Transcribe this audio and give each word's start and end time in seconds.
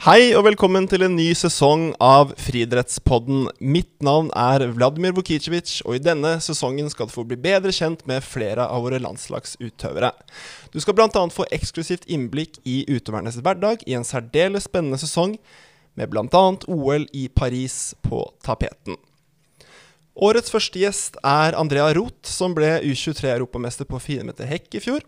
Hei 0.00 0.30
og 0.32 0.46
velkommen 0.46 0.86
til 0.88 1.02
en 1.04 1.12
ny 1.12 1.26
sesong 1.36 1.90
av 2.00 2.30
Friidrettspodden. 2.40 3.50
Mitt 3.60 3.90
navn 4.00 4.30
er 4.32 4.62
Vladimir 4.72 5.12
Vukicevic, 5.12 5.74
og 5.84 5.98
i 5.98 6.00
denne 6.00 6.38
sesongen 6.40 6.88
skal 6.88 7.10
du 7.10 7.12
få 7.12 7.26
bli 7.28 7.36
bedre 7.36 7.68
kjent 7.68 8.06
med 8.08 8.24
flere 8.24 8.64
av 8.64 8.86
våre 8.86 8.96
landslagsutøvere. 9.04 10.08
Du 10.72 10.80
skal 10.80 10.96
bl.a. 10.96 11.26
få 11.28 11.44
eksklusivt 11.52 12.08
innblikk 12.08 12.56
i 12.64 12.78
utøvernes 12.88 13.36
hverdag 13.44 13.84
i 13.84 13.98
en 13.98 14.08
særdeles 14.08 14.70
spennende 14.70 14.96
sesong, 15.04 15.36
med 16.00 16.08
bl.a. 16.08 16.44
OL 16.64 17.04
i 17.12 17.28
Paris 17.28 17.92
på 18.00 18.24
tapeten. 18.40 18.96
Årets 20.16 20.56
første 20.56 20.80
gjest 20.80 21.20
er 21.20 21.60
Andrea 21.60 21.92
Roth, 21.92 22.24
som 22.24 22.56
ble 22.56 22.78
U23-europamester 22.88 23.84
på 23.84 24.00
400 24.00 24.32
meter 24.32 24.48
hekk 24.48 24.80
i 24.80 24.86
fjor. 24.88 25.04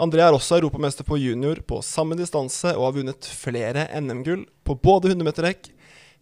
André 0.00 0.22
er 0.24 0.32
også 0.32 0.56
europamester 0.56 1.04
på 1.04 1.18
junior 1.20 1.58
på 1.68 1.82
samme 1.84 2.16
distanse 2.16 2.70
og 2.72 2.86
har 2.86 2.94
vunnet 2.96 3.26
flere 3.28 3.84
NM-gull 4.00 4.46
på 4.64 4.76
både 4.80 5.10
100 5.10 5.26
meter 5.26 5.48
hekk, 5.50 5.68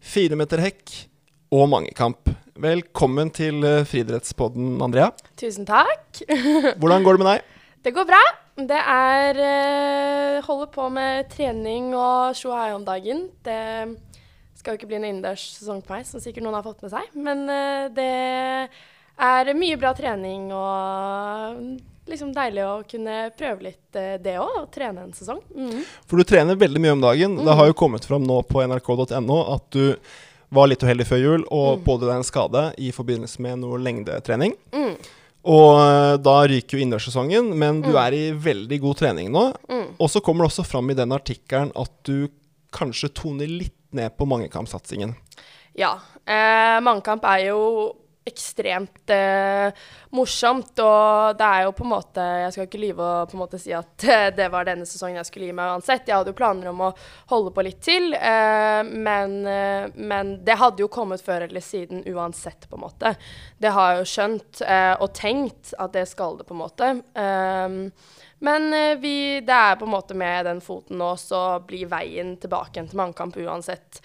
4 0.02 0.38
meter 0.38 0.62
hekk 0.65 0.95
og 1.55 1.69
mangekamp. 1.70 2.33
Velkommen 2.61 3.30
til 3.30 3.62
uh, 3.62 3.87
friidrettspodden, 3.87 4.80
Andrea. 4.83 5.12
Tusen 5.38 5.69
takk. 5.69 6.19
Hvordan 6.80 7.06
går 7.06 7.16
det 7.16 7.23
med 7.23 7.30
deg? 7.30 7.45
Det 7.87 7.92
går 7.95 8.09
bra. 8.11 8.20
Det 8.59 8.80
er 8.92 9.38
uh, 9.38 10.41
Holder 10.48 10.73
på 10.75 10.89
med 10.91 11.30
trening 11.30 11.92
og 11.95 12.34
sjohai 12.37 12.73
om 12.75 12.83
dagen. 12.84 13.28
Det 13.47 13.61
skal 14.59 14.75
jo 14.75 14.80
ikke 14.80 14.91
bli 14.91 14.98
en 14.98 15.06
innendørs 15.12 15.47
sesong 15.61 15.78
på 15.84 15.95
meg, 15.95 16.09
som 16.09 16.20
sikkert 16.20 16.42
noen 16.45 16.59
har 16.59 16.66
fått 16.66 16.83
med 16.83 16.91
seg. 16.91 17.14
Men 17.14 17.47
uh, 17.47 17.87
det 17.95 18.11
er 19.30 19.55
mye 19.55 19.78
bra 19.78 19.95
trening 19.95 20.50
og 20.56 21.78
liksom 22.10 22.32
deilig 22.34 22.64
å 22.66 22.73
kunne 22.88 23.19
prøve 23.38 23.69
litt 23.69 23.98
uh, 23.98 24.16
det 24.23 24.37
òg, 24.41 24.64
og 24.64 24.73
trene 24.74 25.06
en 25.06 25.14
sesong. 25.16 25.41
Mm. 25.55 25.84
For 26.09 26.20
du 26.20 26.27
trener 26.28 26.59
veldig 26.61 26.83
mye 26.83 26.97
om 26.97 27.05
dagen. 27.05 27.39
Mm. 27.39 27.44
Det 27.47 27.56
har 27.61 27.70
jo 27.70 27.78
kommet 27.78 28.08
fram 28.08 28.27
nå 28.27 28.41
på 28.48 28.64
nrk.no 28.66 29.39
at 29.55 29.70
du 29.77 29.94
var 30.50 30.66
litt 30.66 30.83
uheldig 30.83 31.06
før 31.06 31.22
jul 31.22 31.47
og 31.47 31.78
mm. 31.78 31.86
pådro 31.86 32.11
deg 32.11 32.19
en 32.19 32.27
skade 32.27 32.64
i 32.83 32.91
forbindelse 32.94 33.42
med 33.44 33.62
noe 33.62 33.78
lengdetrening. 33.83 34.56
Mm. 34.75 34.94
Og 35.50 35.70
uh, 35.78 36.16
da 36.20 36.36
ryker 36.50 36.77
jo 36.77 36.83
innendørssesongen, 36.84 37.55
men 37.56 37.81
du 37.84 37.92
mm. 37.94 38.00
er 38.03 38.19
i 38.19 38.25
veldig 38.50 38.81
god 38.83 39.00
trening 39.00 39.31
nå. 39.33 39.47
Mm. 39.70 39.86
Og 39.97 40.12
så 40.12 40.22
kommer 40.25 40.44
det 40.44 40.53
også 40.53 40.66
fram 40.69 40.91
i 40.92 40.98
den 40.98 41.14
artikkelen 41.16 41.72
at 41.78 41.94
du 42.08 42.28
kanskje 42.75 43.11
toner 43.16 43.50
litt 43.50 43.77
ned 43.97 44.14
på 44.19 44.27
mangekampsatsingen. 44.31 45.14
Ja. 45.78 45.97
Eh, 46.27 46.77
mangekamp 46.84 47.25
er 47.27 47.47
jo 47.48 47.61
ekstremt 48.24 49.10
eh, 49.10 49.72
morsomt. 50.10 50.72
Og 50.78 51.38
det 51.38 51.46
er 51.46 51.64
jo 51.64 51.72
på 51.76 51.84
en 51.86 51.92
måte 51.92 52.26
Jeg 52.44 52.52
skal 52.54 52.68
ikke 52.68 52.82
lyve 52.82 53.06
og 53.06 53.30
på 53.30 53.36
en 53.36 53.42
måte 53.42 53.60
si 53.60 53.72
at 53.76 54.04
eh, 54.04 54.28
det 54.36 54.50
var 54.52 54.68
denne 54.68 54.88
sesongen 54.88 55.20
jeg 55.20 55.30
skulle 55.30 55.48
gi 55.48 55.56
meg 55.56 55.74
uansett. 55.74 56.08
Jeg 56.08 56.18
hadde 56.18 56.34
jo 56.34 56.38
planer 56.38 56.70
om 56.72 56.84
å 56.88 56.92
holde 57.32 57.54
på 57.56 57.64
litt 57.66 57.80
til, 57.84 58.12
eh, 58.14 58.80
men, 58.84 59.36
eh, 59.48 59.88
men, 59.96 60.36
det 60.44 60.58
hadde 60.60 60.84
jo 60.84 60.91
kommet 60.92 61.24
før 61.24 61.46
eller 61.48 61.64
siden 61.64 62.04
uansett, 62.06 62.68
på 62.68 62.78
en 62.78 62.84
måte. 62.84 63.14
Det 63.58 63.72
har 63.74 63.92
jeg 63.92 64.02
jo 64.02 64.10
skjønt 64.14 64.64
eh, 64.66 64.94
og 65.00 65.12
tenkt 65.16 65.74
at 65.78 65.94
det 65.96 66.06
skal 66.10 66.38
det, 66.38 66.48
på 66.48 66.56
en 66.56 66.64
måte. 66.64 66.91
Um, 67.14 67.78
men 68.41 68.72
vi, 69.02 69.41
det 69.44 69.52
er 69.52 69.76
på 69.76 69.84
en 69.84 69.92
måte 69.92 70.16
med 70.16 70.46
den 70.48 70.62
foten 70.64 70.96
nå, 71.00 71.10
så 71.20 71.60
blir 71.68 71.91
veien 71.91 72.38
tilbake 72.41 72.78
igjen 72.78 72.88
til 72.88 73.00
mannkamp 73.02 73.36
uansett 73.36 74.00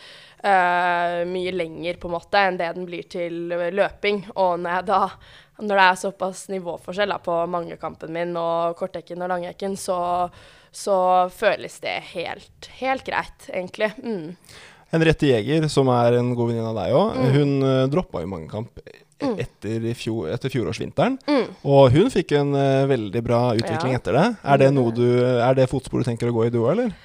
uh, 0.46 1.24
mye 1.30 1.54
lenger 1.56 1.98
på 2.00 2.10
en 2.10 2.16
måte 2.16 2.44
enn 2.48 2.60
det 2.60 2.70
den 2.78 2.86
blir 2.88 3.08
til 3.12 3.50
løping. 3.50 4.22
Og 4.36 4.60
når, 4.64 4.86
da, 4.88 5.02
når 5.62 5.80
det 5.80 5.88
er 5.88 6.04
såpass 6.04 6.46
nivåforskjell 6.54 7.16
da, 7.16 7.20
på 7.24 7.40
mangekampen 7.52 8.14
min 8.16 8.36
og 8.40 8.78
kortdekken 8.80 9.26
og 9.26 9.34
langhekken, 9.34 9.78
så, 9.80 9.98
så, 10.72 10.98
føles 11.34 11.80
det 11.84 11.98
helt, 12.14 12.70
helt 12.82 13.08
greit, 13.08 13.50
egentlig. 13.52 13.92
Mm. 14.04 14.36
Henriette 14.94 15.32
Jæger, 15.32 15.66
som 15.72 15.90
er 15.92 16.20
en 16.20 16.36
god 16.38 16.52
venninne 16.52 16.70
av 16.72 16.78
deg 16.78 16.94
òg, 16.96 17.18
mm. 17.18 17.34
hun 17.36 17.56
uh, 17.66 17.88
droppa 17.92 18.22
jo 18.24 18.32
mangekamp 18.32 18.86
mm. 19.24 19.34
etter, 19.42 19.90
fjor, 19.98 20.30
etter 20.32 20.54
fjorårsvinteren. 20.54 21.18
Mm. 21.26 21.50
Og 21.74 21.90
hun 21.96 22.14
fikk 22.14 22.36
en 22.38 22.54
uh, 22.56 22.86
veldig 22.92 23.26
bra 23.26 23.42
utvikling 23.58 23.98
ja. 23.98 24.00
etter 24.00 24.20
det. 24.20 24.30
Er 24.46 24.62
det, 24.62 24.72
noe 24.78 24.94
du, 24.96 25.08
er 25.26 25.58
det 25.58 25.68
fotsporet 25.72 26.06
du 26.06 26.14
tenker 26.14 26.32
å 26.32 26.38
gå 26.38 26.48
i, 26.48 26.54
du 26.54 26.62
òg, 26.62 26.76
eller? 26.78 26.96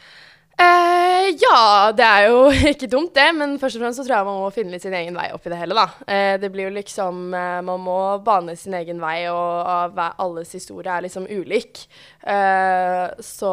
Eh, 1.21 1.35
ja, 1.41 1.93
det 1.97 2.05
er 2.07 2.27
jo 2.31 2.39
ikke 2.73 2.89
dumt, 2.91 3.13
det. 3.17 3.27
Men 3.37 3.57
først 3.61 3.77
og 3.77 3.85
fremst 3.85 4.01
så 4.01 4.05
tror 4.07 4.17
jeg 4.17 4.29
man 4.29 4.41
må 4.43 4.51
finne 4.55 4.75
litt 4.75 4.85
sin 4.85 4.97
egen 4.97 5.17
vei 5.19 5.29
oppi 5.35 5.53
det 5.53 5.59
hele, 5.61 5.77
da. 5.77 5.87
Eh, 6.07 6.35
det 6.41 6.51
blir 6.53 6.69
jo 6.69 6.75
liksom 6.75 7.35
eh, 7.37 7.61
Man 7.67 7.83
må 7.85 7.97
bane 8.25 8.57
sin 8.59 8.77
egen 8.79 9.01
vei, 9.03 9.25
og 9.33 10.01
alles 10.11 10.55
historie 10.57 10.93
er 10.93 11.07
liksom 11.07 11.29
ulik. 11.29 11.83
Eh, 12.23 13.07
så 13.25 13.53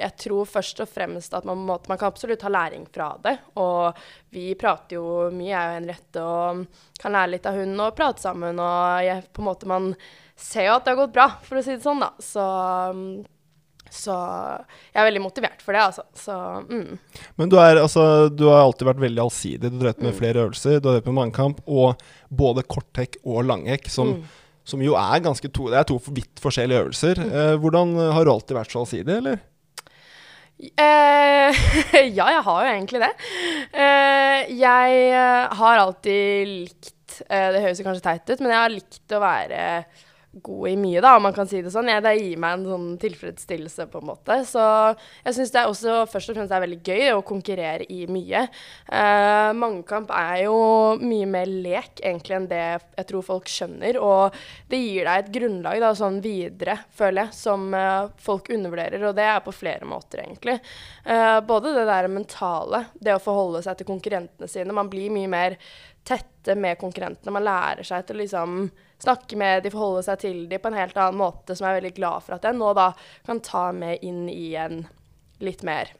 jeg 0.00 0.16
tror 0.24 0.50
først 0.50 0.82
og 0.84 0.90
fremst 0.90 1.34
at 1.36 1.46
man, 1.48 1.62
må, 1.66 1.78
man 1.88 2.00
kan 2.00 2.10
absolutt 2.10 2.46
ha 2.46 2.52
læring 2.52 2.86
fra 2.92 3.12
det. 3.22 3.36
Og 3.60 4.00
vi 4.34 4.50
prater 4.58 4.98
jo 4.98 5.28
mye, 5.34 5.52
jeg 5.52 5.66
og 5.68 5.76
Henriette, 5.78 6.24
og 6.24 7.00
kan 7.00 7.16
lære 7.16 7.36
litt 7.36 7.50
av 7.50 7.60
hun 7.60 7.76
og 7.78 7.94
prate 7.98 8.24
sammen. 8.24 8.62
Og 8.62 9.04
jeg, 9.06 9.28
på 9.30 9.44
en 9.44 9.50
måte 9.50 9.70
man 9.70 9.92
ser 10.40 10.70
jo 10.70 10.78
at 10.78 10.86
det 10.86 10.94
har 10.94 11.02
gått 11.04 11.18
bra, 11.18 11.28
for 11.44 11.60
å 11.60 11.64
si 11.64 11.76
det 11.76 11.84
sånn, 11.84 12.02
da. 12.02 12.14
Så 12.24 12.46
så 13.90 14.16
jeg 14.92 15.00
er 15.02 15.08
veldig 15.08 15.22
motivert 15.24 15.62
for 15.64 15.76
det, 15.76 15.82
altså. 15.82 16.04
Så, 16.16 16.34
mm. 16.70 17.24
Men 17.40 17.52
du, 17.52 17.58
er, 17.60 17.80
altså, 17.82 18.04
du, 18.32 18.46
har 18.48 18.62
alltid 18.62 18.88
vært 18.88 19.02
veldig 19.02 19.24
allsidig. 19.24 19.66
Du 19.66 19.76
har 19.76 19.82
drevet 19.82 20.04
med 20.04 20.14
mm. 20.14 20.18
flere 20.20 20.44
øvelser. 20.46 20.78
Du 20.78 20.88
har 20.88 20.98
drevet 20.98 21.10
med 21.10 21.18
mannkamp 21.18 21.62
og 21.66 22.04
både 22.30 22.64
korthekk 22.70 23.18
og 23.24 23.42
langhekk, 23.50 23.90
som, 23.90 24.16
mm. 24.20 24.58
som, 24.72 24.84
jo 24.86 24.94
er 24.98 25.24
ganske 25.26 25.50
to 25.50 25.68
Det 25.72 25.80
er 25.80 25.88
to 25.90 25.98
vidt 26.08 26.42
forskjellige 26.42 26.86
øvelser. 26.86 27.22
Mm. 27.22 27.32
Eh, 27.42 27.54
hvordan 27.64 27.96
Har 28.14 28.26
du 28.26 28.34
alltid 28.34 28.58
vært 28.60 28.74
så 28.74 28.84
allsidig, 28.84 29.16
eller? 29.20 29.42
Eh, 30.60 31.60
ja, 32.18 32.26
jeg 32.36 32.44
har 32.46 32.62
jo 32.64 32.70
egentlig 32.74 33.00
det. 33.02 33.10
Eh, 33.72 34.54
jeg 34.60 35.02
eh, 35.08 35.58
har 35.60 35.80
alltid 35.80 36.50
likt 36.50 37.20
eh, 37.26 37.48
Det 37.54 37.62
høres 37.64 37.82
kanskje 37.86 38.04
teit 38.04 38.28
ut, 38.28 38.42
men 38.42 38.52
jeg 38.52 38.60
har 38.60 38.74
likt 38.74 39.16
å 39.16 39.22
være 39.22 39.60
god 40.32 40.68
i 40.68 40.76
mye, 40.78 41.00
da, 41.02 41.16
om 41.16 41.24
man 41.26 41.34
kan 41.34 41.48
si 41.50 41.58
det 41.62 41.72
sånn. 41.74 41.88
Ja, 41.90 41.98
det 42.04 42.12
gir 42.14 42.38
meg 42.38 42.54
en 42.54 42.66
sånn 42.68 42.90
tilfredsstillelse, 43.02 43.88
på 43.90 43.98
en 43.98 44.08
måte. 44.12 44.36
Så 44.46 44.62
jeg 45.24 45.34
syns 45.34 45.50
det 45.50 45.58
er 45.58 45.70
også 45.70 45.96
først 46.10 46.30
og 46.30 46.36
fremst 46.38 46.54
er 46.54 46.62
veldig 46.62 46.78
gøy 46.86 47.14
å 47.16 47.24
konkurrere 47.26 47.86
i 47.90 48.04
mye. 48.10 48.44
Eh, 48.86 49.50
mangekamp 49.58 50.12
er 50.14 50.44
jo 50.44 50.60
mye 51.02 51.26
mer 51.30 51.50
lek, 51.50 51.98
egentlig, 51.98 52.36
enn 52.38 52.46
det 52.50 52.62
jeg 52.62 53.08
tror 53.10 53.26
folk 53.26 53.50
skjønner. 53.50 53.98
Og 53.98 54.36
det 54.70 54.78
gir 54.78 55.08
deg 55.10 55.24
et 55.24 55.32
grunnlag 55.34 55.82
da, 55.82 55.90
sånn 55.98 56.20
videre, 56.22 56.78
føler 56.94 57.26
jeg, 57.26 57.38
som 57.40 57.66
eh, 57.74 58.12
folk 58.22 58.52
undervurderer. 58.54 59.08
Og 59.10 59.16
det 59.18 59.26
er 59.26 59.42
på 59.42 59.54
flere 59.56 59.88
måter, 59.88 60.22
egentlig. 60.22 60.60
Eh, 61.02 61.40
både 61.48 61.74
det 61.74 61.88
der 61.90 62.10
mentale, 62.12 62.84
det 62.94 63.16
å 63.16 63.24
forholde 63.24 63.64
seg 63.66 63.80
til 63.80 63.90
konkurrentene 63.90 64.50
sine. 64.50 64.76
Man 64.78 64.92
blir 64.92 65.10
mye 65.10 65.32
mer 65.34 65.58
tette 66.06 66.54
med 66.54 66.78
konkurrentene. 66.78 67.34
Man 67.34 67.44
lærer 67.44 67.82
seg 67.86 68.06
til 68.06 68.22
liksom 68.22 68.70
snakke 69.02 69.38
med 69.40 69.64
de, 69.64 69.72
forholde 69.72 70.04
seg 70.06 70.20
til 70.22 70.44
de 70.50 70.60
på 70.60 70.70
en 70.70 70.78
helt 70.78 70.98
annen 70.98 71.20
måte, 71.20 71.56
som 71.56 71.66
jeg 71.66 71.74
er 71.74 71.80
veldig 71.80 71.96
glad 71.96 72.26
for 72.26 72.36
at 72.36 72.46
jeg 72.46 72.58
nå 72.58 72.74
da 72.78 72.90
kan 73.26 73.42
ta 73.44 73.70
med 73.76 74.04
inn 74.06 74.26
i 74.32 74.52
en 74.60 74.84
litt 75.40 75.64
mer 75.66 75.94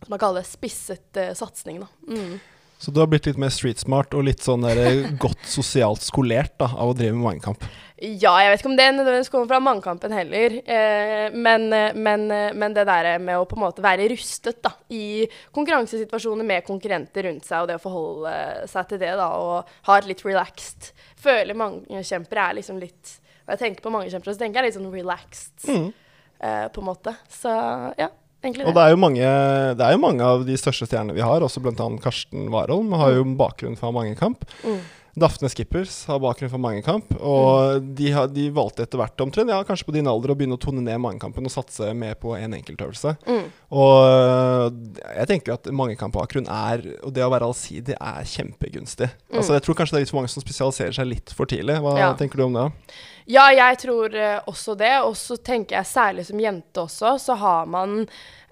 som 0.00 0.14
man 0.14 0.22
kaller 0.22 0.46
spisset 0.46 1.18
uh, 1.20 1.34
satsing. 1.36 1.82
Mm. 2.08 2.38
Så 2.80 2.90
du 2.90 3.02
har 3.02 3.10
blitt 3.12 3.26
litt 3.28 3.36
mer 3.36 3.52
street 3.52 3.82
smart 3.82 4.14
og 4.16 4.24
litt 4.24 4.40
sånn 4.40 4.62
der, 4.64 4.78
eh, 4.80 5.08
godt 5.20 5.42
sosialt 5.44 6.00
skolert 6.00 6.54
da, 6.56 6.70
av 6.72 6.88
å 6.88 6.94
drive 6.96 7.12
med 7.12 7.26
mangekamp? 7.26 7.66
Ja, 8.00 8.32
jeg 8.40 8.48
vet 8.48 8.62
ikke 8.62 8.70
om 8.70 8.78
det 8.78 8.86
nødvendigvis 8.96 9.28
kommer 9.28 9.50
fra 9.50 9.58
mangekampen 9.60 10.14
heller. 10.16 10.54
Eh, 10.64 11.26
men, 11.36 11.66
eh, 11.76 11.92
men, 11.92 12.24
men, 12.56 12.72
det 12.72 12.86
der 12.88 13.18
med 13.20 13.36
å 13.36 13.44
på 13.44 13.58
en 13.58 13.66
måte 13.66 13.84
være 13.84 14.08
rustet 14.14 14.62
da, 14.64 14.72
i 14.88 15.28
konkurransesituasjoner 15.52 16.48
med 16.48 16.64
konkurrenter 16.64 17.28
rundt 17.28 17.44
seg, 17.44 17.60
og 17.60 17.68
det 17.68 17.76
å 17.76 17.84
forholde 17.84 18.32
seg 18.72 18.88
til 18.88 19.04
det 19.04 19.12
da, 19.20 19.28
og 19.36 19.76
ha 19.90 19.98
et 20.00 20.08
litt 20.08 20.24
relaxed 20.24 20.94
Føler 21.20 21.58
mange 21.58 22.04
kjemper 22.06 22.40
er 22.44 22.56
liksom 22.60 22.78
litt 22.80 23.16
Når 23.44 23.54
jeg 23.54 23.62
tenker 23.64 23.84
på 23.84 23.92
mange 23.92 24.12
kjempere, 24.12 24.36
så 24.36 24.42
tenker 24.44 24.60
jeg 24.60 24.70
litt 24.70 24.78
sånn 24.78 24.92
relaxed, 24.94 25.54
mm. 25.66 25.86
uh, 26.44 26.66
på 26.70 26.82
en 26.82 26.88
måte. 26.88 27.14
Så 27.32 27.52
ja. 27.98 28.10
Egentlig 28.40 28.64
det. 28.64 28.70
Og 28.70 28.76
det 28.78 28.84
er, 28.88 28.96
mange, 28.96 29.32
det 29.76 29.84
er 29.84 29.92
jo 29.92 30.00
mange 30.00 30.24
av 30.24 30.46
de 30.48 30.54
største 30.56 30.86
stjernene 30.88 31.12
vi 31.12 31.24
har, 31.24 31.44
også 31.44 31.60
bl.a. 31.60 31.88
Karsten 32.00 32.46
Warholm, 32.52 32.94
har 32.96 33.12
jo 33.18 33.26
mm. 33.26 33.34
bakgrunn 33.36 33.76
fra 33.76 33.90
mangekamp. 33.92 34.46
Mm. 34.64 34.78
Daphne 35.18 35.50
Skippers 35.50 36.04
har 36.06 36.20
bakgrunn 36.22 36.52
for 36.52 36.62
mangekamp, 36.62 37.14
og 37.18 37.80
mm. 37.80 37.88
de, 37.98 38.10
har, 38.14 38.30
de, 38.30 38.46
valgte 38.54 38.84
etter 38.86 39.00
hvert 39.00 39.24
omtrent, 39.24 39.50
ja, 39.50 39.58
kanskje 39.66 39.88
på 39.88 39.94
din 39.96 40.10
alder, 40.10 40.32
å 40.32 40.38
begynne 40.38 40.58
å 40.58 40.62
tone 40.62 40.84
ned 40.84 41.00
mangekampen 41.02 41.48
og 41.48 41.54
satse 41.54 41.90
mer 41.98 42.16
på 42.20 42.36
en 42.38 42.54
enkeltøvelse. 42.60 43.16
Mm. 43.26 43.46
Og 43.80 44.80
jeg 45.02 45.30
tenker 45.32 45.56
at 45.56 45.70
mangekampbakgrunn 45.74 46.50
er, 46.50 46.84
og 47.02 47.14
det 47.16 47.26
å 47.26 47.32
være 47.32 47.50
allsidig, 47.50 47.96
er 47.98 48.32
kjempegunstig. 48.34 49.10
Mm. 49.30 49.38
Altså, 49.40 49.56
jeg 49.56 49.66
tror 49.66 49.80
kanskje 49.80 49.96
det 49.96 50.00
er 50.00 50.06
litt 50.06 50.14
for 50.14 50.22
mange 50.22 50.34
som 50.34 50.44
spesialiserer 50.44 51.00
seg 51.00 51.10
litt 51.10 51.34
for 51.36 51.50
tidlig. 51.50 51.80
Hva 51.82 51.96
ja. 51.98 52.12
tenker 52.18 52.40
du 52.40 52.46
om 52.46 52.60
det? 52.60 52.68
Ja, 53.30 53.46
jeg 53.54 53.78
tror 53.84 54.14
uh, 54.14 54.40
også 54.50 54.74
det. 54.78 54.92
Og 55.06 55.16
så 55.18 55.38
tenker 55.38 55.78
jeg 55.78 55.90
særlig 55.90 56.26
som 56.30 56.40
jente 56.42 56.84
også, 56.84 57.16
så 57.22 57.36
har 57.38 57.68
man 57.70 58.04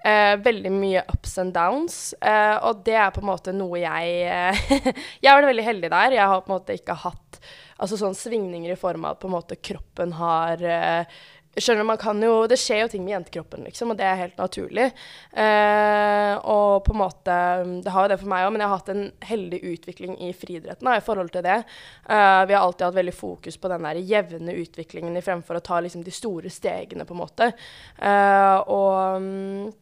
uh, 0.05 0.35
veldig 0.43 0.71
mye 0.75 1.05
ups 1.13 1.37
and 1.41 1.55
downs. 1.55 1.97
Eh, 2.21 2.57
og 2.65 2.83
det 2.85 2.97
er 2.99 3.09
på 3.15 3.23
en 3.23 3.29
måte 3.31 3.55
noe 3.55 3.81
jeg 3.81 4.13
Jeg 5.23 5.29
har 5.29 5.39
vært 5.39 5.51
veldig 5.51 5.67
heldig 5.71 5.91
der. 5.95 6.19
Jeg 6.19 6.31
har 6.33 6.45
på 6.45 6.51
en 6.51 6.57
måte 6.57 6.77
ikke 6.77 6.97
hatt 7.05 7.41
altså 7.79 7.95
sånn 7.95 8.17
svingninger 8.17 8.73
i 8.73 8.79
form 8.79 9.05
av 9.07 9.15
at 9.15 9.21
på 9.21 9.29
en 9.29 9.37
måte 9.37 9.55
kroppen 9.63 10.11
har 10.17 10.63
skjønner 11.57 11.87
man 11.87 11.99
kan 11.99 12.19
jo, 12.23 12.43
Det 12.49 12.57
skjer 12.59 12.83
jo 12.83 12.91
ting 12.91 13.03
med 13.05 13.15
jentekroppen, 13.15 13.63
liksom, 13.67 13.93
og 13.93 13.99
det 13.99 14.05
er 14.07 14.19
helt 14.19 14.37
naturlig. 14.39 14.87
Eh, 15.33 16.33
og 16.39 16.85
på 16.85 16.95
en 16.95 17.01
måte 17.01 17.37
Det 17.83 17.93
har 17.93 18.05
jo 18.05 18.11
det 18.13 18.19
for 18.21 18.31
meg 18.31 18.45
òg, 18.45 18.53
men 18.53 18.63
jeg 18.63 18.71
har 18.71 18.81
hatt 18.81 18.93
en 18.93 19.05
heldig 19.31 19.59
utvikling 19.73 20.15
i 20.27 20.31
friidretten 20.35 20.91
i 20.93 21.03
forhold 21.05 21.33
til 21.33 21.45
det. 21.45 21.59
Eh, 22.09 22.41
vi 22.49 22.55
har 22.55 22.63
alltid 22.63 22.87
hatt 22.87 22.99
veldig 22.99 23.15
fokus 23.15 23.59
på 23.59 23.71
den 23.71 23.87
der 23.87 24.01
jevne 24.13 24.55
utviklingen 24.61 25.19
fremfor 25.25 25.59
å 25.59 25.65
ta 25.65 25.81
liksom 25.83 26.05
de 26.05 26.13
store 26.13 26.51
stegene, 26.53 27.05
på 27.05 27.15
en 27.15 27.23
måte. 27.23 27.51
Eh, 27.97 28.57
og, 28.69 29.21
eh, 29.21 29.77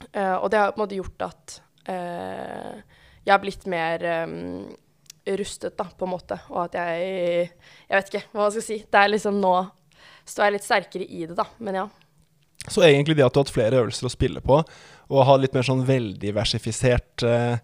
og, 0.00 0.46
det 0.50 0.58
har 0.58 0.72
på 0.72 0.80
en 0.80 0.84
måte 0.84 0.98
gjort 0.98 1.26
at 1.28 1.56
eh, 1.92 2.78
jeg 3.24 3.32
har 3.34 3.42
blitt 3.42 3.66
mer 3.70 4.04
um, 4.24 4.70
rustet, 5.38 5.76
da, 5.78 5.84
på 5.84 6.06
en 6.06 6.14
måte. 6.14 6.38
Og 6.50 6.64
at 6.64 6.78
jeg 6.80 7.50
Jeg 7.50 7.96
vet 7.96 8.12
ikke 8.12 8.24
hva 8.32 8.46
man 8.46 8.54
skal 8.54 8.66
si. 8.66 8.80
Det 8.86 9.00
er 9.00 9.12
liksom 9.12 9.40
nå 9.42 9.54
står 10.30 10.46
jeg 10.46 10.56
litt 10.56 10.66
sterkere 10.66 11.06
i 11.06 11.24
det, 11.26 11.36
da. 11.38 11.46
Men 11.58 11.82
ja. 11.82 11.86
Så 12.68 12.84
egentlig 12.84 13.16
det 13.18 13.24
at 13.24 13.34
du 13.34 13.40
har 13.40 13.46
hatt 13.46 13.54
flere 13.54 13.80
øvelser 13.82 14.06
å 14.06 14.12
spille 14.12 14.42
på, 14.44 14.60
og 15.10 15.26
har 15.26 15.40
litt 15.40 15.56
mer 15.56 15.66
sånn 15.66 15.82
veldiversifisert 15.88 17.24
eh, 17.26 17.56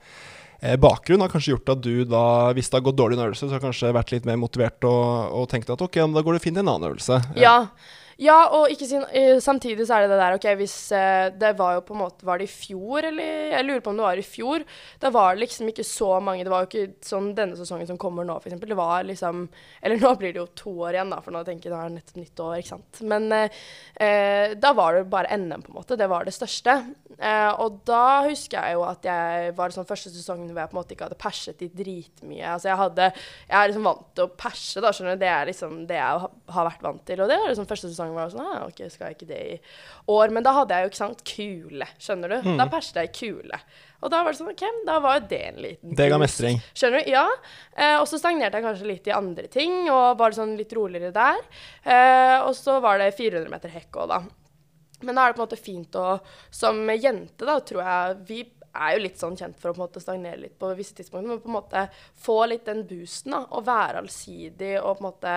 eh, 0.60 0.78
bakgrunn, 0.80 1.22
har 1.22 1.30
kanskje 1.32 1.52
gjort 1.52 1.74
at 1.76 1.82
du 1.84 2.06
da, 2.08 2.24
hvis 2.56 2.72
det 2.72 2.78
har 2.78 2.86
gått 2.88 2.98
dårlig 2.98 3.18
en 3.18 3.26
øvelse, 3.28 3.44
så 3.44 3.58
har 3.58 3.62
kanskje 3.62 3.92
vært 3.94 4.14
litt 4.14 4.26
mer 4.28 4.40
motivert 4.40 4.88
og, 4.88 5.36
og 5.36 5.46
tenkt 5.52 5.70
at 5.72 5.84
ok, 5.84 6.00
da 6.16 6.24
går 6.24 6.38
det 6.38 6.42
fint 6.46 6.58
i 6.58 6.64
en 6.64 6.72
annen 6.72 6.88
øvelse. 6.90 7.20
Ja. 7.36 7.44
Ja, 7.44 7.56
og 8.16 8.70
ikke 8.72 8.86
sin, 8.88 9.02
uh, 9.04 9.36
samtidig 9.44 9.84
så 9.84 9.98
er 9.98 10.06
det 10.06 10.14
det 10.14 10.20
der 10.22 10.36
OK, 10.38 10.46
hvis 10.56 10.76
uh, 10.96 11.28
Det 11.36 11.52
var 11.58 11.74
jo 11.76 11.82
på 11.84 11.92
en 11.92 12.00
måte 12.00 12.24
Var 12.24 12.38
det 12.38 12.46
i 12.48 12.52
fjor, 12.52 13.04
eller 13.04 13.52
Jeg 13.52 13.64
lurer 13.66 13.82
på 13.84 13.90
om 13.92 13.98
det 13.98 14.06
var 14.06 14.16
i 14.16 14.24
fjor. 14.24 14.64
Da 15.02 15.10
var 15.12 15.34
det 15.34 15.44
liksom 15.44 15.68
ikke 15.68 15.84
så 15.84 16.08
mange 16.20 16.44
Det 16.44 16.52
var 16.52 16.64
jo 16.64 16.70
ikke 16.70 17.04
sånn 17.04 17.34
denne 17.36 17.58
sesongen 17.58 17.86
som 17.86 17.98
kommer 18.00 18.24
nå, 18.24 18.38
f.eks. 18.40 18.56
Det 18.56 18.78
var 18.78 19.04
liksom 19.04 19.48
Eller 19.82 20.00
nå 20.00 20.14
blir 20.16 20.32
det 20.32 20.40
jo 20.40 20.46
to 20.56 20.72
år 20.86 20.96
igjen, 20.96 21.12
da, 21.12 21.20
for 21.20 21.36
nå 21.36 21.42
tenker 21.44 21.68
jeg 21.68 21.76
det 21.76 21.82
er 21.82 21.92
nettopp 21.92 22.20
nytt 22.22 22.40
år, 22.40 22.54
ikke 22.56 22.72
sant. 22.72 23.00
Men 23.06 23.26
eh, 23.34 24.54
da 24.56 24.70
var 24.76 24.96
det 24.96 25.02
bare 25.12 25.36
NM, 25.36 25.62
på 25.64 25.70
en 25.72 25.76
måte. 25.76 25.98
Det 25.98 26.08
var 26.08 26.24
det 26.24 26.34
største. 26.34 26.74
og 27.60 27.78
da 27.88 28.24
husker 28.26 28.56
jeg 28.56 28.76
jo 28.76 28.84
at 28.86 29.04
jeg 29.06 29.52
var 29.56 29.74
sånn 29.74 29.88
første 29.88 30.12
sesongen 30.14 30.48
hvor 30.50 30.62
jeg 30.62 30.70
på 30.72 30.76
en 30.76 30.80
måte 30.80 30.96
ikke 30.96 31.08
hadde 31.08 31.20
perset 31.20 31.62
i 31.64 31.70
dritmye. 31.72 32.44
Altså 32.54 32.70
jeg 32.70 32.80
hadde 32.80 33.10
Jeg 33.10 33.56
er 33.58 33.70
liksom 33.70 33.88
vant 33.90 34.04
til 34.16 34.26
å 34.26 34.34
perse, 34.40 34.82
da, 34.82 34.92
skjønner 34.94 35.16
du. 35.16 35.22
Det 35.24 35.30
er 35.32 35.50
liksom 35.50 35.78
det 35.90 36.00
jeg 36.00 36.26
har 36.56 36.68
vært 36.70 36.86
vant 36.86 37.04
til. 37.08 37.22
Og 37.22 37.30
det 37.30 37.40
var 37.42 37.52
liksom 37.52 37.68
første 37.68 37.92
sesong 37.92 38.05
gang 38.06 38.14
var 38.16 38.32
sånn 38.32 38.46
ah, 38.46 38.62
OK, 38.68 38.84
skal 38.92 39.10
jeg 39.10 39.18
ikke 39.18 39.28
det 39.30 39.40
i 39.42 39.58
år? 40.14 40.32
Men 40.34 40.46
da 40.46 40.54
hadde 40.56 40.78
jeg 40.78 40.86
jo 40.86 40.92
ikke 40.92 41.00
sant 41.02 41.26
kule, 41.28 41.90
skjønner 42.02 42.32
du. 42.32 42.38
Mm. 42.46 42.56
Da 42.60 42.68
perset 42.72 43.02
jeg 43.02 43.12
kule. 43.18 43.60
Og 44.04 44.12
da 44.12 44.22
var 44.22 44.32
det 44.32 44.40
sånn 44.40 44.52
OK, 44.52 44.64
da 44.86 44.96
var 45.02 45.18
jo 45.18 45.26
det 45.32 45.42
en 45.50 45.60
liten 45.64 45.98
Det 45.98 46.08
ga 46.12 46.18
mestring. 46.22 46.62
Skjønner 46.76 47.02
du? 47.02 47.12
Ja. 47.12 47.26
Eh, 47.74 47.98
og 47.98 48.08
så 48.10 48.20
stagnerte 48.22 48.60
jeg 48.60 48.68
kanskje 48.68 48.90
litt 48.90 49.10
i 49.10 49.14
andre 49.16 49.50
ting, 49.52 49.78
og 49.92 50.18
var 50.20 50.36
sånn 50.36 50.56
litt 50.58 50.74
roligere 50.76 51.14
der. 51.16 51.44
Eh, 51.84 52.38
og 52.42 52.52
så 52.58 52.78
var 52.84 53.00
det 53.02 53.12
400 53.16 53.52
meter 53.52 53.72
hekk 53.72 54.02
òg, 54.02 54.12
da. 54.14 54.20
Men 55.04 55.18
da 55.18 55.26
er 55.26 55.32
det 55.32 55.36
på 55.36 55.42
en 55.42 55.48
måte 55.48 55.60
fint 55.60 55.96
å 56.00 56.04
Som 56.48 56.78
jente, 56.88 57.44
da, 57.44 57.58
tror 57.60 57.82
jeg 57.84 58.14
Vi 58.30 58.38
er 58.76 58.96
jo 58.96 59.02
litt 59.04 59.20
sånn 59.20 59.36
kjent 59.38 59.58
for 59.60 59.70
å 59.70 59.76
på 59.76 59.80
en 59.80 59.86
måte 59.86 60.02
stagnere 60.02 60.40
litt 60.40 60.58
på 60.60 60.70
visse 60.78 60.96
tidspunkter, 60.98 61.28
men 61.30 61.42
på 61.42 61.50
en 61.50 61.56
måte 61.56 61.86
få 62.22 62.38
litt 62.50 62.66
den 62.68 62.84
boosten, 62.88 63.34
da, 63.36 63.42
og 63.50 63.66
være 63.66 64.02
allsidig 64.04 64.76
og 64.80 64.98
på 64.98 65.02
en 65.02 65.08
måte 65.08 65.34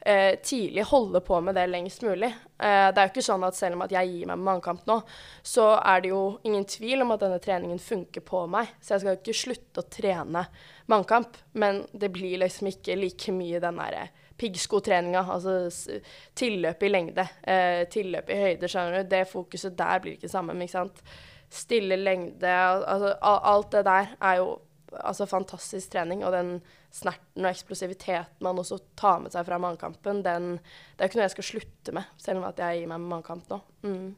eh, 0.00 0.38
tidlig 0.42 0.86
holde 0.90 1.22
på 1.24 1.40
med 1.44 1.58
det 1.58 1.66
lengst 1.70 2.04
mulig. 2.06 2.30
Eh, 2.58 2.88
det 2.90 3.00
er 3.00 3.08
jo 3.08 3.14
ikke 3.14 3.26
sånn 3.28 3.46
at 3.48 3.58
selv 3.58 3.78
om 3.78 3.86
at 3.86 3.94
jeg 3.94 4.12
gir 4.12 4.28
meg 4.30 4.36
med 4.36 4.48
mannkamp 4.50 4.86
nå, 4.90 5.00
så 5.42 5.70
er 5.78 6.04
det 6.04 6.12
jo 6.12 6.22
ingen 6.48 6.68
tvil 6.68 7.04
om 7.04 7.14
at 7.14 7.24
denne 7.24 7.40
treningen 7.42 7.82
funker 7.82 8.24
på 8.26 8.46
meg. 8.50 8.76
Så 8.80 8.94
jeg 8.94 9.04
skal 9.04 9.14
jo 9.14 9.20
ikke 9.22 9.40
slutte 9.42 9.84
å 9.84 9.90
trene 9.98 10.46
mannkamp, 10.88 11.36
men 11.58 11.84
det 11.92 12.12
blir 12.14 12.40
liksom 12.44 12.72
ikke 12.72 12.98
like 12.98 13.34
mye 13.34 13.60
den 13.62 13.82
derre 13.82 14.08
piggskotreninga, 14.38 15.24
altså 15.34 15.68
tilløp 16.38 16.82
i 16.82 16.90
lengde, 16.92 17.24
eh, 17.42 17.84
tilløp 17.90 18.30
i 18.30 18.38
høyde, 18.38 18.70
skjønner 18.70 19.02
du. 19.02 19.08
Det 19.10 19.24
fokuset 19.26 19.76
der 19.76 20.02
blir 20.04 20.14
ikke 20.14 20.30
samme, 20.30 20.54
ikke 20.62 20.76
sant. 20.76 21.02
Stille 21.48 21.96
lengde, 21.96 22.50
altså 22.52 23.14
alt 23.22 23.70
det 23.72 23.84
der 23.88 24.10
er 24.20 24.40
jo 24.42 24.58
altså 24.92 25.26
fantastisk 25.28 25.92
trening. 25.92 26.24
Og 26.26 26.32
den 26.34 26.58
snerten 26.94 27.44
og 27.44 27.50
eksplosiviteten 27.50 28.44
man 28.44 28.60
også 28.60 28.80
tar 28.98 29.20
med 29.22 29.34
seg 29.34 29.46
fra 29.48 29.58
mannkampen, 29.60 30.22
den, 30.24 30.56
det 30.96 31.04
er 31.04 31.10
ikke 31.10 31.20
noe 31.20 31.28
jeg 31.28 31.36
skal 31.36 31.50
slutte 31.52 31.94
med, 31.96 32.08
selv 32.20 32.40
om 32.40 32.48
at 32.48 32.62
jeg 32.62 32.80
gir 32.80 32.90
meg 32.90 33.02
med 33.02 33.12
mannkamp 33.16 33.52
nå. 33.52 33.60
Mm. 33.84 34.08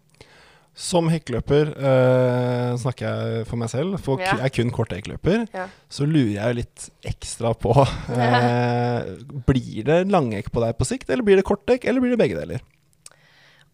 Som 0.81 1.09
hekkeløper, 1.11 1.73
eh, 1.83 2.73
snakker 2.79 3.07
jeg 3.09 3.47
for 3.51 3.61
meg 3.61 3.73
selv, 3.73 3.97
for 4.01 4.23
ja. 4.23 4.37
jeg 4.39 4.47
er 4.47 4.53
kun 4.55 4.71
kort 4.73 4.95
hekkeløper, 4.95 5.43
ja. 5.51 5.67
så 5.91 6.07
lurer 6.07 6.37
jeg 6.37 6.59
litt 6.61 6.87
ekstra 7.11 7.51
på 7.59 7.75
eh, 8.15 9.11
Blir 9.51 9.89
det 9.89 10.05
langhekk 10.15 10.53
på 10.55 10.63
deg 10.63 10.79
på 10.79 10.87
sikt, 10.89 11.11
eller 11.11 11.27
blir 11.27 11.41
det 11.41 11.49
korthekk, 11.49 11.89
eller 11.91 12.05
blir 12.05 12.15
det 12.15 12.23
begge 12.23 12.39
deler? 12.39 12.63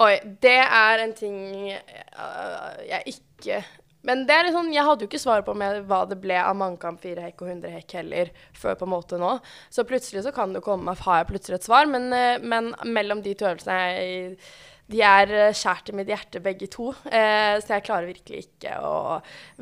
Oi, 0.05 0.15
det 0.45 0.59
er 0.61 1.03
en 1.07 1.13
ting 1.17 1.37
uh, 1.73 2.73
jeg 2.85 3.17
ikke 3.17 3.63
men 4.07 4.23
det 4.23 4.37
er 4.37 4.47
litt 4.47 4.55
sånn, 4.55 4.71
jeg 4.71 4.87
hadde 4.87 5.03
jo 5.03 5.09
ikke 5.11 5.19
svar 5.19 5.43
på 5.43 5.55
hva 5.59 6.05
det 6.07 6.19
ble 6.23 6.37
av 6.39 6.55
mannkamp, 6.59 7.01
firehekk 7.03 7.43
og 7.43 7.51
hundrehekk 7.51 7.97
heller 7.99 8.31
før 8.55 8.79
på 8.79 8.87
en 8.87 8.93
måte 8.93 9.19
nå. 9.19 9.33
Så 9.67 9.83
plutselig 9.89 10.23
så 10.23 10.33
kan 10.35 10.55
det 10.55 10.63
komme, 10.63 10.95
har 10.95 11.19
jeg 11.19 11.31
plutselig 11.33 11.59
et 11.59 11.67
svar. 11.67 11.91
Men, 11.91 12.13
eh, 12.15 12.39
men 12.39 12.71
mellom 12.87 13.25
de 13.25 13.35
to 13.35 13.49
øvelsene 13.49 13.81
jeg, 13.83 14.37
de 14.95 15.01
er 15.03 15.33
skjært 15.59 15.91
i 15.91 15.97
mitt 15.99 16.11
hjerte, 16.13 16.39
begge 16.45 16.69
to. 16.71 16.93
Eh, 17.11 17.57
så 17.59 17.75
jeg 17.75 17.87
klarer 17.89 18.07
virkelig 18.13 18.45
ikke 18.45 18.77
å 18.79 19.17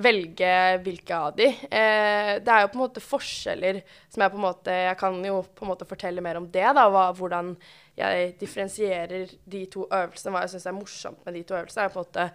velge 0.04 0.50
hvilke 0.84 1.16
av 1.16 1.38
de. 1.38 1.48
Eh, 1.64 2.34
det 2.44 2.52
er 2.52 2.66
jo 2.66 2.72
på 2.74 2.78
en 2.78 2.84
måte 2.84 3.04
forskjeller 3.04 3.80
som 4.12 4.26
jeg 4.26 4.34
på 4.34 4.40
en 4.42 4.44
måte 4.44 4.76
Jeg 4.90 4.98
kan 5.00 5.16
jo 5.24 5.40
på 5.56 5.64
en 5.64 5.72
måte 5.72 5.88
fortelle 5.88 6.20
mer 6.20 6.36
om 6.36 6.50
det, 6.52 6.68
da. 6.76 6.84
Hva, 6.92 7.06
hvordan 7.16 7.54
jeg 7.98 8.32
differensierer 8.40 9.30
de 9.50 9.60
to 9.70 9.84
øvelsene, 9.86 10.32
hva 10.34 10.42
jeg 10.44 10.54
syns 10.54 10.66
er 10.66 10.74
morsomt 10.74 11.20
med 11.26 11.36
de 11.38 11.44
to 11.46 11.56
øvelsene, 11.58 11.84
er 11.84 11.92
på 11.94 12.00
en 12.00 12.08
måte 12.08 12.26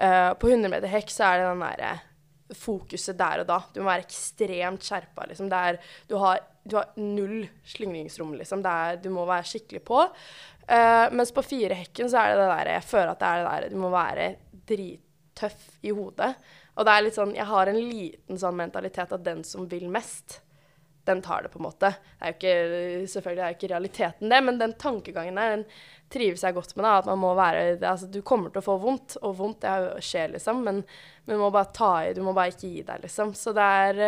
uh, 0.00 0.32
På 0.40 0.48
100 0.48 0.72
meter 0.72 0.92
hekk 0.92 1.12
så 1.12 1.28
er 1.28 1.42
det 1.42 1.50
den 1.50 1.64
derre 1.66 1.92
fokuset 2.52 3.16
der 3.16 3.42
og 3.42 3.48
da. 3.48 3.58
Du 3.72 3.80
må 3.80 3.88
være 3.88 4.04
ekstremt 4.04 4.84
skjerpa. 4.84 5.24
Liksom. 5.30 5.48
du, 5.48 6.16
har, 6.20 6.40
du, 6.64 6.76
har, 6.76 6.90
null 7.00 7.46
slingringsrom, 7.64 8.34
liksom. 8.36 8.64
Er, 8.68 8.98
du 9.00 9.08
må 9.12 9.24
være 9.28 9.48
skikkelig 9.48 9.82
på. 9.88 10.02
Uh, 10.68 11.06
mens 11.16 11.32
på 11.34 11.44
firehekken 11.44 12.10
så 12.12 12.20
er 12.20 12.32
det 12.32 12.42
det 12.42 12.50
der 12.52 12.68
Jeg 12.76 12.84
føler 12.86 13.10
at 13.12 13.20
det 13.20 13.28
er 13.28 13.40
det 13.40 13.48
der 13.50 13.72
Du 13.72 13.80
må 13.82 13.88
være 13.90 14.28
drittøff 14.68 15.64
i 15.82 15.90
hodet. 15.96 16.34
Og 16.76 16.86
det 16.86 16.92
er 16.92 17.04
litt 17.04 17.18
sånn 17.18 17.34
Jeg 17.36 17.48
har 17.50 17.68
en 17.68 17.80
liten 17.80 18.40
sånn 18.40 18.56
mentalitet 18.60 19.12
av 19.12 19.24
den 19.24 19.42
som 19.44 19.66
vil 19.68 19.88
mest 19.92 20.40
den 21.08 21.22
tar 21.22 21.42
det, 21.42 21.50
på 21.52 21.58
en 21.58 21.66
måte. 21.66 21.90
Det 22.18 22.28
er 22.28 22.36
ikke, 22.36 22.54
selvfølgelig 23.10 23.42
er 23.42 23.50
jo 23.50 23.58
ikke 23.58 23.72
realiteten 23.72 24.30
det, 24.30 24.40
men 24.46 24.60
den 24.60 24.76
tankegangen 24.78 25.40
der, 25.40 25.56
den 25.56 25.64
trives 26.12 26.44
jeg 26.44 26.54
godt 26.54 26.76
med. 26.76 26.84
da, 26.84 26.94
At 26.98 27.10
man 27.10 27.18
må 27.18 27.34
være 27.34 27.64
altså 27.80 28.06
Du 28.06 28.20
kommer 28.22 28.52
til 28.52 28.62
å 28.62 28.68
få 28.68 28.78
vondt, 28.82 29.18
og 29.22 29.36
vondt 29.40 29.64
det 29.64 30.04
skjer, 30.04 30.34
liksom, 30.36 30.62
men, 30.66 30.82
men 31.26 31.42
må 31.42 31.50
bare 31.50 31.74
ta 31.74 31.92
i, 32.06 32.14
du 32.14 32.22
må 32.22 32.34
bare 32.36 32.54
ikke 32.54 32.70
gi 32.70 32.86
deg, 32.86 33.02
liksom. 33.06 33.34
Så 33.38 33.54
det 33.56 33.68
er 33.86 34.02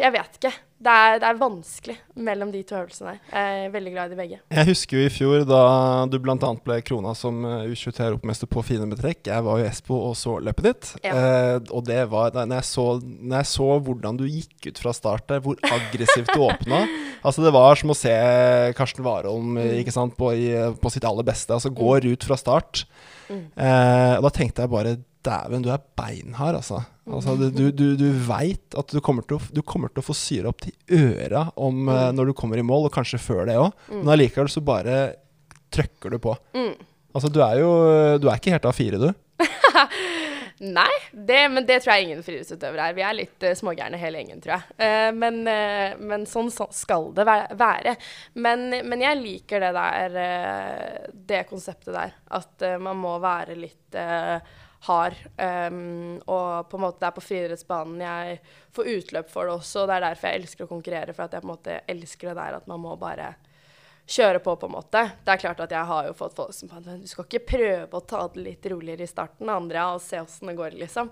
jeg 0.00 0.12
vet 0.14 0.38
ikke. 0.38 0.52
Det 0.76 0.92
er, 0.92 1.14
det 1.22 1.24
er, 1.24 1.38
vanskelig 1.40 1.94
mellom 2.20 2.50
de 2.52 2.60
to 2.68 2.76
øvelsene 2.76 3.14
der. 3.14 3.20
Jeg 3.30 3.60
er 3.64 3.70
veldig 3.72 3.92
glad 3.94 4.10
i 4.10 4.12
de 4.12 4.18
begge. 4.18 4.38
Jeg 4.52 4.68
husker 4.68 4.98
jo 4.98 5.04
i 5.06 5.12
fjor 5.12 5.44
da 5.48 5.60
du 6.12 6.18
bl.a. 6.20 6.50
ble 6.66 6.76
krona 6.84 7.14
som 7.16 7.38
eh, 7.48 7.70
U23-europamester 7.72 8.50
på 8.52 8.64
fine 8.66 8.84
med 8.90 9.00
trekk. 9.00 9.22
Jeg 9.30 9.46
var 9.46 9.62
jo 9.62 9.70
Espo 9.70 9.96
og 10.10 10.12
så 10.20 10.34
løpet 10.44 10.68
ditt. 10.68 10.90
Ja. 11.06 11.14
Eh, 11.16 11.56
og 11.70 11.86
det 11.88 12.02
var 12.12 12.36
når 12.36 12.58
jeg, 12.58 12.68
så, 12.68 12.84
når 13.00 13.38
jeg, 13.38 13.50
så, 13.54 13.68
hvordan 13.86 14.20
du 14.20 14.26
gikk 14.28 14.68
ut 14.68 14.82
fra 14.84 14.92
start 14.98 15.24
der, 15.32 15.40
hvor 15.46 15.56
aggressivt 15.64 16.34
du 16.34 16.44
åpna 16.44 16.84
Altså 17.26 17.42
Det 17.42 17.50
var 17.56 17.80
som 17.80 17.90
å 17.90 17.96
se 17.96 18.12
Karsten 18.78 19.02
Warholm 19.02 19.56
mm. 19.56 19.62
ikke 19.80 19.94
sant, 19.94 20.12
på, 20.18 20.28
i, 20.36 20.50
på, 20.78 20.92
sitt 20.92 21.08
aller 21.08 21.24
beste. 21.26 21.56
Altså 21.56 21.72
går 21.72 22.04
mm. 22.04 22.12
ut 22.12 22.26
fra 22.28 22.38
start. 22.38 22.84
Mm. 23.30 23.46
Eh, 23.56 24.12
og 24.18 24.28
da 24.28 24.34
tenkte 24.36 24.66
jeg 24.66 24.74
bare 24.76 24.98
Dæven, 25.26 25.64
du 25.64 25.72
er 25.74 25.82
beinhard, 25.98 26.60
altså. 26.60 26.84
Altså 27.06 27.36
du 27.38 27.68
du, 27.70 27.84
du 27.98 28.08
veit 28.26 28.74
at 28.78 28.90
du 28.90 28.98
kommer, 29.04 29.26
å, 29.30 29.38
du 29.54 29.62
kommer, 29.62 29.92
til 29.92 30.02
å, 30.02 30.06
få 30.06 30.16
syre 30.16 30.50
opp 30.50 30.64
til 30.64 30.74
øra 30.96 31.46
om, 31.54 31.84
mm. 31.86 31.92
uh, 31.92 32.08
når 32.16 32.30
du 32.32 32.36
kommer 32.38 32.58
i 32.58 32.66
mål, 32.66 32.88
og 32.88 32.96
kanskje 32.96 33.22
før 33.22 33.46
det 33.50 33.58
òg. 33.60 33.70
Mm. 33.86 34.00
Men 34.00 34.12
allikevel 34.16 34.50
så 34.52 34.64
bare 34.66 34.98
trøkker 35.74 36.16
du 36.16 36.20
på. 36.22 36.34
Mm. 36.56 36.74
Altså, 37.16 37.30
du 37.32 37.40
er 37.40 37.62
jo 37.62 37.70
Du 38.20 38.28
er 38.28 38.36
ikke 38.36 38.56
helt 38.56 38.68
A4, 38.68 39.00
du. 39.00 39.08
Nei, 40.58 40.92
det, 41.12 41.40
men 41.52 41.66
det 41.68 41.82
tror 41.84 41.92
jeg 41.92 42.06
ingen 42.06 42.22
friidrettsutøvere 42.24 42.88
er. 42.88 42.96
Vi 42.96 43.04
er 43.04 43.16
litt 43.18 43.44
uh, 43.44 43.52
smågærne 43.58 44.00
hele 44.00 44.22
gjengen, 44.22 44.40
tror 44.40 44.54
jeg. 44.56 44.76
Uh, 44.80 45.10
men, 45.16 45.42
uh, 45.44 45.96
men 46.00 46.24
sånn, 46.28 46.48
så 46.52 46.68
skal 46.72 47.10
det 47.16 47.26
være. 47.28 47.96
Men, 48.40 48.70
men, 48.72 49.04
jeg 49.04 49.20
liker 49.20 49.66
det 49.66 49.72
der, 49.76 50.16
det 51.28 51.42
konseptet 51.50 51.92
der. 51.94 52.14
At 52.40 52.64
man 52.80 52.96
må 52.98 53.18
være 53.22 53.58
litt 53.58 54.00
har. 54.86 55.16
Um, 55.36 56.18
og 56.26 56.68
på 56.70 56.78
en 56.78 56.84
måte 56.84 57.00
det 57.00 57.08
er 57.08 57.16
på 57.16 57.24
friidrettsbanen 57.24 58.04
jeg 58.04 58.38
får 58.76 58.92
utløp 58.92 59.32
for 59.32 59.48
det 59.48 59.56
også. 59.56 59.82
og 59.82 59.88
Det 59.88 59.96
er 59.96 60.06
derfor 60.06 60.28
jeg 60.28 60.42
elsker 60.42 60.66
å 60.66 60.70
konkurrere, 60.70 61.16
for 61.16 61.26
at 61.26 61.36
jeg 61.36 61.44
på 61.44 61.48
en 61.48 61.54
måte 61.54 61.80
elsker 61.96 62.30
det 62.30 62.38
der 62.40 62.58
at 62.60 62.70
man 62.70 62.82
må 62.84 62.94
bare 63.00 63.34
kjøre 64.06 64.38
på, 64.38 64.54
på 64.56 64.68
en 64.68 64.76
måte. 64.76 65.02
Det 65.24 65.34
er 65.34 65.42
klart 65.42 65.60
at 65.64 65.72
jeg 65.74 65.90
har 65.90 66.06
jo 66.06 66.14
fått 66.16 66.36
folk 66.36 66.54
som 66.54 66.70
sier 66.70 67.00
du 67.02 67.10
skal 67.10 67.26
ikke 67.26 67.46
prøve 67.56 67.98
å 67.98 68.04
ta 68.06 68.22
det 68.32 68.44
litt 68.44 68.68
roligere 68.70 69.02
i 69.02 69.10
starten, 69.10 69.50
Andrea, 69.50 69.88
og 69.96 70.04
se 70.04 70.20
åssen 70.22 70.52
det 70.52 70.56
går, 70.60 70.78
liksom. 70.78 71.10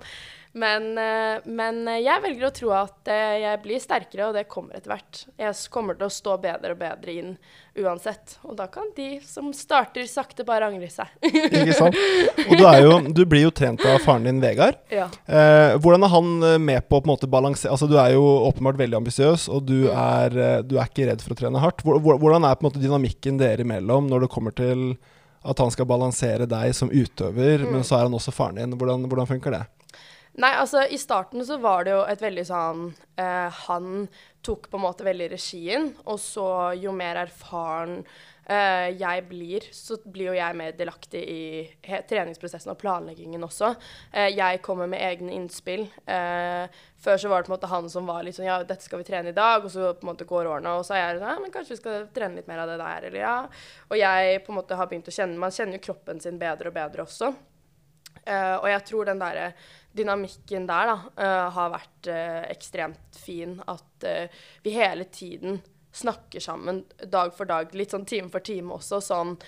Men, 0.55 0.85
uh, 0.95 1.43
men, 1.51 1.81
jeg 1.99 2.23
velger 2.23 2.47
å 2.47 2.53
tro 2.55 2.69
at 2.79 3.09
uh, 3.11 3.35
jeg 3.43 3.59
blir 3.65 3.81
sterkere, 3.83 4.29
og 4.29 4.37
det 4.37 4.45
kommer 4.47 4.77
etter 4.79 4.93
hvert. 4.93 5.25
Jeg 5.41 5.55
kommer 5.75 5.97
til 5.99 6.07
å 6.07 6.13
stå 6.15 6.37
bedre 6.39 6.77
og 6.77 6.79
bedre 6.79 7.11
inn 7.11 7.33
uansett. 7.83 8.37
Og 8.47 8.55
da 8.61 8.69
kan 8.71 8.87
de 8.95 9.17
som 9.27 9.49
starter 9.57 10.07
sakte, 10.07 10.45
bare 10.47 10.69
angre 10.71 10.87
seg. 10.95 11.11
Ikke 11.27 11.75
sant? 11.75 11.99
Og 12.47 12.55
du, 12.55 12.63
jo, 12.85 12.93
du 13.19 13.25
blir 13.27 13.43
jo 13.49 13.51
trent 13.51 13.83
av 13.91 13.99
faren 14.05 14.29
din, 14.29 14.39
Vegard. 14.45 14.79
ja. 14.95 15.09
Eh, 15.27 15.75
hvordan 15.83 16.07
er 16.07 16.13
han 16.15 16.31
eh, 16.53 16.59
med 16.63 16.87
på 16.87 17.01
å 17.01 17.03
på 17.03 17.09
en 17.11 17.15
måte 17.17 17.27
balansere 17.31 17.73
Altså, 17.75 17.89
du 17.91 17.97
er 17.99 18.15
jo 18.15 18.23
åpenbart 18.47 18.79
veldig 18.79 19.01
ambisiøs, 19.03 19.49
og 19.51 19.67
du 19.67 19.75
Mm. 19.85 19.91
er, 19.99 20.39
eh, 20.39 20.63
du 20.63 20.77
er 20.79 20.87
ikke 20.87 21.09
redd 21.11 21.21
for 21.25 21.35
å 21.35 21.39
trene 21.43 21.59
hardt. 21.61 21.83
Hvor- 21.83 21.99
hvor- 22.01 22.19
Hvordan 22.23 22.47
er 22.47 22.55
på 22.55 22.63
en 22.65 22.71
måte 22.71 22.81
dynamikken 22.87 23.39
dere 23.43 23.67
imellom 23.67 24.07
når 24.09 24.21
det 24.29 24.31
kommer 24.31 24.55
til 24.55 24.97
at 25.45 25.59
han 25.59 25.71
skal 25.75 25.85
balansere 25.91 26.47
deg 26.49 26.73
som 26.79 26.89
utøver, 26.95 27.59
Mm. 27.67 27.73
men 27.73 27.83
så 27.83 27.99
er 27.99 28.07
han 28.07 28.15
også 28.15 28.33
faren 28.33 28.55
din? 28.63 28.79
Hvordan, 28.79 29.05
hvordan 29.11 29.27
funker 29.27 29.51
det? 29.59 29.67
Nei, 30.35 30.51
altså 30.59 30.83
i 30.91 30.99
starten 30.99 31.45
så 31.47 31.61
var 31.63 31.85
det 31.87 31.93
jo 31.95 32.01
et 32.11 32.23
veldig 32.23 32.43
sånn 32.49 32.89
eh, 33.23 33.59
Han 33.69 34.09
tok 34.43 34.67
på 34.71 34.81
en 34.81 34.83
måte 34.83 35.07
veldig 35.07 35.29
regien, 35.31 35.93
og 36.11 36.19
så 36.21 36.47
jo 36.75 36.91
mer 36.93 37.21
erfaren 37.23 38.01
eh, 38.51 38.91
jeg 38.99 39.23
blir, 39.31 39.69
så 39.73 39.97
blir 40.03 40.33
jo 40.33 40.35
jeg 40.37 40.59
mer 40.59 40.75
delaktig 40.77 41.23
i 41.23 41.45
treningsprosessen 42.11 42.75
og 42.75 42.81
planleggingen 42.83 43.47
også. 43.47 43.71
Eh, 44.11 44.35
jeg 44.35 44.61
kommer 44.67 44.91
med 44.91 45.01
egne 45.07 45.33
innspill. 45.39 45.87
Eh, 46.05 46.67
før 47.07 47.23
så 47.23 47.31
var 47.31 47.41
det 47.41 47.49
på 47.49 47.55
en 47.55 47.57
måte 47.57 47.73
han 47.73 47.89
som 47.95 48.11
var 48.11 48.27
litt 48.27 48.37
sånn 48.37 48.51
Ja, 48.51 48.59
dette 48.67 48.85
skal 48.85 49.01
vi 49.01 49.09
trene 49.09 49.31
i 49.31 49.39
dag, 49.39 49.65
og 49.65 49.73
så 49.73 49.95
på 49.95 50.05
en 50.05 50.13
måte 50.13 50.29
går 50.29 50.51
årene, 50.51 50.75
og 50.77 50.85
så 50.85 50.99
er 50.99 51.07
jeg 51.07 51.23
sånn 51.23 51.31
Ja, 51.31 51.39
men 51.47 51.55
kanskje 51.55 51.77
vi 51.77 51.81
skal 51.81 52.07
trene 52.19 52.43
litt 52.43 52.51
mer 52.51 52.67
av 52.67 52.75
det 52.75 52.83
der, 52.83 53.09
eller 53.09 53.23
ja. 53.23 53.39
Og 53.87 53.97
jeg 54.03 54.45
på 54.45 54.53
en 54.53 54.61
måte 54.61 54.83
har 54.83 54.91
begynt 54.91 55.09
å 55.09 55.15
kjenne 55.15 55.41
Man 55.41 55.55
kjenner 55.55 55.79
jo 55.79 55.87
kroppen 55.93 56.21
sin 56.21 56.43
bedre 56.43 56.75
og 56.75 56.77
bedre 56.83 57.07
også. 57.07 57.33
Eh, 58.25 58.57
og 58.57 58.69
jeg 58.71 58.85
tror 58.89 59.09
den 59.09 59.21
der 59.21 59.41
dynamikken 59.97 60.67
der 60.69 60.91
da, 60.91 60.97
uh, 61.19 61.53
har 61.57 61.71
vært 61.75 62.11
uh, 62.11 62.43
ekstremt 62.53 63.19
fin. 63.19 63.57
At 63.71 64.07
uh, 64.09 64.43
vi 64.65 64.75
hele 64.77 65.07
tiden 65.13 65.61
snakker 65.95 66.43
sammen 66.43 66.83
dag 66.99 67.31
for 67.37 67.47
dag, 67.47 67.71
litt 67.79 67.95
sånn 67.95 68.07
time 68.09 68.33
for 68.33 68.45
time 68.45 68.75
også. 68.81 69.03
Sånn 69.05 69.39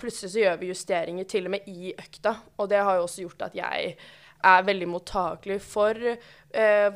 Plutselig 0.00 0.30
så 0.32 0.40
gjør 0.40 0.54
vi 0.56 0.70
justeringer 0.70 1.26
til 1.28 1.44
og 1.44 1.52
med 1.52 1.66
i 1.68 1.90
økta, 1.92 2.30
og 2.56 2.70
det 2.72 2.78
har 2.80 2.96
jo 2.96 3.02
også 3.04 3.26
gjort 3.26 3.42
at 3.44 3.58
jeg 3.58 3.90
er 4.40 4.62
veldig 4.64 4.86
mottakelig 4.88 5.58
for 5.60 6.00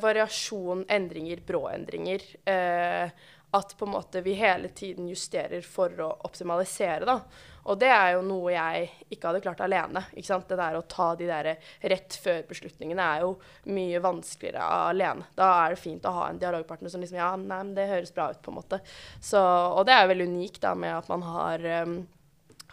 variasjon, 0.01 0.81
endringer, 0.89 1.43
brå 1.45 1.61
endringer. 1.69 2.25
Eh, 2.49 3.13
at 3.51 3.77
på 3.77 3.85
en 3.85 3.91
måte 3.91 4.21
vi 4.21 4.33
hele 4.33 4.69
tiden 4.69 5.07
justerer 5.09 5.61
for 5.65 5.93
å 6.01 6.09
optimalisere, 6.27 7.05
da. 7.07 7.17
Og 7.69 7.77
det 7.77 7.89
er 7.93 8.15
jo 8.15 8.21
noe 8.25 8.49
jeg 8.49 8.87
ikke 9.13 9.29
hadde 9.29 9.41
klart 9.43 9.59
alene. 9.61 10.01
ikke 10.15 10.27
sant? 10.27 10.47
Det 10.49 10.57
der 10.57 10.77
å 10.79 10.85
ta 10.89 11.11
de 11.17 11.27
der 11.29 11.49
rett 11.91 12.15
før-beslutningene 12.23 13.05
er 13.15 13.25
jo 13.25 13.35
mye 13.69 14.01
vanskeligere 14.01 14.65
alene. 14.89 15.27
Da 15.37 15.51
er 15.61 15.75
det 15.75 15.81
fint 15.81 16.07
å 16.09 16.15
ha 16.15 16.29
en 16.29 16.39
dialogpartner 16.41 16.89
som 16.89 17.03
liksom 17.03 17.19
Ja, 17.19 17.29
nei, 17.37 17.59
men 17.61 17.75
det 17.77 17.89
høres 17.91 18.13
bra 18.15 18.31
ut, 18.33 18.41
på 18.41 18.53
en 18.53 18.57
måte. 18.57 18.81
Så, 19.21 19.41
og 19.41 19.83
det 19.85 19.93
er 19.93 20.05
jo 20.05 20.13
veldig 20.15 20.29
unikt 20.33 20.63
da 20.65 20.73
med 20.73 20.95
at 20.95 21.11
man 21.11 21.27
har, 21.27 21.67
um, 21.85 21.95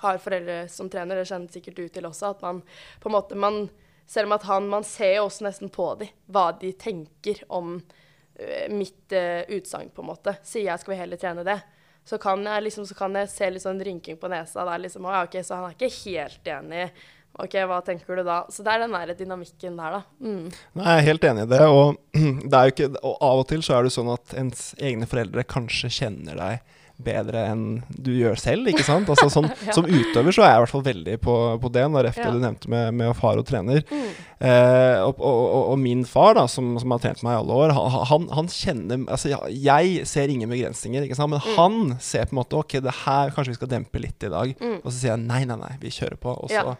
har 0.00 0.22
foreldre 0.24 0.62
som 0.72 0.88
trener. 0.92 1.20
Det 1.20 1.28
kjenner 1.28 1.52
sikkert 1.52 1.76
du 1.82 1.84
til 1.92 2.08
også. 2.08 2.32
At 2.32 2.46
man 2.46 2.64
på 3.02 3.12
en 3.12 3.18
måte 3.18 3.36
man, 3.46 3.66
Selv 4.06 4.28
om 4.28 4.36
at 4.36 4.44
han 4.46 4.68
Man 4.70 4.84
ser 4.86 5.16
jo 5.16 5.24
også 5.26 5.42
nesten 5.42 5.68
på 5.68 5.88
dem 5.98 6.12
hva 6.30 6.52
de 6.54 6.70
tenker 6.78 7.40
om 7.48 7.74
uh, 7.76 8.66
mitt 8.72 9.12
uh, 9.12 9.42
utsagn, 9.52 9.90
på 9.90 10.00
en 10.00 10.12
måte. 10.14 10.38
Sier 10.46 10.70
jeg 10.70 10.80
skal 10.80 10.94
vi 10.94 11.00
heller 11.04 11.20
trene 11.20 11.44
det, 11.44 11.60
så 12.06 12.18
kan 12.22 12.44
jeg 12.46 12.62
liksom, 12.68 12.86
så 12.86 12.94
kan 12.94 13.18
jeg 13.18 13.30
se 13.32 13.50
litt 13.50 13.64
sånn 13.64 13.82
rynking 13.82 14.18
på 14.20 14.30
nesa. 14.30 14.62
Der, 14.62 14.82
liksom, 14.84 15.06
og 15.08 15.14
ja, 15.16 15.24
ok, 15.26 15.36
Så 15.42 15.58
han 15.58 15.68
er 15.68 15.74
ikke 15.74 15.92
helt 16.04 16.50
enig. 16.54 16.86
OK, 17.36 17.56
hva 17.68 17.82
tenker 17.84 18.16
du 18.16 18.22
da? 18.24 18.38
Så 18.48 18.64
det 18.64 18.72
er 18.72 18.84
den 18.84 18.94
der 18.94 19.12
dynamikken 19.18 19.74
der, 19.76 19.98
da. 19.98 20.02
Mm. 20.22 20.46
Nei, 20.78 20.86
jeg 20.86 21.02
er 21.02 21.08
helt 21.10 21.26
enig 21.28 21.44
i 21.44 21.50
det. 21.50 21.60
Og, 21.66 21.98
det 22.52 22.62
ikke, 22.72 22.88
og 23.02 23.18
av 23.28 23.42
og 23.42 23.48
til 23.50 23.66
så 23.66 23.76
er 23.76 23.86
det 23.86 23.92
sånn 23.96 24.12
at 24.14 24.36
ens 24.38 24.70
egne 24.78 25.08
foreldre 25.10 25.44
kanskje 25.50 25.92
kjenner 25.98 26.38
deg 26.38 26.75
bedre 26.96 27.42
enn 27.52 27.82
du 27.92 28.10
gjør 28.16 28.38
selv, 28.40 28.68
ikke 28.72 28.84
sant? 28.86 29.08
Altså, 29.12 29.26
sånn, 29.30 29.50
Ja. 29.66 29.72
Som 29.76 29.84
utøver 29.84 30.32
så 30.32 30.42
er 30.46 30.48
jeg 30.54 30.56
i 30.56 30.62
hvert 30.64 30.72
fall 30.72 30.84
veldig 30.86 31.16
på, 31.20 31.34
på 31.60 31.70
det, 31.74 31.82
når 31.92 32.08
efter 32.08 32.24
Ja. 32.24 32.30
du 32.32 32.38
nevnte 32.40 32.70
med, 32.72 32.94
med 32.96 33.12
far 33.18 33.36
og 33.36 33.44
trener. 33.46 33.82
Mm. 33.90 34.06
Eh, 34.40 35.00
og, 35.04 35.20
og, 35.20 35.40
og, 35.44 35.62
og 35.74 35.78
min 35.82 36.04
far, 36.08 36.34
da, 36.38 36.46
som, 36.48 36.74
som 36.80 36.90
har 36.96 37.02
trent 37.04 37.20
meg 37.26 37.36
i 37.36 37.40
alle 37.42 37.58
år, 37.66 37.74
han, 37.76 37.98
han, 38.10 38.26
han 38.40 38.48
kjenner 38.52 39.04
Altså, 39.12 39.32
jeg 39.52 40.06
ser 40.08 40.32
ingen 40.32 40.48
begrensninger, 40.52 41.04
ikke 41.06 41.18
sant? 41.18 41.30
men 41.36 41.40
Mm. 41.46 41.52
han 41.56 41.98
ser 42.00 42.24
på 42.26 42.34
en 42.36 42.40
måte 42.40 42.56
OK, 42.58 42.78
det 42.84 42.96
her 43.04 43.30
kanskje 43.36 43.52
vi 43.54 43.58
skal 43.60 43.70
dempe 43.74 44.00
litt 44.02 44.24
i 44.26 44.32
dag. 44.32 44.56
Mm. 44.60 44.78
Og 44.82 44.88
så 44.90 44.96
sier 44.98 45.12
jeg 45.14 45.24
nei, 45.26 45.42
nei, 45.48 45.56
nei, 45.60 45.74
vi 45.82 45.92
kjører 45.92 46.16
på. 46.20 46.32
Og 46.32 46.48
så 46.50 46.62
Ja. 46.62 46.76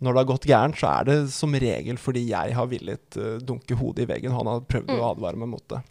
når 0.00 0.12
det 0.16 0.20
har 0.24 0.28
gått 0.32 0.46
gærent, 0.50 0.78
så 0.80 0.90
er 1.00 1.04
det 1.10 1.16
som 1.30 1.52
regel 1.54 1.96
fordi 2.00 2.22
jeg 2.30 2.54
har 2.56 2.66
villet 2.66 3.16
uh, 3.20 3.38
dunke 3.38 3.76
hodet 3.76 4.06
i 4.06 4.10
veggen. 4.10 4.32
Han 4.32 4.46
har 4.48 4.60
prøvd 4.66 4.88
Mm. 4.90 4.98
å 5.00 5.10
advare 5.14 5.36
meg 5.36 5.48
mot 5.54 5.66
det. 5.68 5.82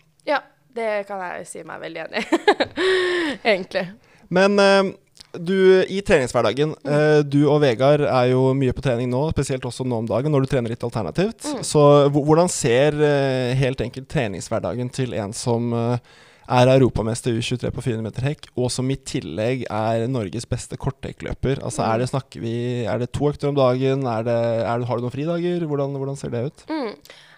Det 0.80 0.96
kan 1.10 1.22
jeg 1.26 1.46
si 1.50 1.66
meg 1.68 1.84
veldig 1.84 2.08
enig 2.08 2.24
i. 2.24 2.40
Egentlig. 3.52 3.86
Men 4.32 4.60
eh, 4.64 4.92
du, 5.34 5.84
i 5.86 6.00
treningshverdagen 6.06 6.72
eh, 6.90 7.20
Du 7.28 7.44
og 7.52 7.60
Vegard 7.62 8.02
er 8.08 8.32
jo 8.32 8.50
mye 8.58 8.74
på 8.74 8.82
trening 8.86 9.12
nå, 9.12 9.28
spesielt 9.36 9.66
også 9.68 9.86
nå 9.86 10.02
om 10.02 10.08
dagen, 10.10 10.34
når 10.34 10.46
du 10.46 10.50
trener 10.54 10.74
litt 10.74 10.86
alternativt. 10.86 11.46
Mm. 11.46 11.62
Så 11.66 11.84
hvordan 12.16 12.50
ser 12.50 12.98
eh, 12.98 13.54
helt 13.60 13.84
enkelt 13.86 14.10
treningshverdagen 14.10 14.90
til 14.94 15.14
en 15.20 15.36
som 15.38 15.70
eh, 15.76 16.18
er 16.50 16.72
europamester 16.74 17.36
U23 17.38 17.70
på 17.76 17.84
400 17.86 18.06
meter 18.08 18.26
hekk, 18.26 18.50
og 18.58 18.72
som 18.74 18.90
i 18.90 18.98
tillegg 18.98 19.68
er 19.70 20.08
Norges 20.10 20.50
beste 20.50 20.80
korthekkløper? 20.82 21.62
Altså, 21.62 21.86
er 21.86 22.02
det, 22.02 22.24
vi, 22.42 22.56
er 22.90 23.02
det 23.02 23.12
to 23.14 23.30
økter 23.30 23.52
om 23.52 23.60
dagen? 23.60 24.08
Er 24.10 24.26
det, 24.26 24.40
er 24.66 24.82
det, 24.82 24.90
har 24.90 24.98
du 24.98 25.06
noen 25.06 25.14
fridager? 25.14 25.68
Hvordan, 25.70 25.94
hvordan 26.02 26.18
ser 26.18 26.34
det 26.34 26.48
ut? 26.50 26.66
Mm. 26.74 26.96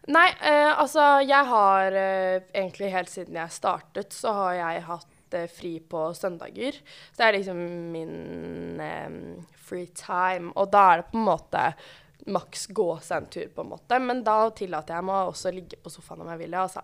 Nei, 0.10 0.28
eh, 0.42 0.72
altså 0.82 1.22
jeg 1.22 1.46
har 1.46 1.94
eh, 1.94 2.42
egentlig 2.58 2.90
helt 2.90 3.10
siden 3.12 3.38
jeg 3.38 3.54
startet, 3.54 4.16
så 4.18 4.34
har 4.34 4.54
jeg 4.58 4.86
hatt 4.88 5.36
eh, 5.38 5.50
fri 5.52 5.76
på 5.80 6.08
søndager. 6.18 6.80
Så 7.12 7.22
det 7.22 7.28
er 7.28 7.38
liksom 7.38 7.60
min 7.94 8.82
eh, 8.82 9.20
free 9.62 9.92
time. 9.94 10.50
Og 10.56 10.72
da 10.74 10.88
er 10.90 11.04
det 11.04 11.12
på 11.12 11.20
en 11.22 11.28
måte 11.30 11.66
maks 12.34 12.68
gå 12.74 12.88
seg 13.02 13.22
en 13.22 13.30
tur, 13.34 13.48
på 13.54 13.66
en 13.66 13.74
måte. 13.76 14.00
Men 14.02 14.24
da 14.26 14.40
tillater 14.58 14.98
jeg 14.98 15.06
meg 15.06 15.30
også 15.30 15.52
å 15.52 15.56
ligge 15.60 15.78
på 15.82 15.94
sofaen 15.94 16.26
om 16.26 16.34
jeg 16.34 16.44
vil, 16.44 16.58
altså. 16.58 16.82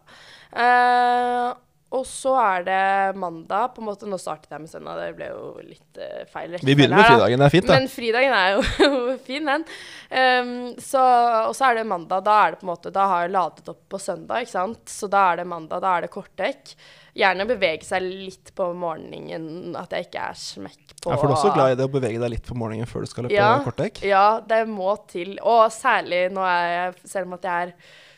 Og 1.96 2.04
så 2.04 2.34
er 2.36 2.64
det 2.68 3.16
mandag. 3.16 3.70
på 3.76 3.80
en 3.82 3.88
måte, 3.88 4.08
Nå 4.12 4.18
startet 4.20 4.52
jeg 4.52 4.60
med 4.60 4.70
søndag, 4.72 4.98
det 5.00 5.16
ble 5.16 5.30
jo 5.32 5.54
litt 5.64 6.00
uh, 6.02 6.26
feil 6.28 6.58
Vi 6.60 6.76
begynner 6.76 7.00
med 7.00 7.08
fridagen, 7.08 7.40
det 7.40 7.48
er 7.48 7.54
fint, 7.54 7.70
da. 7.70 7.78
Men 7.78 7.88
fridagen 7.92 8.34
er 8.36 8.50
jo 8.58 9.18
fin, 9.30 9.48
den. 9.48 9.64
Um, 10.12 10.52
så, 10.84 11.04
og 11.48 11.56
så 11.56 11.70
er 11.70 11.80
det 11.80 11.86
mandag. 11.88 12.26
Da 12.28 12.36
er 12.44 12.54
det 12.54 12.60
på 12.60 12.68
en 12.68 12.74
måte, 12.74 12.92
da 12.92 13.08
har 13.14 13.24
jeg 13.24 13.36
ladet 13.38 13.72
opp 13.72 13.84
på 13.96 14.02
søndag, 14.04 14.44
ikke 14.44 14.56
sant. 14.58 14.84
Så 14.92 15.08
da 15.12 15.30
er 15.32 15.40
det 15.42 15.48
mandag, 15.48 15.80
da 15.86 15.94
er 15.96 16.04
det 16.08 16.12
kortdekk. 16.12 16.74
Gjerne 17.18 17.48
bevege 17.50 17.88
seg 17.88 18.04
litt 18.04 18.52
på 18.58 18.68
morgenen, 18.78 19.72
at 19.80 19.96
jeg 19.96 20.10
ikke 20.10 20.26
er 20.28 20.36
smekk 20.38 20.92
på 21.02 21.14
Ja, 21.14 21.16
for 21.18 21.32
du 21.32 21.34
er 21.34 21.38
også 21.40 21.54
glad 21.56 21.72
i 21.72 21.78
det 21.80 21.88
å 21.88 21.94
bevege 21.96 22.20
deg 22.22 22.36
litt 22.36 22.46
på 22.46 22.58
morgenen 22.60 22.90
før 22.90 23.08
du 23.08 23.10
skal 23.10 23.26
løpe 23.26 23.40
Ja. 23.40 23.54
kortdekk? 23.66 24.04
Ja, 24.06 24.26
det 24.46 24.60
må 24.70 24.92
til. 25.10 25.38
Og 25.40 25.72
særlig 25.74 26.28
nå 26.36 26.44
er 26.46 26.68
jeg, 26.76 27.00
selv 27.16 27.32
om 27.32 27.38
at 27.40 27.48
jeg 27.48 27.72
er 27.72 27.74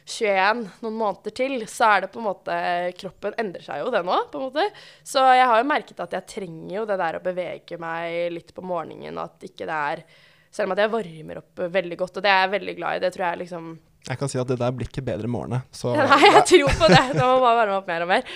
21, 0.09 0.63
noen 0.83 0.95
måneder 0.97 1.33
til, 1.35 1.65
så 1.69 1.91
er 1.93 2.03
det 2.03 2.11
på 2.13 2.21
en 2.21 2.27
måte 2.27 2.55
Kroppen 2.99 3.35
endrer 3.41 3.65
seg 3.65 3.83
jo, 3.83 3.91
det 3.93 4.01
nå, 4.05 4.17
på 4.31 4.39
en 4.39 4.47
måte. 4.47 4.65
Så 5.05 5.23
jeg 5.37 5.45
har 5.51 5.61
jo 5.61 5.67
merket 5.69 6.01
at 6.05 6.15
jeg 6.17 6.29
trenger 6.33 6.73
jo 6.79 6.87
det 6.89 6.97
der 7.01 7.19
å 7.19 7.23
bevege 7.23 7.77
meg 7.81 8.33
litt 8.33 8.53
på 8.55 8.65
morgenen, 8.65 9.21
at 9.21 9.45
ikke 9.45 9.69
det 9.69 9.83
er 9.93 10.03
Selv 10.49 10.65
om 10.65 10.73
at 10.73 10.79
jeg 10.81 10.89
varmer 10.89 11.43
opp 11.43 11.59
veldig 11.77 11.97
godt, 11.99 12.15
og 12.17 12.25
det 12.25 12.31
er 12.33 12.39
jeg 12.41 12.53
veldig 12.55 12.73
glad 12.79 12.97
i. 12.97 13.01
Det 13.03 13.11
tror 13.13 13.25
jeg 13.27 13.41
liksom 13.43 13.67
Jeg 14.07 14.17
kan 14.17 14.31
si 14.31 14.39
at 14.41 14.49
det 14.49 14.57
der 14.57 14.73
blir 14.73 14.89
ikke 14.89 15.05
bedre 15.05 15.29
i 15.29 15.35
morgen. 15.35 15.61
Så 15.69 15.93
Nei, 15.99 16.23
jeg 16.25 16.47
tror 16.53 16.79
på 16.79 16.89
det. 16.89 17.03
Da 17.13 17.27
må 17.29 17.37
bare 17.43 17.59
varme 17.59 17.77
opp 17.77 17.91
mer 17.91 18.07
og 18.07 18.09
mer. 18.09 18.33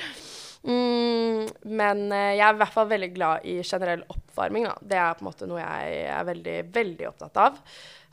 Mm, 0.64 1.50
men 1.76 2.06
eh, 2.14 2.36
jeg 2.38 2.46
er 2.46 2.54
i 2.54 2.60
hvert 2.62 2.76
fall 2.76 2.88
veldig 2.88 3.10
glad 3.16 3.50
i 3.50 3.58
generell 3.66 4.06
oppvarming. 4.14 4.70
Da. 4.70 4.76
Det 4.94 5.00
er 5.02 5.18
på 5.18 5.26
en 5.26 5.32
måte 5.32 5.50
noe 5.50 5.60
jeg 5.64 6.06
er 6.14 6.30
veldig, 6.30 6.58
veldig 6.78 7.10
opptatt 7.10 7.42
av. 7.48 7.60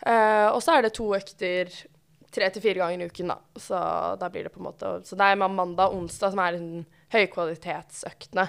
Uh, 0.00 0.48
og 0.54 0.62
så 0.64 0.78
er 0.78 0.86
det 0.86 0.94
to 0.96 1.10
økter 1.12 1.68
tre 2.34 2.50
til 2.50 2.62
fire 2.62 2.82
ganger 2.82 3.04
i 3.04 3.08
uken, 3.10 3.32
da. 3.32 3.38
Så 3.58 3.80
da 4.20 4.28
blir 4.30 4.46
det 4.46 4.52
på 4.54 4.60
en 4.62 4.68
måte 4.68 4.92
Så 5.04 5.16
det 5.18 5.26
er 5.26 5.40
mandag 5.40 5.90
og 5.90 5.96
onsdag 6.02 6.30
som 6.34 6.42
er 6.44 6.56
liksom 6.56 6.86
høykvalitetsøktene. 7.10 8.48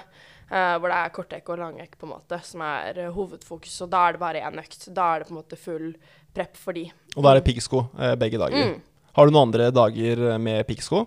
Uh, 0.52 0.76
hvor 0.76 0.90
det 0.90 0.96
er 0.98 1.12
kortekk 1.16 1.46
og 1.48 1.60
langekk 1.62 1.94
på 1.96 2.04
en 2.04 2.10
måte, 2.12 2.36
som 2.44 2.60
er 2.66 2.98
uh, 3.06 3.12
hovedfokus. 3.14 3.72
Og 3.86 3.88
da 3.88 4.02
er 4.04 4.12
det 4.12 4.20
bare 4.20 4.42
én 4.44 4.58
økt. 4.60 4.82
Da 4.92 5.06
er 5.14 5.22
det 5.22 5.28
på 5.30 5.32
en 5.32 5.38
måte 5.38 5.56
full 5.56 5.94
prep 6.36 6.58
for 6.60 6.76
de. 6.76 6.82
Og 7.16 7.24
da 7.24 7.30
er 7.30 7.40
det 7.40 7.46
piggsko 7.46 7.86
uh, 7.96 8.12
begge 8.20 8.40
dager. 8.42 8.74
Mm. 8.74 9.06
Har 9.16 9.28
du 9.28 9.32
noen 9.32 9.48
andre 9.48 9.70
dager 9.72 10.36
med 10.36 10.66
piggsko? 10.68 11.06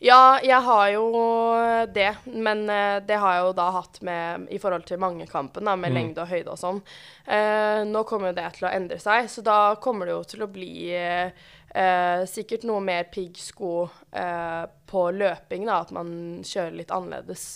Ja, 0.00 0.38
jeg 0.40 0.62
har 0.62 0.88
jo 0.94 1.04
det, 1.90 2.10
men 2.30 2.60
det 2.68 3.16
har 3.18 3.32
jeg 3.34 3.40
jo 3.42 3.54
da 3.58 3.64
hatt 3.74 3.96
med 4.06 4.44
i 4.54 4.60
forhold 4.62 4.84
til 4.86 5.00
mangekampen, 5.02 5.66
da, 5.66 5.74
med 5.74 5.90
Mm. 5.90 5.96
lengde 5.96 6.22
og 6.22 6.28
høyde 6.30 6.52
og 6.52 6.58
sånn. 6.60 6.78
Nå 7.88 8.04
kommer 8.06 8.30
jo 8.30 8.36
det 8.36 8.52
til 8.54 8.68
å 8.68 8.70
endre 8.76 9.00
seg, 9.02 9.26
så 9.26 9.42
da 9.42 9.74
kommer 9.82 10.06
det 10.06 10.14
jo 10.14 10.22
til 10.22 10.44
å 10.46 10.52
bli 10.52 10.70
eh, 11.74 12.24
sikkert 12.28 12.66
noe 12.68 12.80
mer 12.84 13.08
piggsko 13.12 13.72
eh, 14.12 14.64
på 14.88 15.02
løping, 15.14 15.66
da, 15.68 15.80
at 15.82 15.92
man 15.94 16.10
kjører 16.46 16.76
litt 16.78 16.92
annerledes 16.94 17.46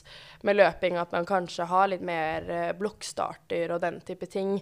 med 0.46 0.58
løping, 0.58 0.98
at 1.00 1.12
man 1.14 1.28
kanskje 1.28 1.68
har 1.70 1.92
litt 1.92 2.04
mer 2.04 2.48
eh, 2.50 2.72
blokkstarter 2.78 3.72
og 3.74 3.82
den 3.84 4.00
type 4.06 4.28
ting. 4.30 4.58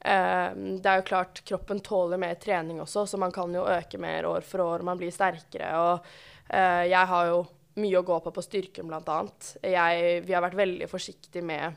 Eh, 0.00 0.48
det 0.54 0.88
er 0.88 1.02
jo 1.02 1.08
klart 1.10 1.42
kroppen 1.46 1.82
tåler 1.84 2.20
mer 2.20 2.38
trening 2.42 2.82
også, 2.82 3.06
så 3.06 3.20
man 3.20 3.34
kan 3.34 3.54
jo 3.54 3.66
øke 3.68 4.00
mer 4.02 4.28
år 4.30 4.46
for 4.46 4.64
år, 4.66 4.86
man 4.86 5.00
blir 5.00 5.14
sterkere. 5.14 5.70
og 5.78 6.10
eh, 6.48 6.88
jeg 6.90 7.12
har 7.12 7.30
jo 7.32 7.44
mye 7.78 8.00
å 8.00 8.06
gå 8.06 8.20
på 8.24 8.34
på 8.34 8.42
styrken, 8.42 8.88
blant 8.90 9.08
annet. 9.14 9.52
Vi 9.62 10.32
har 10.34 10.42
vært 10.42 10.58
veldig 10.58 10.88
forsiktige 10.90 11.46
med 11.46 11.76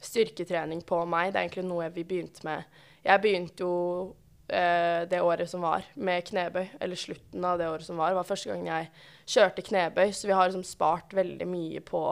styrketrening 0.00 0.84
på 0.86 1.02
meg. 1.10 1.32
Det 1.32 1.40
er 1.40 1.48
egentlig 1.48 1.64
noe 1.66 1.88
vi 1.90 2.04
begynte 2.06 2.44
med. 2.46 2.78
Jeg 3.02 3.22
begynte 3.24 3.66
jo 3.66 3.74
eh, 4.52 5.02
det 5.10 5.20
året 5.24 5.50
som 5.50 5.64
var, 5.64 5.86
med 5.94 6.24
knebøy. 6.28 6.66
Eller 6.80 6.98
slutten 6.98 7.44
av 7.44 7.58
det 7.60 7.68
året 7.70 7.86
som 7.86 8.00
var. 8.00 8.14
Var 8.16 8.28
første 8.28 8.52
gang 8.52 8.66
jeg 8.68 8.88
kjørte 9.34 9.64
knebøy. 9.66 10.10
Så 10.16 10.30
vi 10.30 10.36
har 10.36 10.48
liksom 10.48 10.66
spart 10.66 11.14
veldig 11.16 11.48
mye 11.50 11.82
på 11.84 12.04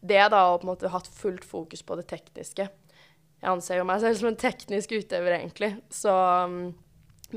det, 0.00 0.22
da, 0.34 0.44
og 0.50 0.62
på 0.62 0.66
en 0.66 0.72
måte 0.72 0.92
hatt 0.92 1.10
fullt 1.14 1.44
fokus 1.46 1.84
på 1.86 1.98
det 2.00 2.08
tekniske. 2.10 2.68
Jeg 3.42 3.50
anser 3.50 3.78
jo 3.78 3.86
meg 3.86 4.02
selv 4.02 4.18
som 4.18 4.30
en 4.30 4.38
teknisk 4.38 4.94
utøver, 4.94 5.36
egentlig. 5.38 5.72
Så 5.94 6.12
um, 6.12 6.72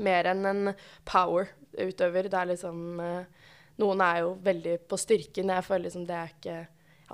mer 0.02 0.30
enn 0.32 0.46
en 0.46 0.62
power-utøver. 1.06 2.30
Det 2.30 2.40
er 2.40 2.52
liksom 2.54 3.02
uh, 3.02 3.52
Noen 3.76 4.00
er 4.00 4.22
jo 4.24 4.36
veldig 4.40 4.78
på 4.88 4.96
styrken. 4.96 5.52
Jeg 5.52 5.66
føler 5.66 5.88
liksom 5.90 6.06
det 6.08 6.16
er 6.16 6.30
ikke 6.32 6.60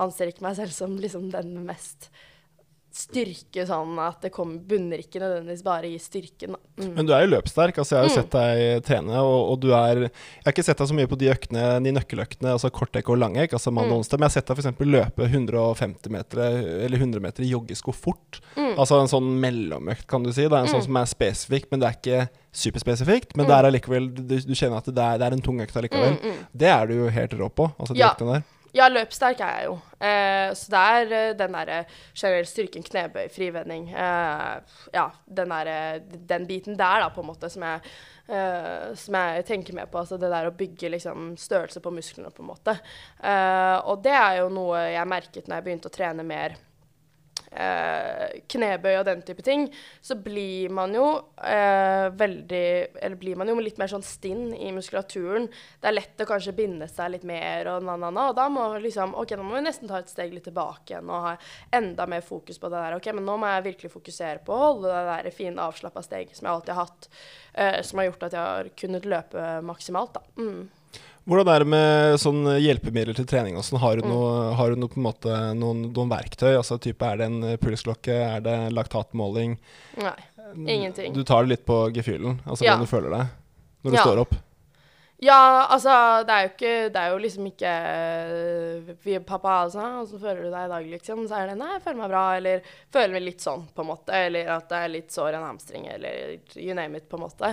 anser 0.01 0.31
ikke 0.31 0.45
meg 0.47 0.57
selv 0.57 0.73
som 0.73 0.95
liksom 1.01 1.27
den 1.33 1.57
mest 1.67 1.73
mest 1.73 2.11
styrke 2.93 3.65
sånn 3.69 3.97
at 4.03 4.25
det 4.27 4.31
kommer, 4.35 4.61
bunner 4.69 5.01
ikke 5.01 5.21
nødvendigvis 5.23 5.65
bare 5.65 5.89
i 5.89 5.99
styrken. 6.01 6.57
Mm. 6.77 6.91
Men 6.99 7.09
du 7.09 7.13
er 7.17 7.25
jo 7.25 7.31
løpssterk. 7.33 7.79
altså 7.81 7.97
Jeg 7.97 8.01
har 8.01 8.09
jo 8.09 8.13
mm. 8.13 8.19
sett 8.19 8.35
deg 8.37 8.85
trene, 8.87 9.23
og, 9.25 9.39
og, 9.53 9.57
du 9.63 9.71
er 9.77 10.05
Jeg 10.07 10.45
har 10.45 10.55
ikke 10.55 10.67
sett 10.67 10.83
deg 10.83 10.91
så 10.91 10.99
mye 10.99 11.11
på 11.11 11.19
de 11.21 11.31
øktene, 11.33 11.65
de 11.85 11.95
nøkkeløktene, 11.97 12.53
altså 12.57 12.73
kortdekk 12.75 13.11
og 13.15 13.21
langekk, 13.23 13.57
altså 13.57 13.73
mann 13.73 13.89
og 13.89 13.95
mm. 13.95 14.03
onsdag, 14.03 14.21
men 14.21 14.29
jeg 14.29 14.33
har 14.33 14.37
sett 14.37 14.53
deg 14.53 14.61
f.eks. 14.61 14.85
løpe 14.93 15.29
150 15.31 16.15
meter 16.15 16.43
eller 16.43 16.99
100 17.01 17.25
meter 17.25 17.47
i 17.47 17.51
joggesko 17.53 17.97
fort. 17.97 18.43
Mm. 18.57 18.75
Altså 18.77 19.01
en 19.01 19.13
sånn 19.13 19.35
mellomøkt, 19.43 20.07
kan 20.11 20.25
du 20.25 20.33
si. 20.33 20.45
Det 20.45 20.53
er 20.53 20.61
en 20.61 20.73
sånn 20.73 20.85
mm. 20.85 20.89
som 20.91 21.03
er 21.03 21.13
spesifikk, 21.13 21.71
men 21.73 21.83
det 21.83 21.89
er 21.89 22.01
ikke 22.01 22.25
superspesifikt. 22.53 23.37
Men 23.39 23.49
det 23.49 23.57
er 23.57 23.69
allikevel 23.71 24.11
du, 24.13 24.25
du, 24.37 24.55
kjenner 24.57 24.83
at 24.83 24.91
det 24.93 25.05
er, 25.05 25.21
det 25.21 25.29
er 25.29 25.39
en 25.39 25.45
tung 25.45 25.61
økt 25.65 25.79
allikevel. 25.81 26.19
Det 26.53 26.69
er 26.69 26.91
du 26.91 26.99
jo 27.01 27.13
helt 27.13 27.39
rå 27.41 27.49
på, 27.49 27.73
altså 27.79 27.97
de 27.97 28.05
ja. 28.05 28.13
øktene 28.13 28.37
der. 28.37 28.51
Ja, 28.73 28.87
løpssterk 28.89 29.41
er 29.45 29.57
jeg 29.59 29.67
jo. 29.69 29.75
Eh, 30.01 30.51
så 30.57 30.73
det 30.73 30.81
er 30.81 31.11
uh, 31.13 31.35
den 31.37 31.57
derre 31.59 31.83
generell 32.17 32.49
styrken, 32.49 32.85
knebøy, 32.87 33.27
frivending 33.33 33.91
eh, 33.93 34.79
Ja, 34.95 35.05
den 35.29 35.53
der, 35.53 36.01
Den 36.33 36.49
biten 36.49 36.79
der, 36.81 37.05
da, 37.05 37.11
på 37.13 37.21
en 37.21 37.29
måte, 37.29 37.51
som 37.53 37.67
jeg, 37.67 37.93
eh, 38.33 38.89
som 38.97 39.19
jeg 39.21 39.45
tenker 39.51 39.77
med 39.77 39.93
på. 39.93 40.01
Altså 40.01 40.17
det 40.17 40.33
der 40.33 40.49
å 40.49 40.57
bygge 40.57 40.95
liksom 40.95 41.35
størrelse 41.37 41.85
på 41.85 41.93
musklene, 41.93 42.33
på 42.33 42.45
en 42.45 42.49
måte. 42.49 42.79
Eh, 43.21 43.79
og 43.85 44.01
det 44.07 44.17
er 44.17 44.41
jo 44.41 44.49
noe 44.53 44.87
jeg 44.95 45.11
merket 45.11 45.49
når 45.49 45.61
jeg 45.61 45.69
begynte 45.69 45.93
å 45.93 45.97
trene 46.01 46.27
mer 46.27 46.57
eh, 47.55 48.41
knebøy 48.51 48.97
og 48.99 49.07
den 49.09 49.23
type 49.27 49.45
ting, 49.45 49.67
så 50.01 50.17
blir 50.21 50.73
man 50.75 50.95
jo 50.97 51.07
eh, 51.45 52.09
veldig 52.17 52.65
Eller 53.03 53.17
blir 53.21 53.39
man 53.39 53.51
jo 53.51 53.57
litt 53.61 53.79
mer 53.81 53.91
sånn 53.91 54.05
stinn 54.07 54.53
i 54.55 54.73
muskulaturen. 54.75 55.49
Det 55.81 55.91
er 55.91 55.97
lett 55.97 56.23
å 56.23 56.29
kanskje 56.29 56.57
binde 56.57 56.89
seg 56.91 57.15
litt 57.15 57.27
mer 57.29 57.71
og 57.75 57.87
na-na-na, 57.87 58.29
og 58.31 58.37
da 58.39 58.49
må 58.53 58.67
liksom 58.83 59.17
OK, 59.19 59.37
nå 59.37 59.47
må 59.47 59.59
vi 59.59 59.65
nesten 59.67 59.91
ta 59.91 60.01
et 60.03 60.13
steg 60.13 60.35
litt 60.35 60.47
tilbake 60.49 60.95
igjen 60.95 61.11
og 61.13 61.29
ha 61.29 61.37
enda 61.75 62.07
mer 62.11 62.25
fokus 62.27 62.61
på 62.61 62.71
det 62.73 62.81
der. 62.81 62.99
OK, 62.99 63.11
men 63.17 63.27
nå 63.29 63.39
må 63.41 63.51
jeg 63.51 63.67
virkelig 63.71 63.95
fokusere 63.95 64.45
på 64.47 64.55
å 64.55 64.63
holde 64.67 64.93
det 64.93 65.03
der 65.11 65.35
fine 65.35 65.63
avslappa 65.63 66.05
steget 66.05 66.39
som 66.39 66.49
jeg 66.49 66.57
alltid 66.57 66.77
har 66.77 66.87
hatt, 66.87 67.11
eh, 67.55 67.81
som 67.87 68.01
har 68.01 68.11
gjort 68.11 68.29
at 68.29 68.39
jeg 68.39 68.53
har 68.53 68.73
kunnet 68.85 69.11
løpe 69.17 69.51
maksimalt, 69.67 70.19
da. 70.19 70.25
Mm. 70.41 70.82
Hvordan 71.29 71.49
er 71.53 71.63
det 71.63 71.71
med 71.71 72.17
sånn 72.19 72.41
hjelpemidler 72.59 73.15
til 73.15 73.27
trening? 73.31 73.55
Også? 73.61 73.79
Har 73.79 74.01
du, 74.01 74.09
mm. 74.11 74.55
har 74.59 74.73
du 74.73 74.81
noe, 74.83 75.03
måte, 75.05 75.37
noen, 75.55 75.85
noen, 75.93 76.11
verktøy? 76.11 76.51
Altså, 76.57 76.81
type, 76.83 77.07
er 77.07 77.21
det 77.21 77.29
en 77.31 77.45
pulsklokke? 77.63 78.17
Er 78.39 78.43
det 78.43 78.57
laktatmåling? 78.75 79.55
Nei, 80.03 80.17
ingenting. 80.67 81.15
Du 81.15 81.23
tar 81.29 81.47
det 81.47 81.55
litt 81.55 81.67
på 81.69 81.85
gefühlen? 81.95 82.41
Altså 82.43 82.67
ja. 82.67 82.75
hvordan 82.75 82.89
du 82.89 82.91
føler 82.91 83.15
deg 83.15 83.39
når 83.83 83.95
du 83.95 83.99
ja. 83.99 84.07
står 84.07 84.25
opp? 84.25 84.35
Ja, 85.23 85.69
altså, 85.71 85.93
det 86.27 86.35
er 86.35 86.43
jo 86.43 86.49
ikke 86.51 86.71
Det 86.91 86.99
er 86.99 87.13
jo 87.13 87.19
liksom 87.23 87.45
ikke 87.47 87.73
uh, 87.73 88.89
vi, 89.05 89.13
Pappa 89.23 89.53
altså, 89.69 89.85
'Åssen 90.01 90.19
føler 90.19 90.41
du 90.43 90.49
deg 90.51 90.65
i 90.67 90.71
dag?' 90.73 90.89
liksom. 90.97 91.21
Så 91.31 91.37
er 91.39 91.53
det 91.53 91.59
'Nei, 91.61 91.69
jeg 91.77 91.83
føler 91.85 92.01
meg 92.01 92.11
bra', 92.11 92.37
eller 92.41 92.65
'føler 92.91 93.13
meg 93.15 93.23
litt 93.23 93.45
sånn', 93.45 93.69
på 93.71 93.85
en 93.85 93.91
måte. 93.93 94.17
Eller 94.19 94.51
at 94.51 94.67
det 94.73 94.81
er 94.81 94.91
litt 94.91 95.15
sår 95.15 95.29
i 95.31 95.39
en 95.39 95.47
hamstring, 95.47 95.87
eller 95.87 96.41
you 96.59 96.75
name 96.75 96.99
it, 96.99 97.07
på 97.09 97.21
en 97.21 97.23
måte. 97.23 97.53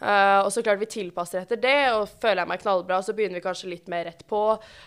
Uh, 0.00 0.40
og 0.46 0.48
så 0.54 0.64
klart 0.64 0.80
vi 0.80 0.88
tilpasser 0.88 1.42
etter 1.42 1.60
det, 1.60 1.92
og 1.92 2.08
føler 2.08 2.40
jeg 2.40 2.52
meg 2.54 2.62
knallbra, 2.64 3.02
så 3.04 3.12
begynner 3.12 3.36
vi 3.36 3.44
kanskje 3.44 3.72
litt 3.74 3.92
mer 3.92 4.08
rett 4.08 4.24
på. 4.26 4.42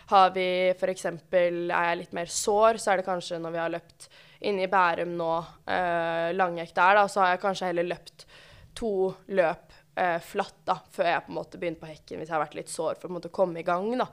Har 0.10 0.34
vi 0.34 0.48
f.eks. 0.74 1.06
Er 1.06 1.70
jeg 1.70 2.00
litt 2.02 2.18
mer 2.18 2.26
sår, 2.26 2.82
så 2.82 2.92
er 2.96 3.04
det 3.04 3.10
kanskje 3.12 3.38
når 3.44 3.54
vi 3.54 3.62
har 3.62 3.76
løpt 3.78 4.10
inne 4.42 4.66
i 4.66 4.72
Bærum 4.74 5.14
nå, 5.22 5.34
uh, 5.70 6.34
langøkt 6.34 6.74
der, 6.82 6.98
da, 6.98 7.06
så 7.06 7.22
har 7.22 7.36
jeg 7.36 7.46
kanskje 7.46 7.70
heller 7.70 7.92
løpt 7.94 8.26
to 8.74 9.14
løp 9.30 9.83
eh, 9.96 10.20
flatt 10.24 10.62
da, 10.68 10.78
før 10.92 11.10
jeg 11.10 11.24
på 11.26 11.32
en 11.32 11.38
måte 11.38 11.60
begynner 11.62 11.82
på 11.82 11.90
hekken 11.90 12.20
hvis 12.20 12.30
jeg 12.30 12.36
har 12.36 12.44
vært 12.44 12.58
litt 12.58 12.72
sår 12.72 13.00
for 13.02 13.18
å 13.18 13.34
komme 13.34 13.62
i 13.62 13.66
gang. 13.68 13.90
da. 14.00 14.08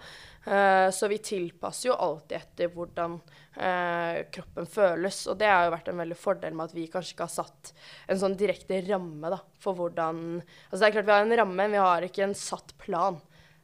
Eh, 0.45 0.88
så 0.95 1.11
vi 1.11 1.21
tilpasser 1.25 1.90
jo 1.90 1.97
alltid 1.97 2.37
etter 2.38 2.73
hvordan 2.75 3.16
eh, 3.57 4.23
kroppen 4.33 4.69
føles. 4.71 5.23
Og 5.31 5.38
det 5.40 5.51
har 5.51 5.66
jo 5.66 5.75
vært 5.77 5.93
en 5.93 6.03
veldig 6.03 6.19
fordel 6.19 6.57
med 6.57 6.71
at 6.71 6.77
vi 6.77 6.88
kanskje 6.93 7.16
ikke 7.16 7.29
har 7.29 7.37
satt 7.38 7.73
en 8.11 8.21
sånn 8.21 8.38
direkte 8.40 8.83
ramme 8.88 9.33
da, 9.33 9.40
for 9.61 9.79
hvordan 9.79 10.23
Altså 10.40 10.83
det 10.83 10.88
er 10.90 10.99
klart 10.99 11.09
vi 11.09 11.16
har 11.16 11.27
en 11.27 11.38
ramme, 11.43 11.57
men 11.57 11.75
vi 11.75 11.83
har 11.83 12.07
ikke 12.07 12.27
en 12.29 12.37
satt 12.38 12.77
plan. 12.81 13.21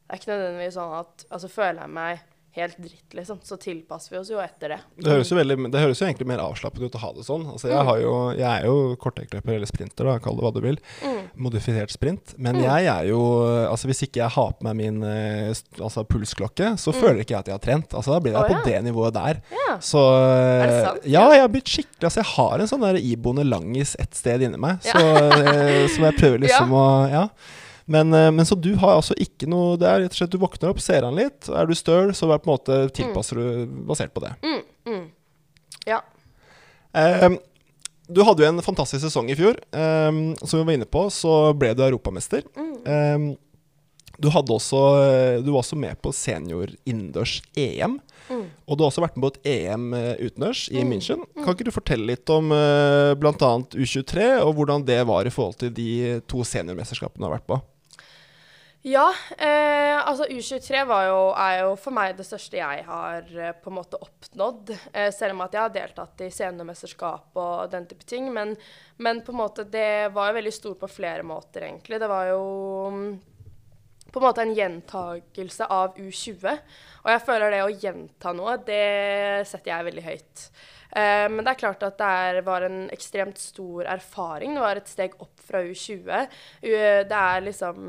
Det 0.06 0.14
er 0.14 0.22
ikke 0.22 0.32
nødvendigvis 0.34 0.78
sånn 0.78 0.96
at 1.00 1.28
altså 1.34 1.50
føler 1.50 1.82
jeg 1.82 1.94
meg 1.96 2.24
helt 2.56 2.78
dritt, 2.80 3.14
liksom, 3.14 3.38
så 3.44 3.56
tilpasser 3.60 4.14
vi 4.14 4.18
oss 4.20 4.30
jo 4.32 4.40
etter 4.40 4.74
det. 4.74 4.78
Det 5.02 5.12
høres 5.12 5.30
jo, 5.32 5.36
veldig, 5.38 5.56
det 5.72 5.82
høres 5.82 6.00
jo 6.00 6.06
egentlig 6.08 6.28
mer 6.30 6.42
avslappet 6.44 6.86
ut 6.86 6.96
å 6.96 7.02
ha 7.02 7.10
det 7.16 7.26
sånn. 7.26 7.44
Altså, 7.52 7.68
jeg, 7.70 7.84
mm. 7.84 7.90
jo, 8.02 8.14
jeg 8.38 8.48
er 8.48 8.66
jo 8.68 8.96
korttekkløper 9.02 9.56
eller 9.58 9.70
sprinter, 9.70 10.08
da, 10.08 10.16
kall 10.24 10.38
det 10.38 10.46
hva 10.46 10.52
du 10.56 10.60
vil. 10.64 10.80
Mm. 11.04 11.20
Modifisert 11.46 11.92
sprint. 11.92 12.34
Men 12.40 12.58
mm. 12.58 12.64
jeg 12.64 12.88
er 12.92 13.10
jo 13.10 13.20
Altså 13.66 13.88
Hvis 13.90 14.02
ikke 14.06 14.20
jeg 14.22 14.32
har 14.32 14.52
på 14.56 14.64
meg 14.66 14.76
min 14.78 15.02
eh, 15.04 15.50
altså, 15.82 16.04
pulsklokke, 16.08 16.72
så 16.80 16.94
mm. 16.94 16.98
føler 17.02 17.20
ikke 17.22 17.34
jeg 17.34 17.44
at 17.44 17.50
jeg 17.50 17.56
har 17.58 17.64
trent. 17.66 17.96
Altså 17.96 18.14
Da 18.14 18.20
blir 18.24 18.36
jeg 18.36 18.40
oh, 18.40 18.48
på 18.48 18.56
ja. 18.56 18.64
det 18.66 18.80
nivået 18.86 19.16
der. 19.16 19.42
Ja. 19.52 19.76
Så 19.84 20.02
Er 20.06 20.64
det 20.70 20.80
sant? 20.86 21.06
Ja, 21.16 21.26
jeg 21.34 21.44
har 21.44 21.52
blitt 21.52 21.70
skikkelig 21.70 22.08
Altså 22.08 22.22
Jeg 22.22 22.30
har 22.32 22.62
en 22.62 22.72
sånn 22.72 22.86
der 22.86 23.00
iboende 23.00 23.46
langis 23.46 23.94
et 24.00 24.16
sted 24.16 24.44
inni 24.46 24.60
meg, 24.60 24.80
så, 24.84 25.02
eh, 25.02 25.86
som 25.92 26.08
jeg 26.08 26.18
prøver 26.20 26.42
liksom 26.46 26.74
å 26.76 26.86
Ja. 27.12 27.28
Men, 27.86 28.14
eh, 28.14 28.30
men, 28.30 28.46
så 28.46 28.54
du 28.54 28.74
har 28.74 28.96
altså 28.96 29.14
ikke 29.14 29.46
noe 29.50 29.76
Det 29.78 29.86
er 29.86 30.00
rett 30.02 30.14
og 30.14 30.18
slett 30.18 30.34
du 30.34 30.40
våkner 30.42 30.72
opp, 30.72 30.82
ser 30.82 31.06
han 31.06 31.18
litt. 31.18 31.46
Er 31.48 31.68
du 31.68 31.74
støl, 31.78 32.12
så 32.14 32.28
på 32.28 32.38
en 32.42 32.52
måte 32.52 32.80
tilpasser 32.94 33.38
mm. 33.38 33.46
du 33.46 33.84
basert 33.92 34.14
på 34.14 34.24
det. 34.26 34.34
Mm, 34.42 34.62
mm. 34.90 35.04
Ja. 35.86 36.02
Um, 36.96 37.38
du 38.10 38.22
hadde 38.26 38.42
jo 38.42 38.50
en 38.50 38.62
fantastisk 38.64 39.04
sesong 39.06 39.30
i 39.30 39.38
fjor. 39.38 39.58
Um, 39.70 40.34
som 40.42 40.58
vi 40.58 40.64
var 40.66 40.78
inne 40.78 40.88
på, 40.90 41.06
så 41.14 41.52
ble 41.58 41.72
du 41.78 41.84
europamester. 41.86 42.42
Um, 42.58 43.34
du, 44.18 44.30
også, 44.32 44.80
du, 45.44 45.50
var 45.52 45.60
også 45.60 45.76
med 45.78 45.98
på 46.02 46.10
senior 46.16 46.72
innendørs 46.88 47.38
EM. 47.54 47.98
Mm. 48.26 48.46
Og 48.66 48.74
du 48.74 48.82
har 48.82 48.88
også 48.88 49.04
vært 49.04 49.18
med 49.20 49.28
på 49.28 49.32
et 49.36 49.50
EM 49.52 49.90
utendørs 49.92 50.64
i 50.72 50.80
mm. 50.80 50.90
München. 50.90 51.22
Kan 51.36 51.52
ikke 51.52 51.68
du 51.68 51.74
fortelle 51.74 52.08
litt 52.08 52.34
om 52.34 52.50
bl.a. 52.50 53.52
U23, 53.76 54.30
og 54.40 54.56
hvordan 54.56 54.88
det 54.88 55.02
var 55.06 55.28
i 55.28 55.34
forhold 55.34 55.60
til 55.60 55.74
de 55.76 55.90
to 56.26 56.42
seniormesterskapene 56.48 57.22
du 57.22 57.28
har 57.28 57.36
vært 57.36 57.50
på? 57.52 57.60
Ja, 58.86 59.08
eh, 59.38 59.96
altså 60.06 60.28
U23 60.30 60.78
jo, 60.78 61.22
er 61.34 61.56
jo 61.64 61.72
for 61.74 61.94
meg 61.96 62.12
det 62.14 62.22
største 62.28 62.60
jeg 62.60 62.84
har 62.86 63.24
eh, 63.34 63.54
på 63.58 63.72
en 63.72 63.78
måte 63.80 63.98
oppnådd. 63.98 64.70
Eh, 64.92 65.08
selv 65.10 65.34
om 65.34 65.42
at 65.42 65.56
jeg 65.56 65.64
har 65.64 65.72
deltatt 65.74 66.22
i 66.22 66.28
seniormesterskap 66.30 67.40
og 67.42 67.72
den 67.72 67.88
type 67.90 68.06
ting. 68.06 68.28
Men, 68.30 68.54
men, 69.02 69.24
på 69.26 69.34
en 69.34 69.40
måte 69.40 69.64
det 69.66 70.12
var 70.14 70.30
jo 70.30 70.36
veldig 70.38 70.54
stort 70.54 70.78
på 70.84 70.92
flere 71.00 71.26
måter, 71.26 71.66
egentlig. 71.66 71.98
Det 71.98 72.10
var 72.12 72.30
jo 72.30 72.44
mm, 72.94 73.10
på 74.12 74.22
en 74.22 74.28
måte 74.28 74.46
en 74.46 74.54
gjentagelse 74.54 75.66
av 75.80 75.98
U20. 75.98 76.46
Og 77.02 77.10
jeg 77.10 77.26
føler 77.26 77.56
det 77.56 77.64
å 77.66 77.74
gjenta 77.74 78.36
noe, 78.38 78.54
det 78.70 78.84
setter 79.50 79.72
jeg 79.72 79.88
veldig 79.90 80.06
høyt. 80.12 80.46
Eh, 80.96 81.26
men 81.28 81.42
det 81.44 81.52
er 81.52 81.60
klart 81.60 81.84
at 81.84 81.98
det 82.00 82.10
er, 82.24 82.40
var 82.46 82.64
en 82.66 82.86
ekstremt 82.94 83.40
stor 83.40 83.88
erfaring. 83.96 84.54
Det 84.56 84.64
var 84.64 84.80
et 84.80 84.90
steg 84.90 85.16
opp 85.20 85.34
fra 85.46 85.60
U20. 85.62 86.08
det 86.62 87.18
er 87.18 87.44
liksom 87.44 87.82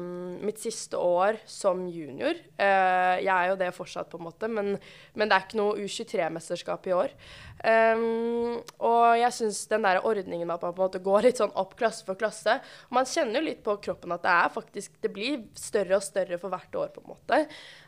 mitt 0.46 0.60
siste 0.62 1.00
år 1.00 1.40
som 1.50 1.88
junior. 1.90 2.38
Eh, 2.58 3.16
jeg 3.24 3.34
er 3.34 3.52
jo 3.52 3.60
det 3.60 3.74
fortsatt, 3.76 4.10
på 4.12 4.20
en 4.20 4.28
måte, 4.28 4.52
men, 4.52 4.76
men 5.16 5.30
det 5.30 5.38
er 5.38 5.48
ikke 5.48 5.62
noe 5.62 5.88
U23-mesterskap 5.88 6.92
i 6.92 6.96
år. 6.98 7.16
Um, 7.58 8.60
og 8.86 9.16
jeg 9.18 9.34
syns 9.34 9.64
den 9.72 9.86
der 9.88 10.04
ordningen 10.06 10.46
med 10.46 10.60
at 10.60 10.66
man 10.68 10.76
på 10.78 10.84
en 10.84 10.92
måte 10.92 11.02
går 11.02 11.26
litt 11.26 11.40
sånn 11.42 11.56
opp 11.58 11.72
klasse 11.80 12.06
for 12.06 12.14
klasse 12.14 12.60
Man 12.94 13.08
kjenner 13.10 13.40
jo 13.40 13.48
litt 13.48 13.64
på 13.66 13.74
kroppen 13.82 14.12
at 14.14 14.22
det 14.22 14.30
er 14.30 14.52
faktisk 14.54 15.00
Det 15.02 15.10
blir 15.10 15.40
større 15.58 15.98
og 15.98 16.06
større 16.06 16.38
for 16.38 16.54
hvert 16.54 16.78
år, 16.78 16.92
på 16.94 17.02
en 17.02 17.10
måte. 17.16 17.40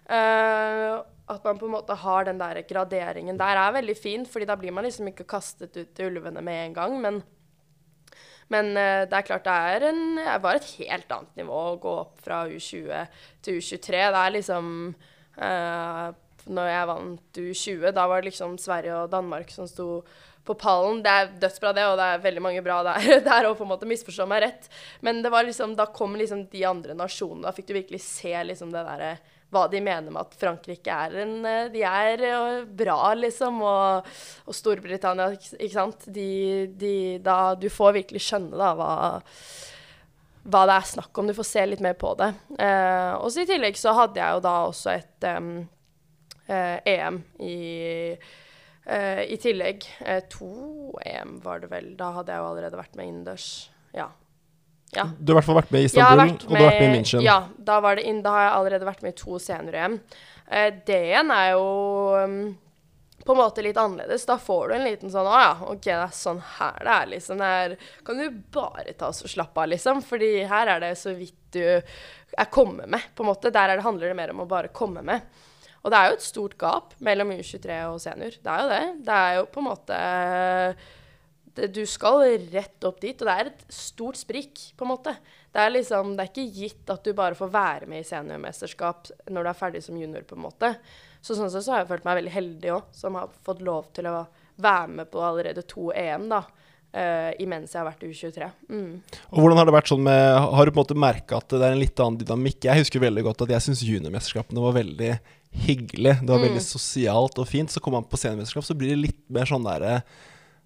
Uh, 0.10 1.06
at 1.30 1.46
man 1.46 1.60
på 1.62 1.68
en 1.68 1.76
måte 1.76 1.98
har 2.02 2.26
den 2.26 2.40
der 2.42 2.64
graderingen 2.66 3.38
der, 3.38 3.60
er 3.62 3.76
veldig 3.76 3.96
fin, 3.98 4.24
fordi 4.26 4.48
da 4.50 4.56
blir 4.58 4.74
man 4.74 4.88
liksom 4.88 5.12
ikke 5.12 5.28
kastet 5.30 5.78
ut 5.78 5.92
til 5.94 6.10
ulvene 6.10 6.42
med 6.42 6.64
en 6.64 6.74
gang. 6.80 6.96
Men, 7.04 7.20
men 8.50 8.72
uh, 8.74 9.04
det 9.06 9.20
er 9.20 9.28
klart 9.28 9.46
det 9.46 9.60
er 9.76 9.86
en, 9.92 10.02
var 10.42 10.58
et 10.58 10.72
helt 10.80 11.14
annet 11.14 11.44
nivå 11.44 11.60
å 11.68 11.78
gå 11.84 11.94
opp 12.08 12.26
fra 12.26 12.42
U20 12.50 13.22
til 13.46 13.62
U23. 13.62 13.94
Det 13.94 14.24
er 14.24 14.36
liksom 14.40 14.74
uh, 15.38 16.10
Når 16.48 16.72
jeg 16.72 16.90
vant 16.90 17.40
U20, 17.44 17.92
da 17.96 18.08
var 18.08 18.22
det 18.22 18.32
liksom 18.32 18.58
Sverige 18.62 18.96
og 19.04 19.12
Danmark 19.12 19.52
som 19.54 19.68
sto 19.70 19.90
på 20.48 20.56
pallen. 20.58 21.02
Det 21.06 21.12
er 21.14 21.34
dødsbra, 21.42 21.74
det, 21.78 21.88
og 21.90 21.98
det 22.00 22.06
er 22.10 22.24
veldig 22.24 22.44
mange 22.46 22.64
bra 22.66 22.80
der. 22.88 23.10
der 23.30 23.50
og 23.50 23.58
på 23.60 23.68
en 23.68 23.74
måte 23.74 23.90
misforstå 23.90 24.28
meg 24.30 24.46
rett. 24.46 24.70
Men 25.06 25.22
det 25.26 25.34
var 25.34 25.46
liksom, 25.48 25.76
da 25.78 25.90
kom 25.94 26.16
liksom 26.20 26.48
de 26.52 26.64
andre 26.68 26.96
nasjonene. 26.98 27.46
Da 27.48 27.56
fikk 27.56 27.70
du 27.70 27.76
virkelig 27.78 28.02
se 28.06 28.34
liksom 28.48 28.74
det 28.74 28.86
derre 28.88 29.18
hva 29.50 29.64
de 29.70 29.80
mener 29.82 30.14
med 30.14 30.22
at 30.22 30.36
Frankrike 30.38 30.94
er 30.94 31.16
en 31.24 31.32
eh, 31.48 31.72
De 31.74 31.82
er 31.86 32.22
eh, 32.28 32.60
bra, 32.82 33.16
liksom, 33.18 33.64
og, 33.66 34.12
og 34.46 34.56
Storbritannia, 34.56 35.32
ikke 35.58 35.74
sant. 35.74 36.06
De, 36.06 36.30
de, 36.78 36.94
da 37.24 37.56
Du 37.58 37.66
får 37.74 37.98
virkelig 37.98 38.22
skjønne 38.28 38.60
da 38.60 38.76
hva, 38.78 38.92
hva 40.50 40.64
det 40.70 40.78
er 40.78 40.88
snakk 40.94 41.18
om. 41.18 41.30
Du 41.30 41.38
får 41.38 41.50
se 41.50 41.66
litt 41.66 41.84
mer 41.84 41.98
på 42.00 42.14
det. 42.20 42.30
Eh, 42.62 43.12
og 43.18 43.34
så 43.34 43.44
i 43.44 43.50
tillegg 43.50 43.78
så 43.80 43.96
hadde 43.98 44.22
jeg 44.22 44.38
jo 44.38 44.46
da 44.46 44.56
også 44.70 44.94
et 44.94 45.30
um, 45.34 45.54
EM 46.50 47.22
i 47.46 47.58
eh, 48.86 49.22
I 49.26 49.38
tillegg. 49.42 49.86
Eh, 50.06 50.24
to 50.32 51.00
EM 51.06 51.38
var 51.44 51.60
det 51.64 51.70
vel. 51.72 51.92
Da 51.98 52.14
hadde 52.18 52.34
jeg 52.34 52.42
jo 52.42 52.50
allerede 52.54 52.80
vært 52.80 52.98
med 53.00 53.12
innendørs. 53.12 53.50
Ja. 53.96 54.10
Ja. 54.96 55.06
Du 55.20 55.34
har 55.34 55.38
i 55.38 55.40
hvert 55.40 55.46
fall 55.46 55.60
vært 55.60 55.74
med 55.74 55.84
i 55.84 55.90
Istanbul, 55.90 56.32
og 56.34 56.48
du 56.48 56.56
har 56.56 56.66
vært 56.66 56.80
med 56.82 56.88
i 56.88 56.96
München. 56.98 57.22
Ja, 57.22 57.44
da, 57.58 57.78
var 57.86 58.00
det 58.00 58.08
inn, 58.10 58.24
da 58.26 58.34
har 58.34 58.48
jeg 58.48 58.56
allerede 58.56 58.88
vært 58.88 59.04
med 59.06 59.14
i 59.14 59.20
to 59.20 59.38
senior-EM. 59.42 60.00
Eh, 60.50 60.72
det 60.88 60.98
igjen 61.12 61.30
er 61.36 61.52
jo 61.52 61.68
um, 62.18 62.40
på 63.22 63.36
en 63.36 63.42
måte 63.44 63.62
litt 63.62 63.78
annerledes. 63.78 64.26
Da 64.26 64.40
får 64.42 64.70
du 64.70 64.76
en 64.80 64.88
liten 64.88 65.14
sånn 65.14 65.30
Å 65.30 65.42
ja, 65.44 65.52
OK, 65.70 65.84
det 65.86 66.00
er 66.00 66.16
sånn 66.16 66.42
her 66.56 66.80
det 66.82 66.96
er, 66.96 67.12
liksom. 67.14 67.44
Her 67.46 67.76
kan 68.08 68.24
du 68.24 68.40
bare 68.56 68.96
ta 68.98 69.12
oss 69.14 69.22
og 69.28 69.30
slappe 69.30 69.62
av, 69.62 69.70
liksom. 69.76 70.02
Fordi 70.06 70.32
her 70.50 70.74
er 70.74 70.82
det 70.88 70.96
så 70.98 71.14
vidt 71.14 71.38
du 71.54 71.62
er 71.70 72.50
kommet 72.50 72.90
med, 72.90 73.12
på 73.14 73.26
en 73.26 73.30
måte. 73.30 73.54
Der 73.54 73.76
det, 73.76 73.86
handler 73.86 74.10
det 74.10 74.18
mer 74.18 74.34
om 74.34 74.42
å 74.42 74.50
bare 74.50 74.74
komme 74.74 75.06
med. 75.06 75.46
Og 75.84 75.92
det 75.92 76.00
er 76.00 76.10
jo 76.10 76.18
et 76.18 76.26
stort 76.28 76.56
gap 76.60 76.96
mellom 77.04 77.32
U23 77.38 77.82
og 77.90 78.00
senior. 78.04 78.36
Det 78.36 78.56
er 78.56 78.64
jo 78.64 78.72
det. 78.72 78.86
Det 79.08 79.20
er 79.26 79.36
jo 79.40 79.46
på 79.54 79.62
en 79.62 79.70
måte 79.70 80.00
du 81.68 81.82
skal 81.90 82.22
rett 82.54 82.86
opp 82.88 83.02
dit, 83.02 83.18
og 83.20 83.28
det 83.28 83.36
er 83.36 83.50
et 83.50 83.64
stort 83.74 84.20
sprik, 84.20 84.62
på 84.78 84.86
en 84.86 84.92
måte. 84.94 85.14
Det 85.52 85.62
er 85.64 85.74
liksom, 85.74 86.14
det 86.16 86.24
er 86.24 86.32
ikke 86.32 86.62
gitt 86.62 86.94
at 86.94 87.04
du 87.06 87.12
bare 87.18 87.38
får 87.38 87.52
være 87.52 87.90
med 87.90 88.04
i 88.04 88.08
seniormesterskap 88.08 89.10
når 89.34 89.44
du 89.44 89.52
er 89.52 89.58
ferdig 89.58 89.82
som 89.86 89.98
junior, 90.00 90.24
på 90.28 90.38
en 90.38 90.46
måte. 90.46 90.72
Så 91.20 91.36
sånn 91.36 91.52
sett 91.52 91.66
så 91.66 91.76
har 91.76 91.84
jeg 91.84 91.92
følt 91.92 92.08
meg 92.08 92.22
veldig 92.22 92.36
heldig 92.36 92.72
òg, 92.78 92.94
som 92.96 93.18
har 93.20 93.34
fått 93.46 93.64
lov 93.66 93.90
til 93.98 94.08
å 94.12 94.22
være 94.60 94.96
med 95.02 95.12
på 95.12 95.24
allerede 95.24 95.66
to 95.68 95.92
EM, 95.96 96.30
da. 96.32 96.44
Uh, 96.90 97.30
imens 97.38 97.76
jeg 97.76 97.84
har 97.84 97.86
vært 97.86 98.02
U23. 98.02 98.48
Mm. 98.66 98.94
Og 99.30 99.36
hvordan 99.38 99.60
Har 99.60 99.68
det 99.70 99.74
vært 99.76 99.92
sånn 99.92 100.02
med, 100.08 100.24
har 100.58 100.66
du 100.66 100.72
på 100.72 100.80
en 100.80 100.82
måte 100.88 100.96
merka 100.98 101.38
at 101.38 101.54
det 101.54 101.60
er 101.62 101.76
en 101.76 101.84
litt 101.84 102.02
annen 102.02 102.18
dynamikk? 102.18 102.66
Jeg 102.66 102.82
husker 102.82 103.04
veldig 103.04 103.28
godt 103.28 103.44
at 103.46 103.54
jeg 103.54 103.66
syns 103.68 103.84
juniormesterskapene 103.86 104.64
var 104.64 104.74
veldig 104.80 105.12
hyggelig. 105.52 106.20
Det 106.22 106.30
var 106.30 106.42
mm. 106.42 106.48
veldig 106.50 106.66
sosialt 106.66 107.40
og 107.42 107.48
fint. 107.50 107.72
Så 107.72 107.82
kommer 107.84 108.02
man 108.02 108.10
på 108.10 108.20
seniormesterskap, 108.20 108.68
så 108.68 108.78
blir 108.78 108.94
det 108.94 109.04
litt 109.08 109.24
mer 109.34 109.50
sånn 109.50 109.66
derre 109.66 110.02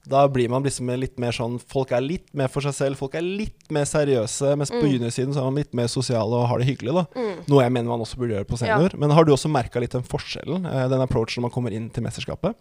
da 0.03 0.25
blir 0.27 0.49
man 0.51 0.63
liksom 0.65 0.89
litt 0.99 1.15
mer 1.21 1.31
sånn 1.35 1.55
Folk 1.71 1.93
er 1.95 2.03
litt 2.03 2.27
mer 2.35 2.49
for 2.51 2.65
seg 2.65 2.75
selv, 2.75 2.99
folk 2.99 3.15
er 3.15 3.23
litt 3.23 3.69
mer 3.73 3.87
seriøse. 3.87 4.51
Mens 4.59 4.71
mm. 4.73 4.79
på 4.81 4.89
juniorsiden 4.91 5.35
så 5.35 5.43
er 5.43 5.47
man 5.47 5.61
litt 5.61 5.77
mer 5.77 5.87
sosial 5.91 6.35
og 6.35 6.47
har 6.51 6.59
det 6.59 6.67
hyggelig. 6.67 6.95
da 6.97 7.05
mm. 7.15 7.45
Noe 7.51 7.63
jeg 7.63 7.75
mener 7.75 7.91
man 7.93 8.03
også 8.03 8.19
burde 8.19 8.35
gjøre 8.35 8.49
på 8.49 8.59
senior. 8.59 8.91
Ja. 8.91 8.99
Men 8.99 9.15
har 9.15 9.27
du 9.27 9.33
også 9.35 9.51
merka 9.51 9.81
litt 9.83 9.95
den 9.95 10.05
forskjellen, 10.07 10.67
eh, 10.67 10.87
den 10.91 11.03
approachen 11.05 11.39
når 11.39 11.47
man 11.47 11.55
kommer 11.55 11.75
inn 11.75 11.87
til 11.93 12.03
mesterskapet? 12.05 12.59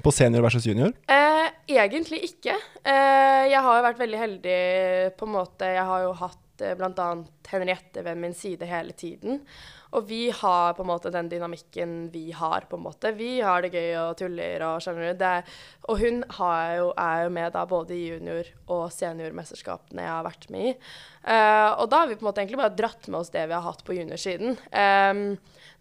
På 0.00 0.14
senior 0.14 0.44
versus 0.46 0.64
junior? 0.64 0.94
Eh, 1.12 1.50
egentlig 1.68 2.22
ikke. 2.30 2.56
Eh, 2.80 3.42
jeg 3.52 3.60
har 3.60 3.76
jo 3.76 3.84
vært 3.84 4.00
veldig 4.00 4.22
heldig 4.22 4.62
på 5.18 5.28
en 5.28 5.34
måte. 5.36 5.68
Jeg 5.76 5.84
har 5.90 6.06
jo 6.06 6.14
hatt 6.22 6.64
eh, 6.64 6.72
bl.a. 6.78 7.10
Henriette 7.52 8.06
ved 8.06 8.16
min 8.22 8.32
side 8.36 8.64
hele 8.70 8.96
tiden. 8.96 9.42
Og 9.92 10.06
vi 10.08 10.30
har 10.32 10.72
på 10.76 10.84
en 10.84 10.88
måte 10.88 11.12
den 11.12 11.28
dynamikken 11.28 12.08
vi 12.14 12.30
har, 12.32 12.64
på 12.68 12.78
en 12.78 12.84
måte. 12.86 13.12
Vi 13.16 13.40
har 13.44 13.62
det 13.62 13.74
gøy 13.74 13.90
og 14.00 14.16
tuller 14.20 14.64
og 14.64 14.80
skjønner 14.84 15.12
du. 15.18 15.52
Og 15.92 16.00
hun 16.00 16.22
jo, 16.24 16.92
er 16.96 17.24
jo 17.26 17.32
med 17.36 17.52
da 17.52 17.66
både 17.68 17.96
i 17.96 18.06
junior- 18.08 18.52
og 18.72 18.86
seniormesterskapene 18.94 20.06
jeg 20.06 20.14
har 20.14 20.24
vært 20.24 20.48
med 20.54 20.70
i. 20.72 20.76
Uh, 21.22 21.78
og 21.78 21.86
da 21.86 22.02
har 22.02 22.08
vi 22.10 22.16
på 22.18 22.24
en 22.24 22.32
måte 22.32 22.42
egentlig 22.42 22.58
bare 22.58 22.74
dratt 22.74 23.06
med 23.06 23.20
oss 23.20 23.30
det 23.30 23.44
vi 23.46 23.54
har 23.54 23.62
hatt 23.62 23.84
på 23.86 23.94
juniorsiden. 23.94 24.56
Um, 24.74 25.20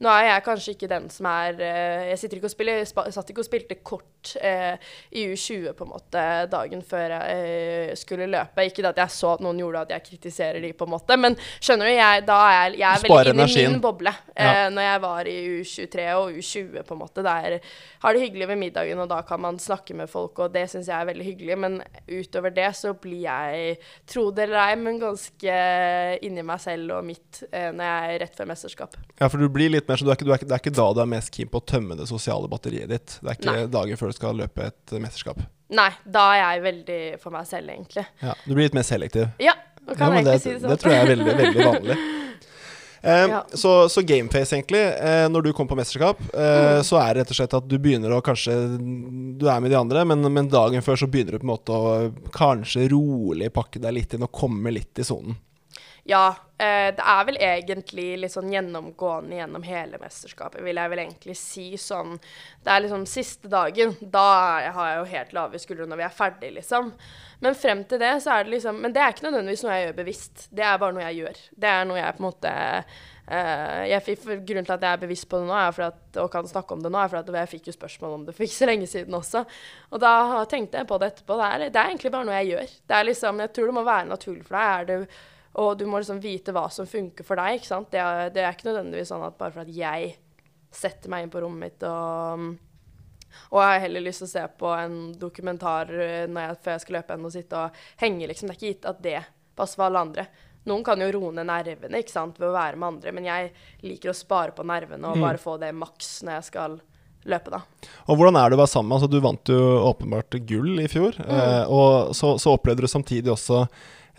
nå 0.01 0.09
er 0.09 0.27
jeg 0.27 0.43
kanskje 0.45 0.73
ikke 0.75 0.89
den 0.89 1.07
som 1.13 1.27
er 1.29 1.57
uh, 1.57 2.03
Jeg 2.11 2.19
sitter 2.21 2.37
ikke 2.37 2.49
og 2.49 2.53
spiller, 2.53 2.83
satt 2.85 3.31
ikke 3.33 3.41
og 3.41 3.47
spilte 3.47 3.77
kort 3.81 4.35
uh, 4.37 4.75
i 5.17 5.23
U20 5.31 5.73
på 5.77 5.87
en 5.87 5.91
måte 5.95 6.25
dagen 6.51 6.83
før 6.85 7.15
jeg 7.17 7.97
skulle 7.97 8.29
løpe. 8.29 8.67
Ikke 8.69 8.85
at 8.85 9.01
jeg 9.01 9.15
så 9.15 9.31
at 9.33 9.41
noen 9.41 9.63
gjorde 9.63 9.81
at 9.87 9.95
jeg 9.95 10.05
kritiserer 10.11 10.61
de, 10.61 10.71
på 10.77 10.85
en 10.85 10.93
måte, 10.93 11.17
men 11.17 11.37
skjønner 11.57 11.89
du, 11.89 11.93
jeg, 11.95 12.25
da 12.29 12.37
er 12.45 12.59
jeg, 12.59 12.77
jeg 12.83 12.91
er 12.91 13.05
veldig 13.07 13.33
inne 13.33 13.49
i 13.49 13.65
min 13.71 13.81
boble 13.81 14.13
ja. 14.35 14.69
når 14.69 14.87
jeg 14.87 15.03
var 15.07 15.31
i 15.31 15.35
U23 15.57 16.07
og 16.19 16.37
U20, 16.37 16.85
på 16.85 16.97
en 16.97 17.01
måte. 17.01 17.25
Der 17.25 17.57
har 18.05 18.13
det 18.13 18.23
hyggelig 18.27 18.51
ved 18.53 18.61
middagen, 18.61 19.01
og 19.01 19.09
da 19.09 19.23
kan 19.25 19.41
man 19.41 19.57
snakke 19.61 19.97
med 19.97 20.09
folk, 20.11 20.37
og 20.45 20.53
det 20.53 20.67
syns 20.69 20.89
jeg 20.91 20.97
er 20.97 21.09
veldig 21.09 21.27
hyggelig. 21.31 21.59
Men 21.65 21.81
utover 22.05 22.53
det 22.53 22.69
så 22.77 22.93
blir 22.93 23.25
jeg, 23.25 23.77
tro 24.09 24.29
det 24.29 24.45
eller 24.45 24.61
ei, 24.67 24.79
men 24.81 25.01
ganske 25.01 25.30
ganske 25.41 26.25
inni 26.25 26.43
meg 26.43 26.59
selv 26.61 26.91
og 26.97 27.05
mitt 27.05 27.43
eh, 27.51 27.71
når 27.71 27.83
jeg 27.85 28.15
er 28.15 28.19
rett 28.21 28.35
før 28.37 28.47
mesterskap. 28.49 28.95
Ja, 29.19 29.29
for 29.29 29.37
du 29.37 29.47
blir 29.49 29.69
litt 29.71 29.87
mer 29.87 29.97
så 29.97 30.05
du 30.05 30.11
er 30.11 30.15
ikke, 30.17 30.25
du 30.25 30.33
er, 30.33 30.37
Det 30.37 30.51
er 30.51 30.61
ikke 30.61 30.73
da 30.75 30.93
du 30.93 31.01
er 31.01 31.09
mest 31.09 31.31
keen 31.33 31.47
på 31.49 31.61
å 31.61 31.65
tømme 31.65 31.95
det 31.97 32.07
sosiale 32.09 32.47
batteriet 32.51 32.89
ditt? 32.89 33.17
Det 33.21 33.29
er 33.29 33.39
ikke 33.39 33.51
Nei. 33.51 33.65
dagen 33.71 33.97
før 33.97 34.07
du 34.11 34.13
skal 34.17 34.37
løpe 34.37 34.67
et 34.67 34.91
mesterskap? 34.99 35.41
Nei, 35.71 35.89
da 36.05 36.25
er 36.35 36.41
jeg 36.41 36.63
veldig 36.65 37.01
for 37.21 37.31
meg 37.31 37.45
selv, 37.47 37.69
egentlig. 37.71 38.05
Ja, 38.21 38.33
Du 38.45 38.53
blir 38.53 38.67
litt 38.67 38.75
mer 38.75 38.83
selektiv? 38.83 39.29
Ja, 39.39 39.53
kan 39.95 40.11
ja, 40.11 40.19
jeg 40.19 40.25
det, 40.27 40.39
si 40.43 40.51
det 40.51 40.59
sånn. 40.61 40.73
Det 40.73 40.79
tror 40.81 40.93
jeg 40.93 41.05
er 41.05 41.11
veldig, 41.15 41.35
veldig 41.41 41.67
vanlig. 41.71 41.97
Eh, 43.01 43.27
ja. 43.27 43.45
Så, 43.53 43.89
så 43.89 44.01
gameface, 44.01 44.55
egentlig, 44.55 44.81
eh, 44.81 45.29
når 45.29 45.41
du 45.41 45.53
kommer 45.53 45.69
på 45.69 45.75
mesterskap, 45.79 46.21
eh, 46.33 46.77
mm. 46.77 46.83
så 46.85 46.99
er 47.01 47.13
det 47.13 47.23
rett 47.23 47.33
og 47.33 47.39
slett 47.39 47.55
at 47.57 47.69
du 47.69 47.77
begynner 47.81 48.13
å 48.13 48.21
kanskje 48.25 48.53
Du 49.41 49.47
er 49.49 49.61
med 49.63 49.73
de 49.73 49.79
andre, 49.79 50.05
men, 50.05 50.21
men, 50.29 50.49
dagen 50.51 50.85
før 50.85 50.99
så 51.01 51.09
begynner 51.09 51.37
du 51.37 51.41
på 51.41 51.47
en 51.47 51.53
måte 51.53 51.77
å 51.77 52.11
kanskje 52.35 52.89
rolig 52.93 53.49
pakke 53.53 53.81
deg 53.81 53.97
litt 53.97 54.13
inn 54.13 54.27
og 54.27 54.33
komme 54.35 54.73
litt 54.73 55.01
i 55.01 55.07
sonen. 55.07 55.39
Ja, 56.11 56.35
eh, 56.57 56.89
det 56.95 57.03
er 57.07 57.25
vel 57.27 57.37
egentlig 57.39 58.05
litt 58.19 58.33
sånn 58.33 58.51
gjennomgående 58.51 59.37
gjennom 59.37 59.63
hele 59.63 59.99
mesterskapet, 60.01 60.59
vil 60.65 60.79
jeg 60.81 60.91
vel 60.91 61.03
egentlig 61.05 61.35
si. 61.39 61.67
Sånn 61.79 62.17
Det 62.63 62.73
er 62.73 62.83
liksom 62.83 63.05
siste 63.07 63.51
dagen. 63.51 63.95
Da 64.01 64.25
har 64.75 64.89
jeg 64.89 64.97
jo 64.97 65.11
helt 65.13 65.35
lave 65.37 65.61
skuldre 65.61 65.87
når 65.87 66.01
vi 66.01 66.07
er 66.07 66.17
ferdig, 66.17 66.51
liksom. 66.57 66.91
Men 67.41 67.55
frem 67.57 67.85
til 67.89 68.01
det 68.01 68.11
så 68.21 68.35
er 68.35 68.43
det 68.45 68.53
liksom 68.53 68.81
Men 68.83 68.93
det 68.93 69.01
er 69.01 69.15
ikke 69.15 69.25
nødvendigvis 69.25 69.63
noe 69.65 69.77
jeg 69.77 69.87
gjør 69.87 69.97
bevisst. 70.01 70.45
Det 70.51 70.67
er 70.67 70.77
bare 70.83 70.97
noe 70.97 71.07
jeg 71.07 71.21
gjør. 71.21 71.41
Det 71.63 71.71
er 71.71 71.87
noe 71.89 72.01
jeg 72.01 72.17
på 72.17 72.21
en 72.21 72.27
måte 72.27 72.53
uh, 73.31 73.81
jeg 73.87 74.05
fikk, 74.05 74.27
Grunnen 74.51 74.67
til 74.67 74.75
at 74.75 74.85
jeg 74.85 74.91
er 74.91 75.03
bevisst 75.07 75.29
på 75.31 75.39
det 75.41 75.49
nå, 75.49 75.57
at, 75.87 75.99
og 76.21 76.31
kan 76.33 76.47
snakke 76.49 76.75
om 76.75 76.83
det 76.83 76.91
nå, 76.91 76.99
er 77.01 77.11
fordi 77.13 77.39
jeg 77.39 77.53
fikk 77.55 77.71
jo 77.71 77.77
spørsmål 77.79 78.15
om 78.19 78.27
det 78.27 78.35
for 78.35 78.45
ikke 78.45 78.59
så 78.59 78.69
lenge 78.69 78.91
siden 78.91 79.17
også. 79.17 79.45
Og 79.89 80.03
da 80.03 80.13
tenkte 80.51 80.81
jeg 80.81 80.89
på 80.91 80.99
det 81.01 81.13
etterpå. 81.13 81.39
Det 81.39 81.49
er, 81.49 81.67
det 81.69 81.81
er 81.81 81.93
egentlig 81.93 82.13
bare 82.13 82.27
noe 82.27 82.39
jeg 82.41 82.51
gjør. 82.53 82.79
Det 82.91 82.97
er 82.97 83.07
liksom, 83.09 83.45
Jeg 83.45 83.53
tror 83.55 83.71
det 83.71 83.77
må 83.79 83.85
være 83.87 84.09
naturlig 84.11 84.45
for 84.45 84.59
deg. 84.59 84.71
Er 84.81 84.89
det 84.91 84.99
og 85.59 85.71
du 85.79 85.85
må 85.89 85.99
liksom 85.99 86.21
vite 86.23 86.53
hva 86.55 86.67
som 86.71 86.87
funker 86.87 87.27
for 87.27 87.39
deg. 87.41 87.59
ikke 87.59 87.67
sant? 87.67 87.89
Det 87.91 87.99
er, 87.99 88.29
det 88.31 88.43
er 88.43 88.53
ikke 88.55 88.69
nødvendigvis 88.69 89.11
sånn 89.11 89.25
at 89.27 89.39
bare 89.39 89.55
for 89.55 89.65
at 89.65 89.73
jeg 89.75 90.13
setter 90.71 91.11
meg 91.11 91.25
inn 91.25 91.33
på 91.33 91.41
rommet 91.43 91.65
mitt 91.67 91.87
og 91.89 92.51
og 93.51 93.61
jeg 93.61 93.67
har 93.71 93.83
heller 93.85 94.03
lyst 94.03 94.23
til 94.23 94.27
å 94.27 94.31
se 94.33 94.45
på 94.59 94.71
en 94.75 94.95
dokumentar 95.19 95.91
eh, 95.95 96.27
jeg, 96.27 96.55
før 96.63 96.75
jeg 96.75 96.83
skal 96.83 96.97
løpe 96.97 97.15
enn 97.15 97.27
å 97.27 97.33
sitte 97.33 97.59
og 97.59 97.81
henge, 98.01 98.27
liksom. 98.27 98.49
Det 98.49 98.55
er 98.55 98.59
ikke 98.59 98.71
gitt 98.73 98.87
at 98.91 99.03
det 99.03 99.19
passer 99.57 99.79
for 99.79 99.87
alle 99.87 100.01
andre. 100.03 100.25
Noen 100.69 100.83
kan 100.85 101.01
jo 101.01 101.09
roe 101.15 101.33
ned 101.33 101.47
nervene 101.49 102.01
ikke 102.03 102.13
sant, 102.13 102.37
ved 102.41 102.51
å 102.51 102.55
være 102.55 102.77
med 102.77 102.89
andre, 102.89 103.13
men 103.15 103.27
jeg 103.29 103.51
liker 103.87 104.11
å 104.11 104.17
spare 104.17 104.55
på 104.55 104.65
nervene 104.67 105.09
og 105.09 105.17
mm. 105.17 105.23
bare 105.25 105.41
få 105.41 105.55
det 105.61 105.71
maks 105.73 106.11
når 106.27 106.37
jeg 106.37 106.49
skal 106.51 106.77
løpe, 107.31 107.53
da. 107.53 107.61
Og 108.09 108.17
hvordan 108.17 108.37
er 108.41 108.49
det 108.49 108.57
å 108.57 108.61
være 108.61 108.73
sammen? 108.73 108.93
Altså, 108.97 109.09
du 109.09 109.17
vant 109.23 109.51
jo 109.53 109.61
åpenbart 109.89 110.37
gull 110.49 110.83
i 110.83 110.89
fjor, 110.91 111.17
mm. 111.17 111.33
eh, 111.33 111.73
og 111.73 112.13
så, 112.17 112.35
så 112.41 112.53
opplevde 112.57 112.85
du 112.85 112.91
samtidig 112.91 113.33
også 113.33 113.63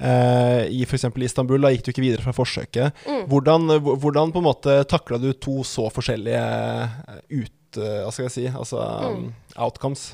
Uh, 0.00 0.64
I 0.72 0.82
f.eks. 0.86 1.04
Istanbul, 1.22 1.60
da 1.62 1.70
gikk 1.72 1.84
du 1.86 1.90
ikke 1.92 2.04
videre 2.04 2.24
fra 2.24 2.34
forsøket. 2.34 3.04
Mm. 3.04 3.26
Hvordan, 3.30 3.76
hvordan, 4.00 4.32
på 4.32 4.40
en 4.40 4.48
måte 4.48 4.78
takla 4.88 5.20
du 5.20 5.30
to 5.36 5.60
så 5.66 5.88
forskjellige 5.92 6.40
eh, 6.40 7.20
ut, 7.42 7.78
uh, 7.78 8.00
hva 8.06 8.14
skal 8.14 8.26
jeg 8.26 8.34
si, 8.34 8.46
altså 8.48 8.80
mm. 9.12 9.28
outcomes? 9.62 10.08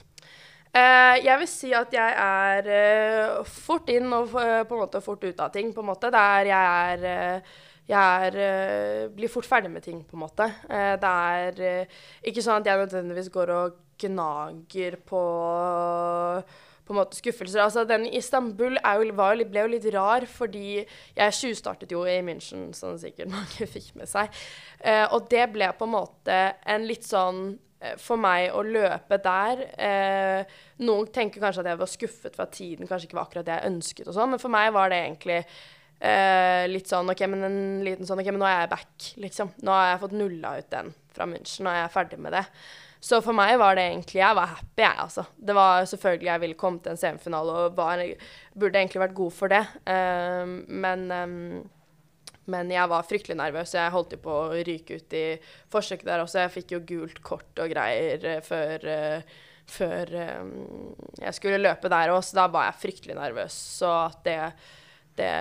Uh, 0.74 1.16
jeg 1.22 1.38
vil 1.40 1.50
si 1.50 1.72
at 1.76 1.94
jeg 1.94 2.18
er 2.26 3.40
fort 3.48 3.88
inn 3.92 4.12
og 4.12 4.34
på 4.34 4.42
en 4.42 4.82
måte 4.82 5.02
fort 5.04 5.24
ut 5.24 5.40
av 5.40 5.54
ting, 5.54 5.72
på 5.72 5.84
en 5.84 5.90
måte. 5.94 6.12
Der 6.14 6.52
jeg 6.52 6.92
er 6.92 7.42
jeg 7.88 8.28
er, 8.28 9.06
blir 9.16 9.30
fort 9.32 9.46
ferdig 9.48 9.70
med 9.72 9.80
ting, 9.80 10.02
på 10.04 10.12
en 10.18 10.20
måte. 10.20 10.44
det 10.68 11.08
er 11.08 11.86
ikke 12.20 12.42
sånn 12.44 12.60
at 12.60 12.68
jeg 12.68 12.82
nødvendigvis 12.82 13.30
går 13.32 13.52
og 13.54 13.78
gnager 14.02 14.98
på 15.08 15.22
på 16.88 16.94
en 16.94 17.00
måte 17.02 17.18
skuffelser. 17.18 17.60
Altså, 17.62 17.84
den 17.88 18.06
i 18.08 18.16
Istanbul 18.18 18.78
jo, 18.78 19.06
jo, 19.06 19.46
ble 19.52 19.64
jo 19.64 19.70
litt 19.74 19.86
rar, 19.94 20.26
fordi 20.30 20.80
jeg 20.80 21.38
tjuvstartet 21.38 21.92
jo 21.92 22.04
i 22.08 22.18
München, 22.24 22.70
som 22.76 22.98
sikkert 23.00 23.32
mange 23.36 23.68
fikk 23.70 23.92
med 23.98 24.10
seg. 24.10 24.32
Eh, 24.80 25.04
og 25.12 25.28
det 25.32 25.46
ble 25.54 25.70
på 25.76 25.88
en 25.88 25.94
måte 25.94 26.42
en 26.68 26.86
litt 26.88 27.06
sånn 27.06 27.50
eh, 27.82 27.96
for 28.00 28.20
meg 28.20 28.54
å 28.56 28.64
løpe 28.64 29.20
der 29.22 29.64
eh, 29.76 30.58
Noen 30.86 31.10
tenker 31.12 31.42
kanskje 31.42 31.64
at 31.64 31.72
jeg 31.72 31.80
var 31.80 31.90
skuffet 31.90 32.36
for 32.36 32.46
at 32.46 32.54
tiden 32.56 32.88
kanskje 32.88 33.10
ikke 33.10 33.18
var 33.18 33.28
akkurat 33.28 33.48
det 33.48 33.58
jeg 33.58 33.72
ønsket, 33.74 34.06
og 34.08 34.16
sånn, 34.16 34.32
men 34.32 34.42
for 34.42 34.54
meg 34.54 34.72
var 34.76 34.92
det 34.92 35.02
egentlig 35.04 35.42
eh, 35.42 36.64
litt 36.70 36.90
sånn 36.90 37.10
OK, 37.12 37.24
men 37.30 37.46
en 37.48 37.62
liten 37.86 38.08
sånn 38.08 38.22
OK, 38.22 38.32
men 38.32 38.42
nå 38.42 38.48
er 38.48 38.62
jeg 38.62 38.74
back, 38.74 39.08
liksom. 39.28 39.54
Nå 39.66 39.74
har 39.74 39.92
jeg 39.92 40.02
fått 40.04 40.18
nulla 40.18 40.58
ut 40.58 40.70
den 40.74 40.92
fra 41.14 41.26
München, 41.30 41.70
er 41.70 41.82
jeg 41.82 41.94
ferdig 41.94 42.20
med 42.22 42.38
det. 42.38 42.44
Så 43.00 43.20
for 43.22 43.36
meg 43.36 43.54
var 43.60 43.76
det 43.78 43.86
egentlig 43.92 44.20
Jeg 44.20 44.36
var 44.36 44.54
happy, 44.56 44.82
jeg, 44.82 45.00
altså. 45.04 45.24
Det 45.36 45.54
var 45.54 45.86
selvfølgelig 45.86 46.30
jeg 46.32 46.42
ville 46.44 46.58
komme 46.58 46.82
til 46.82 46.94
en 46.94 47.00
semifinale 47.00 47.56
og 47.64 47.76
var, 47.78 48.02
burde 48.58 48.80
egentlig 48.80 49.02
vært 49.04 49.18
god 49.18 49.34
for 49.34 49.54
det. 49.54 49.64
Um, 49.86 50.54
men, 50.68 51.04
um, 51.12 51.68
Men 52.48 52.70
jeg 52.72 52.88
var 52.88 53.04
fryktelig 53.04 53.36
nervøs, 53.36 53.74
jeg 53.76 53.92
holdt 53.92 54.16
jo 54.16 54.22
på 54.24 54.32
å 54.32 54.62
ryke 54.64 54.96
ut 54.98 55.14
i 55.14 55.26
forsøket 55.70 56.08
der 56.08 56.24
også. 56.24 56.40
Jeg 56.46 56.54
fikk 56.54 56.72
jo 56.74 56.86
gult 56.88 57.20
kort 57.22 57.60
og 57.60 57.68
greier 57.68 58.24
eh, 58.24 58.40
før, 58.40 58.86
uh, 58.88 59.36
før 59.68 60.14
um, 60.40 60.54
jeg 61.20 61.36
skulle 61.36 61.60
løpe 61.60 61.92
der 61.92 62.14
òg, 62.14 62.22
så 62.24 62.40
da 62.40 62.46
var 62.50 62.70
jeg 62.70 62.80
fryktelig 62.86 63.18
nervøs. 63.20 63.58
Så 63.78 63.92
at 64.06 64.24
det, 64.24 64.38
det 65.20 65.34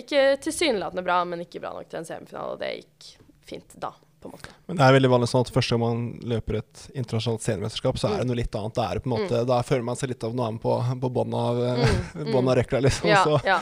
gikk 0.00 0.16
tilsynelatende 0.48 1.04
bra, 1.04 1.20
men 1.28 1.44
ikke 1.44 1.62
bra 1.62 1.76
nok 1.76 1.92
til 1.92 2.00
en 2.00 2.08
semifinale. 2.08 2.56
Og 2.56 2.64
det 2.64 2.72
gikk 2.80 3.12
fint 3.44 3.76
da. 3.76 3.92
På 4.24 4.30
en 4.30 4.34
måte. 4.34 4.52
Men 4.66 4.78
det 4.80 4.86
er 4.88 4.94
veldig 4.96 5.10
vanlig 5.12 5.28
sånn 5.30 5.44
at 5.46 5.52
første 5.54 5.76
gang 5.76 5.82
man 5.84 6.02
løper 6.32 6.58
et 6.62 6.82
internasjonalt 6.96 7.44
seniormesterskap, 7.44 8.00
så 8.00 8.08
er 8.08 8.16
det 8.16 8.24
Mm. 8.24 8.30
noe 8.32 8.40
litt 8.40 8.56
annet. 8.60 8.74
Da, 8.80 8.88
er 8.90 9.02
på 9.04 9.10
en 9.10 9.14
måte, 9.18 9.40
Mm. 9.42 9.46
da 9.52 9.60
føler 9.62 9.84
man 9.84 9.96
seg 10.00 10.08
litt 10.14 10.24
av 10.24 10.34
noe 10.34 10.48
annet 10.48 10.62
på, 10.64 10.74
på 11.04 11.12
bånn 11.12 11.34
av, 11.36 11.60
Mm, 11.60 12.26
mm. 12.32 12.48
av 12.48 12.56
røkla, 12.56 12.80
liksom. 12.88 13.08
Ja, 13.12 13.22
Så, 13.24 13.40
ja. 13.44 13.60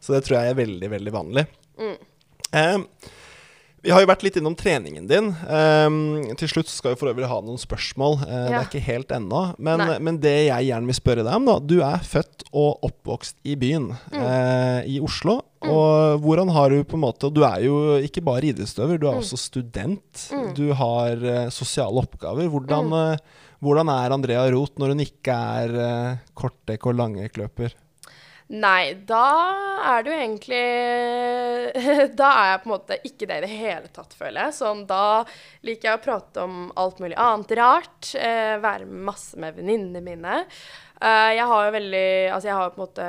så 0.00 0.14
det 0.14 0.24
tror 0.24 0.38
jeg 0.40 0.50
er 0.54 0.58
veldig, 0.62 0.90
veldig 0.90 1.12
vanlig. 1.12 1.46
Mm. 1.78 1.96
Eh, 2.52 2.78
vi 3.84 3.92
har 3.92 4.00
jo 4.00 4.08
vært 4.08 4.22
litt 4.24 4.36
innom 4.40 4.54
treningen 4.56 5.04
din. 5.10 5.26
Um, 5.44 5.96
til 6.40 6.48
slutt 6.48 6.70
skal 6.72 6.94
vi 6.94 6.98
for 7.02 7.10
øvrig 7.12 7.28
ha 7.28 7.36
noen 7.44 7.60
spørsmål. 7.60 8.16
Eh, 8.24 8.46
Det 8.48 8.54
er 8.56 8.64
ikke 8.68 8.80
helt 8.86 9.12
ennå. 9.12 9.42
Men, 9.58 9.82
men 10.02 10.18
det 10.22 10.32
jeg 10.48 10.70
gjerne 10.70 10.88
vil 10.88 10.96
spørre 10.96 11.24
deg 11.26 11.34
om, 11.36 11.44
da 11.50 11.58
Du 11.60 11.76
er 11.84 12.00
født 12.08 12.46
og 12.56 12.80
oppvokst 12.88 13.36
i 13.44 13.54
byen, 13.60 13.90
Mm. 14.14 14.18
uh, 14.24 14.80
i 14.88 14.96
Oslo. 15.04 15.42
Mm. 15.64 15.70
Og 15.70 16.20
hvordan 16.24 16.50
har 16.56 16.68
du 16.72 16.82
på 16.84 16.96
en 16.98 17.04
måte 17.04 17.30
Du 17.32 17.42
er 17.44 17.60
jo 17.64 17.76
ikke 18.04 18.24
bare 18.24 18.48
idrettsutøver, 18.50 18.98
du 19.00 19.06
er 19.08 19.14
Mm. 19.14 19.22
også 19.22 19.38
student. 19.40 20.24
Mm. 20.32 20.54
Du 20.56 20.66
har 20.72 21.12
uh, 21.20 21.50
sosiale 21.50 22.00
oppgaver. 22.00 22.48
Hvordan, 22.48 22.88
Mm. 22.88 23.18
hvordan 23.62 23.88
er 23.88 24.12
Andrea 24.12 24.50
Roth 24.50 24.78
når 24.80 24.88
hun 24.96 25.00
ikke 25.00 25.32
er 25.32 25.68
uh, 25.76 26.16
kortdekk 26.34 26.86
og 26.86 26.96
langekkløper? 26.96 27.72
Nei, 28.52 28.92
da 29.08 29.24
er 29.88 30.02
det 30.04 30.10
jo 30.12 30.16
egentlig 30.20 30.58
Da 32.20 32.26
er 32.28 32.50
jeg 32.50 32.58
på 32.60 32.68
en 32.68 32.74
måte 32.74 32.98
ikke 33.08 33.28
det 33.30 33.38
i 33.38 33.44
det 33.46 33.52
hele 33.54 33.88
tatt, 33.88 34.12
føler 34.18 34.46
jeg. 34.46 34.56
Sånn, 34.58 34.84
da 34.88 35.24
liker 35.64 35.88
jeg 35.90 36.00
å 36.00 36.04
prate 36.04 36.44
om 36.44 36.58
alt 36.80 37.00
mulig 37.00 37.16
annet 37.16 37.54
rart. 37.56 38.12
Eh, 38.20 38.56
være 38.60 38.84
masse 38.88 39.40
med 39.40 39.56
venninnene 39.56 40.04
mine. 40.04 40.42
Eh, 41.00 41.30
jeg 41.38 41.48
har 41.50 41.66
jo 41.66 41.74
veldig 41.74 42.06
Altså, 42.34 42.50
jeg 42.50 42.58
har 42.60 42.74
på 42.74 42.78
en 42.78 42.84
måte 42.84 43.08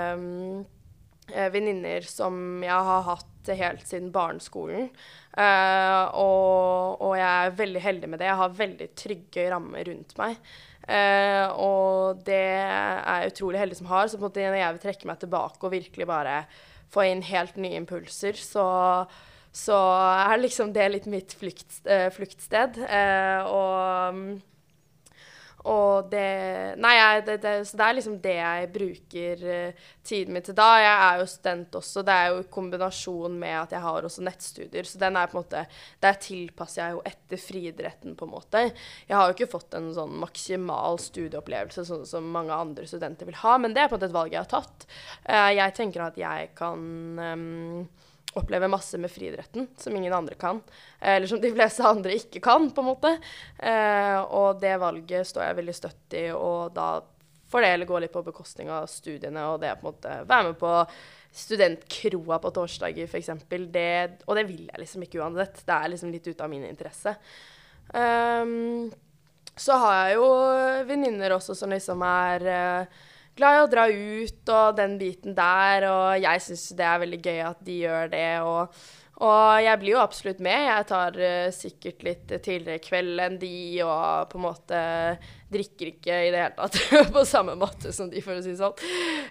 eh, 1.35 1.51
venninner 1.53 2.07
som 2.09 2.63
jeg 2.63 2.89
har 2.89 3.05
hatt 3.11 3.51
helt 3.59 3.83
siden 3.85 4.13
barneskolen. 4.15 4.87
Eh, 5.35 6.03
og, 6.15 7.01
og 7.03 7.17
jeg 7.19 7.27
er 7.27 7.57
veldig 7.59 7.83
heldig 7.83 8.09
med 8.09 8.23
det. 8.23 8.31
Jeg 8.31 8.41
har 8.41 8.59
veldig 8.63 8.87
trygge 8.97 9.49
rammer 9.51 9.91
rundt 9.91 10.15
meg. 10.21 10.39
Eh, 10.85 11.45
og 11.57 12.21
det 12.27 12.41
er 12.61 13.23
jeg 13.23 13.33
utrolig 13.33 13.61
heldig 13.61 13.79
som 13.81 13.91
har. 13.91 14.07
Så 14.07 14.17
på 14.17 14.25
en 14.25 14.29
måte 14.29 14.47
når 14.47 14.59
jeg 14.61 14.75
vil 14.75 14.83
trekke 14.87 15.09
meg 15.09 15.21
tilbake 15.21 15.61
og 15.65 15.75
virkelig 15.75 16.09
bare 16.09 16.41
få 16.93 17.07
inn 17.09 17.23
helt 17.25 17.57
nye 17.59 17.79
impulser, 17.81 18.37
så, 18.39 18.65
så 19.55 19.79
er 20.31 20.43
liksom 20.43 20.73
det 20.75 20.89
litt 20.93 21.07
mitt 21.11 21.33
flukt, 21.37 21.79
eh, 21.89 22.07
fluktsted. 22.13 22.79
Eh, 22.85 23.49
og 23.49 24.21
og 25.65 26.11
det 26.11 26.25
Nei, 26.81 26.93
jeg, 26.97 27.21
det, 27.25 27.35
det, 27.43 27.53
så 27.65 27.77
det 27.79 27.85
er 27.85 27.95
liksom 27.97 28.15
det 28.21 28.35
jeg 28.35 28.69
bruker 28.73 29.43
eh, 29.49 29.85
tiden 30.05 30.35
min 30.35 30.45
til 30.45 30.57
da. 30.57 30.67
Jeg 30.81 30.95
er 30.95 31.21
jo 31.21 31.27
student 31.29 31.77
også. 31.79 32.03
Det 32.05 32.15
er 32.15 32.27
jo 32.33 32.41
i 32.43 32.47
kombinasjon 32.53 33.37
med 33.41 33.55
at 33.63 33.75
jeg 33.75 33.83
har 33.85 34.07
også 34.07 34.25
nettstudier. 34.25 34.89
Så 34.89 35.01
den 35.01 35.17
er 35.17 35.31
på 35.31 35.37
en 35.37 35.41
måte 35.41 35.65
Der 36.03 36.19
tilpasser 36.21 36.81
jeg 36.83 36.97
jo 36.97 37.03
etter 37.09 37.41
friidretten, 37.41 38.15
på 38.19 38.27
en 38.27 38.33
måte. 38.35 38.63
Jeg 39.07 39.17
har 39.17 39.29
jo 39.29 39.37
ikke 39.37 39.51
fått 39.55 39.77
en 39.77 39.91
sånn 39.95 40.15
maksimal 40.21 40.99
studieopplevelse 41.01 41.87
sånn 41.87 42.05
som 42.09 42.31
mange 42.35 42.53
andre 42.53 42.87
studenter 42.89 43.29
vil 43.29 43.41
ha, 43.41 43.57
men 43.61 43.73
det 43.73 43.83
er 43.83 43.89
på 43.89 43.95
en 43.95 44.01
måte 44.01 44.11
et 44.11 44.17
valg 44.17 44.35
jeg 44.35 44.43
har 44.43 44.51
tatt. 44.51 44.89
Eh, 45.23 45.51
jeg 45.57 45.77
tenker 45.77 46.05
at 46.05 46.19
jeg 46.19 46.51
kan 46.57 46.85
ehm, 47.21 47.85
oppleve 48.39 48.69
masse 48.71 48.99
med 49.01 49.11
friidretten 49.11 49.67
som 49.79 49.95
ingen 49.95 50.13
andre 50.13 50.35
kan. 50.39 50.61
Eller 50.99 51.27
som 51.27 51.41
de 51.41 51.51
fleste 51.53 51.85
andre 51.87 52.15
ikke 52.19 52.41
kan, 52.43 52.69
på 52.71 52.83
en 52.83 52.89
måte. 52.89 53.11
Eh, 53.57 54.19
og 54.23 54.61
det 54.61 54.75
valget 54.81 55.27
står 55.27 55.47
jeg 55.47 55.59
veldig 55.61 55.75
støtt 55.75 56.17
i, 56.19 56.25
og 56.35 56.75
da 56.75 56.89
får 57.51 57.63
det 57.63 57.71
heller 57.71 57.89
gå 57.89 58.01
litt 58.03 58.13
på 58.13 58.25
bekostning 58.25 58.71
av 58.73 58.89
studiene, 58.91 59.45
og 59.51 59.61
det 59.61 59.69
er 59.69 59.79
på 59.79 59.87
en 59.87 59.93
måte 59.93 60.17
være 60.27 60.49
med 60.49 60.59
på 60.59 60.73
studentkroa 61.35 62.39
på 62.43 62.51
torsdager, 62.55 63.09
f.eks. 63.09 63.31
Og 63.35 64.37
det 64.39 64.45
vil 64.47 64.69
jeg 64.69 64.81
liksom 64.81 65.03
ikke 65.05 65.19
uansett. 65.21 65.63
Det 65.67 65.75
er 65.75 65.91
liksom 65.91 66.13
litt 66.13 66.27
ute 66.27 66.43
av 66.43 66.51
min 66.51 66.63
interesse. 66.67 67.15
Um, 67.91 68.87
så 69.55 69.75
har 69.79 69.97
jeg 69.99 70.15
jo 70.17 70.29
venninner 70.87 71.35
også 71.35 71.55
som 71.55 71.71
liksom 71.71 72.01
er 72.07 72.47
eh, 72.51 73.03
glad 73.35 73.57
i 73.57 73.63
å 73.63 73.71
dra 73.71 73.87
ut 73.89 74.53
og 74.55 74.77
den 74.77 74.99
biten 75.01 75.35
der, 75.37 75.87
og 75.91 76.21
jeg 76.23 76.45
syns 76.45 76.69
det 76.77 76.85
er 76.87 77.01
veldig 77.03 77.23
gøy 77.23 77.41
at 77.49 77.65
de 77.65 77.79
gjør 77.85 78.13
det. 78.13 78.29
og 78.43 78.85
og 79.23 79.61
jeg 79.63 79.79
blir 79.79 79.93
jo 79.93 80.01
absolutt 80.01 80.41
med. 80.43 80.65
Jeg 80.67 80.87
tar 80.89 81.15
uh, 81.15 81.47
sikkert 81.55 82.03
litt 82.03 82.33
tidligere 82.33 82.83
kveld 82.83 83.21
enn 83.23 83.37
de, 83.39 83.55
og 83.85 84.27
på 84.31 84.39
en 84.39 84.43
måte 84.43 84.81
drikker 85.55 85.93
ikke 85.93 86.17
i 86.25 86.33
det 86.33 86.41
hele 86.41 86.57
tatt 86.57 86.79
på 87.15 87.23
samme 87.27 87.55
måte 87.59 87.93
som 87.95 88.09
de, 88.11 88.19
for 88.25 88.35
å 88.35 88.43
si 88.43 88.51
det 88.51 88.59
sånn. 88.59 88.75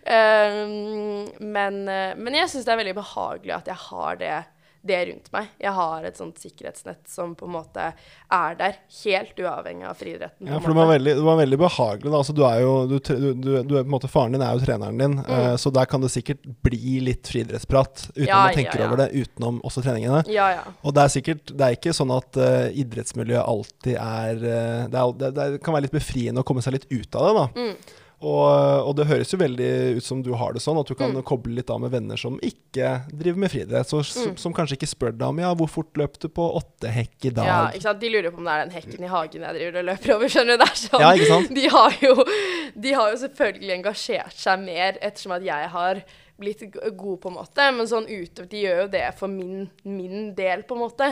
Um, 0.09 1.29
men, 1.53 1.83
eh, 1.91 2.15
men 2.17 2.39
jeg 2.39 2.49
syns 2.49 2.65
det 2.65 2.73
er 2.73 2.81
veldig 2.81 2.97
behagelig 2.97 3.57
at 3.59 3.69
jeg 3.69 3.83
har 3.91 4.21
det, 4.23 4.37
det 4.85 4.99
rundt 5.09 5.31
meg. 5.33 5.49
Jeg 5.63 5.73
har 5.77 6.05
et 6.05 6.19
sånt 6.21 6.39
sikkerhetsnett 6.43 7.09
som 7.09 7.33
på 7.39 7.47
en 7.49 7.55
måte 7.57 7.87
er 8.35 8.57
der, 8.59 8.77
helt 9.05 9.41
uavhengig 9.41 9.87
av 9.89 9.97
friidretten. 9.97 10.51
Ja, 10.51 10.59
for 10.61 10.75
det 10.75 10.79
var, 10.79 10.91
veldig, 10.93 11.15
det 11.19 11.25
var 11.25 11.39
veldig 11.41 11.59
behagelig. 11.63 12.11
Da. 12.11 12.19
Altså, 12.21 12.35
du 12.37 12.43
er 12.45 12.61
jo, 12.61 12.75
du, 12.91 12.97
du, 12.99 13.27
du, 13.33 13.49
du, 13.65 13.75
er 13.79 13.83
på 13.83 13.89
en 13.89 13.95
måte, 13.95 14.11
faren 14.13 14.37
din 14.37 14.45
er 14.45 14.53
jo 14.59 14.65
treneren 14.67 15.01
din, 15.01 15.15
Mm. 15.25 15.31
uh, 15.31 15.57
så 15.61 15.71
der 15.73 15.87
kan 15.89 16.03
det 16.03 16.11
sikkert 16.13 16.43
bli 16.67 16.99
litt 17.07 17.29
friidrettsprat 17.31 18.09
uten 18.13 18.27
Ja, 18.27 18.43
at 18.43 18.53
man 18.53 18.59
tenker 18.59 18.81
ja, 18.81 18.85
ja. 18.85 18.89
over 18.91 19.01
det, 19.01 19.07
utenom 19.25 19.61
også 19.65 19.83
treningene. 19.85 20.21
Ja, 20.33 20.51
ja. 20.59 20.65
Og 20.83 20.95
det 20.97 21.05
er 21.05 21.13
sikkert, 21.15 21.53
det 21.55 21.67
er 21.67 21.77
ikke 21.79 21.95
sånn 21.97 22.13
at 22.15 22.37
uh, 22.41 22.69
idrettsmiljøet 22.75 23.45
alltid 23.47 23.97
er, 23.97 24.41
uh, 24.43 24.87
det, 24.91 25.01
er 25.01 25.19
det, 25.23 25.31
det 25.39 25.63
kan 25.65 25.77
være 25.77 25.87
litt 25.89 25.97
befriende 25.97 26.45
å 26.45 26.49
komme 26.49 26.65
seg 26.65 26.77
litt 26.77 26.89
ut 26.93 27.21
av 27.21 27.29
det. 27.29 27.35
da. 27.41 27.47
Mm. 27.57 28.01
Og, 28.25 28.89
og 28.89 28.95
det 28.97 29.05
høres 29.11 29.33
jo 29.35 29.39
veldig 29.41 29.69
ut 29.99 30.05
som 30.07 30.23
du 30.25 30.31
har 30.41 30.55
det 30.57 30.63
sånn, 30.65 30.79
at 30.81 30.89
du 30.89 30.95
kan 30.97 31.13
Mm. 31.15 31.23
koble 31.29 31.53
litt 31.59 31.69
av 31.71 31.81
med 31.83 31.91
venner 31.93 32.17
som 32.17 32.39
ikke 32.41 33.05
driver 33.13 33.39
med 33.45 33.51
friidrett. 33.53 33.87
Så, 33.91 34.01
som, 34.09 34.31
Mm. 34.33 34.39
som 34.41 34.55
kanskje 34.57 34.79
ikke 34.79 34.89
spør 34.89 35.13
deg 35.19 35.27
om 35.29 35.39
ja, 35.43 35.51
hvor 35.55 35.69
fort 35.69 35.93
løp 36.01 36.17
du 36.23 36.29
på 36.33 36.47
åtte 36.57 36.89
hekk 36.89 37.29
i 37.29 37.35
dag? 37.37 37.47
Ja, 37.47 37.61
ikke 37.75 37.83
sant? 37.91 38.01
De 38.01 38.09
lurer 38.09 38.31
på 38.33 38.39
om 38.41 38.45
det 38.49 38.55
er 38.57 38.65
den 38.65 38.75
hekken 38.79 39.05
i 39.05 39.13
hagen 39.13 39.43
jeg 39.45 39.55
driver 39.59 39.79
og 39.83 39.89
løper 39.91 40.15
over. 40.17 40.29
skjønner 40.33 40.57
du? 40.57 40.65
Det 40.65 40.71
er 40.71 40.81
sånn. 40.87 41.01
Ja, 41.05 41.13
ikke 41.13 41.29
sant? 41.35 41.55
De 41.55 41.69
har, 41.69 41.99
jo, 42.01 42.15
de 42.81 42.93
har 42.97 43.11
jo 43.13 43.17
selvfølgelig 43.27 43.77
engasjert 43.79 44.33
seg 44.41 44.65
mer 44.65 44.97
ettersom 45.03 45.37
at 45.37 45.43
jeg 45.45 45.69
har 45.77 46.03
blitt 46.37 46.63
god, 46.97 47.21
på 47.21 47.31
en 47.31 47.37
måte. 47.37 47.67
Men 47.77 47.89
sånn 47.89 48.07
utover 48.09 48.49
De 48.51 48.63
gjør 48.65 48.81
jo 48.85 48.87
det 48.93 49.05
for 49.19 49.31
min, 49.31 49.69
min 49.87 50.33
del, 50.37 50.65
på 50.67 50.77
en 50.77 50.83
måte. 50.83 51.11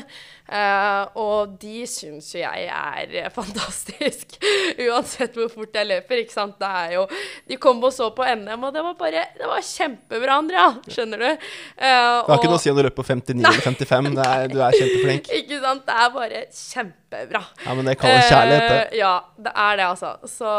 Uh, 0.48 1.06
og 1.22 1.54
de 1.62 1.84
syns 1.88 2.32
jo 2.34 2.42
jeg 2.42 2.66
er 2.68 3.14
eh, 3.22 3.30
fantastisk. 3.38 4.36
Uansett 4.82 5.36
hvor 5.38 5.50
fort 5.52 5.78
jeg 5.78 5.88
løper, 5.88 6.22
ikke 6.24 6.34
sant. 6.34 6.58
Det 6.60 6.68
er 6.68 6.96
jo 6.98 7.06
De 7.48 7.58
kom 7.62 7.82
og 7.82 7.94
så 7.94 8.10
på 8.14 8.26
NM, 8.26 8.68
og 8.68 8.74
det 8.74 8.84
var 8.84 8.96
bare 8.98 9.24
Det 9.38 9.48
var 9.48 9.62
kjempebra, 9.66 10.38
Andrea. 10.42 10.68
Skjønner 10.88 11.22
du? 11.22 11.28
Uh, 11.30 11.78
Det 11.78 12.32
har 12.32 12.40
ikke 12.40 12.52
noe 12.52 12.60
å 12.60 12.64
si 12.64 12.72
om 12.72 12.80
du 12.80 12.84
løper 12.86 12.98
på 13.02 13.06
59 13.08 13.38
eller 13.38 13.66
55. 13.68 14.10
Det 14.18 14.26
er, 14.26 14.48
du 14.52 14.58
er 14.60 14.78
kjempeflink. 14.78 15.30
Ikke 15.42 15.60
sant? 15.62 15.84
Det 15.86 15.98
er 16.02 16.10
bare 16.14 16.42
kjempebra. 16.56 17.42
Ja, 17.64 17.74
men 17.76 17.88
det 17.88 17.96
kalles 18.00 18.28
kjærlighet, 18.30 18.66
det. 18.68 18.82
Uh, 18.92 18.98
ja, 18.98 19.12
det 19.46 19.54
er 19.66 19.78
det, 19.78 19.86
altså. 19.86 20.12
Så 20.30 20.52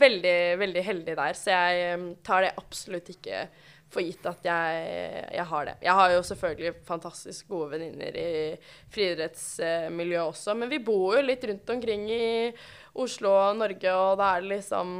veldig, 0.00 0.38
veldig 0.60 0.84
heldig 0.88 1.16
der. 1.20 1.38
Så 1.38 1.54
jeg 1.54 2.02
tar 2.26 2.46
det 2.46 2.52
absolutt 2.60 3.10
ikke 3.14 3.44
for 3.92 4.02
gitt 4.02 4.24
at 4.26 4.46
jeg, 4.48 4.86
jeg 5.36 5.46
har 5.50 5.68
det. 5.68 5.74
Jeg 5.84 5.98
har 5.98 6.14
jo 6.14 6.22
selvfølgelig 6.30 6.72
fantastisk 6.88 7.52
gode 7.52 7.74
venninner 7.76 8.16
i 8.18 8.32
friidrettsmiljøet 8.94 10.24
også, 10.24 10.56
men 10.58 10.72
vi 10.72 10.82
bor 10.82 11.18
jo 11.18 11.26
litt 11.26 11.44
rundt 11.50 11.76
omkring 11.76 12.08
i 12.10 12.24
Oslo 13.04 13.30
og 13.34 13.60
Norge, 13.60 13.94
og 13.94 14.18
da 14.18 14.34
er 14.34 14.44
det 14.44 14.52
liksom 14.56 14.90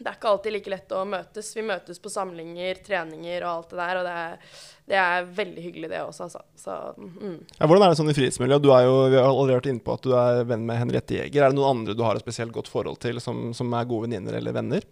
det 0.00 0.08
er 0.08 0.16
ikke 0.16 0.30
alltid 0.30 0.54
like 0.54 0.72
lett 0.72 0.92
å 0.96 1.00
møtes. 1.08 1.48
Vi 1.56 1.64
møtes 1.66 1.98
på 2.00 2.12
samlinger, 2.12 2.78
treninger 2.84 3.44
og 3.44 3.50
alt 3.50 3.72
det 3.72 3.80
der, 3.80 3.98
og 4.00 4.06
det 4.06 4.14
er, 4.20 4.54
det 4.90 5.00
er 5.00 5.28
veldig 5.40 5.64
hyggelig, 5.66 5.90
det 5.92 6.00
også, 6.00 6.28
altså. 6.28 6.40
Så, 6.56 6.76
mm. 6.96 7.36
Ja, 7.58 7.68
hvordan 7.68 7.84
er 7.84 7.92
det 7.92 7.98
sånn 8.00 8.12
i 8.12 8.16
frihetsmiljøet? 8.16 8.64
Du 8.64 8.70
er 8.72 8.86
jo, 8.86 8.94
vi 9.12 9.18
har 9.18 9.28
allerede 9.28 9.58
vært 9.58 9.70
inne 9.74 9.84
på 9.84 9.96
at 9.96 10.06
du 10.06 10.14
er 10.16 10.40
venn 10.48 10.64
med 10.68 10.80
Henriette 10.80 11.18
Jæger. 11.18 11.44
Er 11.44 11.52
det 11.52 11.60
noen 11.60 11.74
andre 11.74 11.96
du 11.98 12.04
har 12.06 12.16
et 12.16 12.24
spesielt 12.24 12.54
godt 12.56 12.72
forhold 12.72 13.00
til, 13.04 13.20
som, 13.22 13.50
som 13.56 13.76
er 13.76 13.90
gode 13.90 14.08
venninner 14.08 14.40
eller 14.40 14.56
venner? 14.56 14.88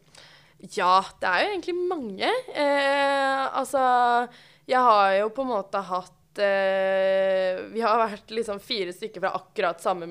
Ja, 0.59 1.05
det 1.21 1.29
er 1.31 1.43
jo 1.45 1.51
egentlig 1.53 1.75
mange. 1.89 2.29
Eh, 2.51 3.43
altså, 3.55 3.81
jeg 4.67 4.81
har 4.83 5.13
jo 5.21 5.29
på 5.35 5.45
en 5.45 5.53
måte 5.53 5.83
hatt 5.87 6.41
eh, 6.43 7.61
Vi 7.71 7.83
har 7.85 8.01
vært 8.03 8.35
liksom 8.35 8.59
fire 8.63 8.95
stykker 8.95 9.23
fra 9.23 9.37
akkurat 9.39 9.83
samme 9.83 10.09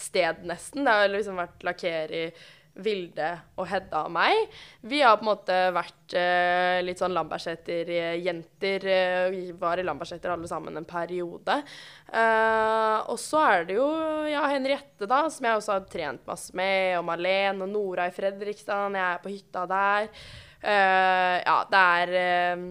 sted, 0.00 0.44
nesten. 0.48 0.86
Det 0.86 0.94
har 0.94 1.10
liksom 1.10 1.40
vært 1.42 1.66
Lakeri, 1.66 2.28
Vilde 2.78 3.30
og 3.58 3.66
Hedda 3.68 4.04
og 4.06 4.12
meg. 4.14 4.44
Vi 4.86 5.00
har 5.02 5.16
på 5.18 5.24
en 5.24 5.30
måte 5.32 5.56
vært 5.74 6.14
eh, 6.16 6.78
litt 6.84 7.00
sånn 7.02 7.14
Lambertseter-jenter. 7.16 8.86
Eh, 8.86 9.24
vi 9.34 9.42
var 9.58 9.80
i 9.80 9.84
Lambertseter 9.86 10.32
alle 10.32 10.48
sammen 10.50 10.78
en 10.78 10.86
periode. 10.88 11.58
Eh, 12.06 12.98
og 13.10 13.18
så 13.20 13.42
er 13.48 13.66
det 13.68 13.78
jo 13.80 13.88
ja, 14.30 14.44
Henriette, 14.52 15.08
da, 15.10 15.24
som 15.32 15.48
jeg 15.48 15.58
også 15.58 15.74
har 15.76 15.90
trent 15.90 16.30
masse 16.30 16.54
med, 16.56 16.96
og 17.00 17.08
Malen 17.10 17.66
og 17.66 17.72
Nora 17.72 18.06
i 18.08 18.14
Fredrikstad. 18.14 18.94
Jeg 18.94 19.06
er 19.08 19.24
på 19.24 19.34
hytta 19.34 19.66
der. 19.70 20.10
Eh, 20.60 21.36
ja, 21.42 21.58
det 21.72 21.84
er 22.00 22.14
eh, 22.20 22.66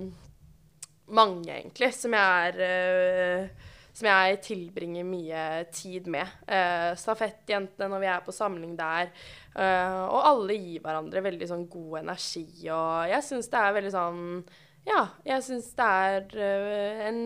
mange, 1.10 1.52
egentlig, 1.60 1.92
som 1.98 2.16
jeg 2.16 2.54
er 2.54 2.64
eh, 2.66 3.68
som 4.00 4.08
jeg 4.08 4.40
tilbringer 4.46 5.08
mye 5.08 5.44
tid 5.76 6.08
med. 6.12 6.40
Eh, 6.48 6.92
stafettjentene 7.00 7.90
når 7.92 8.04
vi 8.04 8.10
er 8.14 8.24
på 8.26 8.36
samling 8.36 8.78
der. 8.80 9.12
Eh, 9.56 10.00
og 10.06 10.26
alle 10.32 10.58
gir 10.58 10.82
hverandre 10.86 11.24
veldig 11.26 11.50
sånn 11.50 11.68
god 11.72 12.02
energi. 12.06 12.48
Og 12.72 13.12
jeg 13.12 13.28
syns 13.28 13.52
det 13.52 13.62
er 13.62 13.78
veldig 13.78 13.94
sånn 13.96 14.26
Ja, 14.88 15.02
jeg 15.28 15.44
syns 15.46 15.68
det 15.76 15.86
er 15.86 16.24
uh, 16.40 17.02
en 17.10 17.18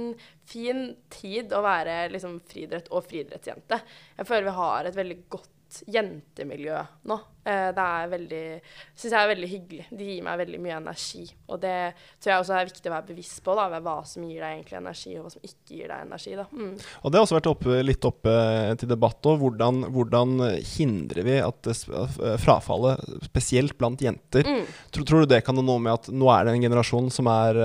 fin 0.50 0.88
tid 1.14 1.54
å 1.54 1.62
være 1.64 2.10
liksom 2.12 2.40
friidrett 2.50 2.90
og 2.92 3.06
friidrettsjente. 3.06 3.78
Jeg 4.18 4.28
føler 4.28 4.50
vi 4.50 4.56
har 4.58 4.90
et 4.90 4.98
veldig 4.98 5.20
godt 5.32 5.52
jentemiljø 5.90 6.82
nå. 7.10 7.18
Eh, 7.44 7.70
det 7.76 7.84
er 7.84 8.12
veldig 8.12 8.44
Syns 8.96 9.10
jeg 9.10 9.18
er 9.20 9.30
veldig 9.34 9.50
hyggelig. 9.52 9.86
De 9.92 10.06
gir 10.08 10.22
meg 10.24 10.38
veldig 10.40 10.60
mye 10.64 10.78
energi. 10.78 11.24
Og 11.52 11.60
det 11.64 11.76
tror 12.22 12.32
jeg 12.32 12.44
også 12.44 12.56
er 12.56 12.70
viktig 12.70 12.92
å 12.92 12.94
være 12.94 13.08
bevisst 13.10 13.42
på, 13.44 13.56
da, 13.58 13.82
hva 13.84 13.98
som 14.08 14.24
gir 14.28 14.40
deg 14.40 14.54
egentlig 14.54 14.80
energi, 14.80 15.16
og 15.18 15.26
hva 15.26 15.34
som 15.34 15.50
ikke 15.50 15.80
gir 15.80 15.92
deg 15.92 16.06
energi. 16.06 16.38
Mm. 16.54 16.72
Og 17.02 17.12
det 17.12 17.20
har 17.20 17.28
også 17.28 17.40
vært 17.40 17.52
oppe, 17.52 17.82
litt 17.84 18.08
oppe 18.08 18.38
til 18.80 18.94
debatt 18.94 19.30
òg. 19.32 19.42
Hvordan, 19.44 19.84
hvordan, 19.98 20.48
hindrer 20.74 21.28
vi 21.28 21.38
at 21.44 21.74
frafallet, 22.42 23.04
spesielt 23.28 23.76
blant 23.80 24.02
jenter 24.02 24.48
mm. 24.48 24.66
tror, 24.94 25.08
tror, 25.10 25.24
du 25.24 25.34
det 25.34 25.44
kan 25.46 25.58
ha 25.60 25.66
noe 25.66 25.82
med 25.84 25.98
at 25.98 26.10
nå 26.14 26.30
er 26.32 26.48
det 26.48 26.56
en 26.56 26.68
generasjon 26.70 27.12
som 27.14 27.28
er 27.32 27.60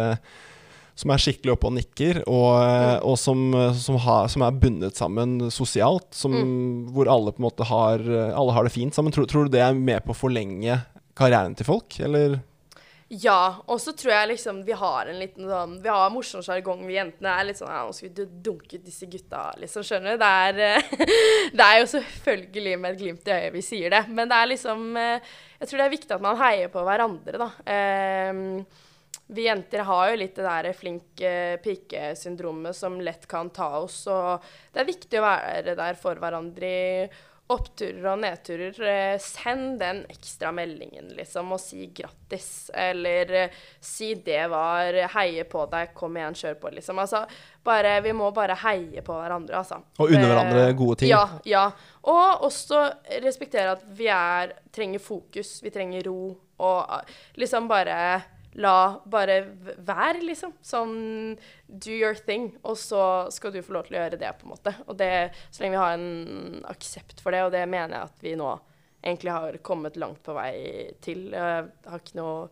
som 0.98 1.12
er 1.14 1.22
skikkelig 1.22 1.54
oppe 1.54 1.68
og 1.68 1.76
nikker, 1.76 2.22
og, 2.26 2.50
mm. 2.58 3.06
og 3.06 3.16
som, 3.22 3.42
som, 3.78 4.00
har, 4.02 4.26
som, 4.32 4.42
er 4.42 4.56
bundet 4.58 4.98
sammen 4.98 5.36
sosialt. 5.54 6.08
Som, 6.16 6.34
mm. 6.34 6.90
Hvor 6.96 7.10
alle 7.12 7.34
på 7.34 7.42
en 7.42 7.46
måte 7.46 7.68
har, 7.68 8.02
alle 8.32 8.56
har 8.56 8.66
det 8.66 8.74
fint 8.74 8.96
sammen. 8.96 9.14
Tror, 9.14 9.28
tror, 9.30 9.46
du 9.46 9.54
det 9.54 9.62
er 9.62 9.78
med 9.78 10.02
på 10.02 10.10
å 10.14 10.18
forlenge 10.26 10.80
karrieren 11.18 11.54
til 11.58 11.68
folk, 11.68 12.00
eller? 12.02 12.40
Ja, 13.08 13.64
og 13.64 13.78
så 13.80 13.94
tror 13.96 14.12
jeg 14.12 14.28
liksom 14.34 14.58
vi 14.66 14.74
har 14.76 15.08
en 15.08 15.16
liten 15.16 15.46
sånn 15.48 15.78
Vi 15.80 15.88
har 15.88 16.10
morsom 16.12 16.42
sjargong, 16.44 16.82
vi 16.84 16.98
jentene. 16.98 17.30
er 17.32 17.46
litt 17.48 17.60
sånn 17.60 17.70
Ja, 17.72 17.86
nå 17.88 17.94
skal 17.96 18.10
vi 18.10 18.26
dunke 18.44 18.76
ut 18.76 18.84
disse 18.84 19.08
gutta, 19.08 19.46
liksom. 19.62 19.86
Skjønner 19.86 20.18
du? 20.18 20.20
Det 20.20 20.28
er, 20.28 20.82
det 21.56 21.68
er 21.68 21.78
jo 21.80 21.86
selvfølgelig 21.94 22.74
med 22.82 22.90
et 22.90 23.00
glimt 23.00 23.30
i 23.30 23.36
øyet 23.38 23.54
vi 23.56 23.62
sier 23.64 23.94
det, 23.96 24.02
men 24.12 24.28
det 24.28 24.36
er 24.36 24.50
liksom 24.52 24.84
eh, 25.00 25.32
Jeg 25.56 25.70
tror 25.70 25.80
det 25.80 25.86
er 25.86 25.94
viktig 25.96 26.18
at 26.18 26.26
man 26.26 26.42
heier 26.42 26.68
på 26.74 26.84
hverandre, 26.84 27.40
da. 27.40 27.48
Um, 28.28 28.44
vi 29.28 29.44
jenter 29.44 29.78
har 29.78 30.10
jo 30.10 30.18
litt 30.22 30.36
det 30.38 30.44
der 30.46 30.72
flink 30.76 31.20
uh, 31.20 31.56
pike-syndromet 31.60 32.76
som 32.76 33.00
lett 33.00 33.26
kan 33.28 33.50
ta 33.52 33.74
oss. 33.82 34.06
Og 34.08 34.44
det 34.72 34.80
er 34.80 34.88
viktig 34.88 35.20
å 35.20 35.26
være 35.26 35.74
der 35.76 35.98
for 36.00 36.20
hverandre 36.20 36.68
i 36.68 36.92
oppturer 37.52 38.06
og 38.08 38.22
nedturer. 38.22 38.78
Uh, 38.80 39.18
send 39.20 39.76
den 39.82 40.00
ekstra 40.08 40.48
meldingen, 40.56 41.10
liksom, 41.18 41.52
og 41.52 41.60
si 41.60 41.90
grattis. 41.92 42.70
Eller 42.72 43.34
uh, 43.34 43.58
si 43.84 44.14
'det 44.14 44.46
var 44.48 44.96
Heie 45.18 45.44
på 45.44 45.66
deg, 45.76 45.92
kom 45.92 46.16
igjen, 46.16 46.40
kjør 46.40 46.58
på', 46.64 46.72
liksom. 46.78 47.04
Altså, 47.04 47.26
bare, 47.64 47.98
vi 48.00 48.16
må 48.16 48.30
bare 48.32 48.56
heie 48.64 49.04
på 49.04 49.12
hverandre, 49.12 49.60
altså. 49.60 49.82
Og 50.00 50.08
unne 50.08 50.24
hverandre 50.24 50.72
gode 50.72 51.02
ting. 51.02 51.12
Ja. 51.12 51.36
ja. 51.44 51.66
Og 52.08 52.48
også 52.48 52.80
respektere 53.20 53.76
at 53.76 53.84
vi 53.92 54.08
er, 54.08 54.56
trenger 54.72 55.04
fokus, 55.04 55.58
vi 55.60 55.76
trenger 55.76 56.08
ro, 56.08 56.32
og 56.64 57.14
liksom 57.36 57.68
bare 57.68 58.37
La 58.58 58.98
bare 59.06 59.38
være, 59.86 60.22
liksom. 60.26 60.56
Sånn 60.64 60.96
do 61.68 61.94
your 61.94 62.18
thing, 62.18 62.50
og 62.66 62.78
så 62.80 63.02
skal 63.34 63.54
du 63.54 63.60
få 63.62 63.76
lov 63.76 63.86
til 63.86 63.98
å 63.98 64.02
gjøre 64.02 64.18
det, 64.18 64.32
på 64.40 64.48
en 64.48 64.54
måte. 64.54 64.74
Og 64.88 64.98
det, 64.98 65.12
så 65.50 65.62
lenge 65.62 65.76
vi 65.76 65.82
har 65.84 65.98
en 65.98 66.64
aksept 66.72 67.22
for 67.22 67.34
det, 67.34 67.44
og 67.46 67.54
det 67.54 67.64
mener 67.70 67.94
jeg 67.94 68.10
at 68.10 68.24
vi 68.26 68.34
nå 68.38 68.52
egentlig 68.98 69.34
har 69.34 69.58
kommet 69.62 69.98
langt 70.00 70.22
på 70.26 70.34
vei 70.34 70.54
til. 71.04 71.28
Jeg 71.30 71.68
har 71.86 72.02
ikke 72.02 72.18
noe 72.18 72.48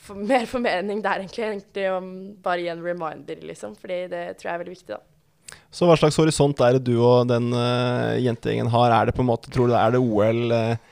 for, 0.00 0.20
mer 0.32 0.44
formening 0.50 1.00
der, 1.04 1.24
egentlig, 1.24 1.46
egentlig 1.46 1.88
om 1.94 2.10
bare 2.44 2.66
gi 2.66 2.74
en 2.74 2.84
reminder, 2.84 3.40
liksom. 3.52 3.78
Fordi 3.80 4.02
det 4.12 4.24
tror 4.40 4.50
jeg 4.50 4.58
er 4.58 4.62
veldig 4.64 4.76
viktig, 4.76 4.98
da. 4.98 5.04
Så 5.70 5.86
hva 5.86 5.96
slags 5.98 6.18
horisont 6.18 6.60
er 6.66 6.76
det 6.76 6.84
du 6.90 6.96
og 6.98 7.28
den 7.30 7.48
uh, 7.54 8.18
jentegjengen 8.18 8.70
har? 8.70 8.92
Er 8.92 9.08
det 9.08 9.16
på 9.16 9.24
en 9.24 9.30
måte, 9.30 9.50
tror 9.50 9.70
du 9.70 9.74
det 9.74 9.80
er 9.80 9.94
det 9.94 10.02
OL 10.02 10.54
uh, 10.54 10.89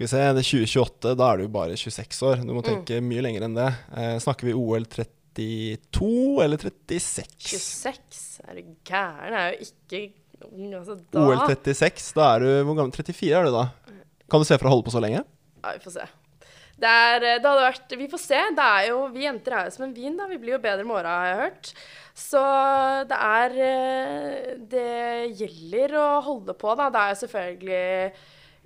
skal 0.00 0.06
vi 0.06 0.12
se, 0.16 0.20
det 0.32 0.40
er 0.40 0.46
2028, 0.48 1.10
da 1.20 1.26
er 1.28 1.40
du 1.42 1.48
bare 1.52 1.74
26 1.76 2.22
år. 2.24 2.38
Du 2.40 2.54
må 2.54 2.62
mm. 2.62 2.68
tenke 2.70 3.00
mm. 3.02 3.08
mye 3.10 3.24
lenger 3.26 3.44
enn 3.44 3.56
det. 3.58 3.66
Eh, 3.92 4.14
snakker 4.24 4.48
vi 4.48 4.54
OL 4.56 4.86
32 4.88 6.40
eller 6.40 6.62
36? 6.62 7.58
26? 7.60 8.22
Er 8.46 8.56
du 8.56 8.70
gæren? 8.88 9.36
Jeg 9.36 9.42
er 9.42 9.52
jo 9.52 9.66
ikke 9.68 10.48
ung. 10.48 10.70
Altså, 10.78 10.96
da 11.12 11.26
OL 11.26 11.42
36, 11.50 12.08
da 12.16 12.30
er 12.30 12.46
du 12.46 12.48
Hvor 12.70 12.78
gammel? 12.80 12.96
34 12.96 13.28
er 13.36 13.50
du 13.50 13.52
da? 13.58 13.66
Kan 14.32 14.40
du 14.40 14.48
se 14.48 14.56
for 14.56 14.70
å 14.70 14.74
holde 14.78 14.88
på 14.88 14.96
så 14.96 15.04
lenge? 15.04 15.20
Ja, 15.60 15.76
vi 15.76 15.84
får 15.84 15.96
se. 15.98 16.08
Det, 16.80 16.96
er, 16.96 17.20
det, 17.20 17.44
hadde 17.44 17.68
vært 17.68 17.96
Vi 18.00 18.08
får 18.16 18.24
se. 18.24 18.42
Det 18.56 18.72
er 18.72 18.88
jo, 18.94 19.04
vi 19.12 19.28
jenter 19.28 19.58
er 19.58 19.68
jo 19.68 19.76
som 19.76 19.88
en 19.90 19.96
vin, 20.00 20.16
da. 20.16 20.32
Vi 20.32 20.40
blir 20.40 20.56
jo 20.56 20.64
bedre 20.64 20.88
med 20.88 21.02
åra, 21.02 21.20
har 21.20 21.32
jeg 21.34 21.40
hørt. 21.44 21.74
Så 22.24 22.48
det 23.12 23.22
er 23.28 23.62
eh, 23.68 24.50
Det 24.64 24.90
gjelder 25.44 26.00
å 26.00 26.10
holde 26.24 26.56
på, 26.56 26.72
da. 26.72 26.88
Det 26.88 27.04
er 27.04 27.12
jo 27.18 27.24
selvfølgelig 27.26 27.88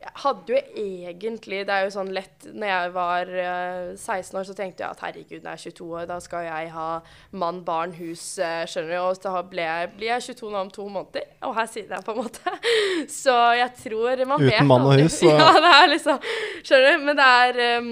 jeg 0.04 0.12
hadde 0.20 0.52
jo 0.52 0.58
egentlig 0.76 1.62
Det 1.66 1.74
er 1.74 1.86
jo 1.86 1.92
sånn 1.94 2.10
lett 2.14 2.46
Når 2.50 2.68
jeg 2.70 2.90
var 2.94 3.30
uh, 3.30 3.38
eh, 3.44 3.94
16 3.96 4.38
år, 4.38 4.46
så 4.48 4.56
tenkte 4.56 4.84
jeg 4.84 4.90
at 4.90 5.04
herregud, 5.04 5.38
når 5.40 5.54
jeg 5.54 5.70
er 5.70 5.76
22 5.78 5.86
år, 6.00 6.04
da 6.10 6.18
skal 6.20 6.44
jeg 6.44 6.72
ha 6.74 6.88
mann, 7.32 7.62
barn, 7.64 7.94
hus, 7.96 8.24
uh, 8.42 8.64
skjønner 8.68 8.92
du. 8.92 8.98
Og 9.00 9.16
så 9.16 9.32
jeg, 9.54 9.90
blir 9.96 10.10
jeg 10.10 10.26
22 10.28 10.52
nå 10.52 10.60
om 10.66 10.72
to 10.74 10.88
måneder. 10.88 11.26
Og 11.48 11.56
her 11.56 11.70
sitter 11.70 11.96
jeg, 11.96 12.04
på 12.04 12.14
en 12.14 12.20
måte. 12.20 12.54
Så 13.24 13.34
jeg 13.56 13.70
tror 13.80 14.24
man 14.26 14.42
Uten 14.42 14.50
vet 14.50 14.60
Uten 14.60 14.70
mann 14.70 14.86
og 14.88 15.00
hus? 15.00 15.18
Så. 15.22 15.32
Ja, 15.40 15.50
det 15.64 15.72
er 15.78 15.90
liksom 15.90 16.30
Skjønner 16.64 16.86
du? 16.86 17.04
Men 17.08 17.18
det 17.20 17.30
er 17.40 17.60
um, 17.78 17.90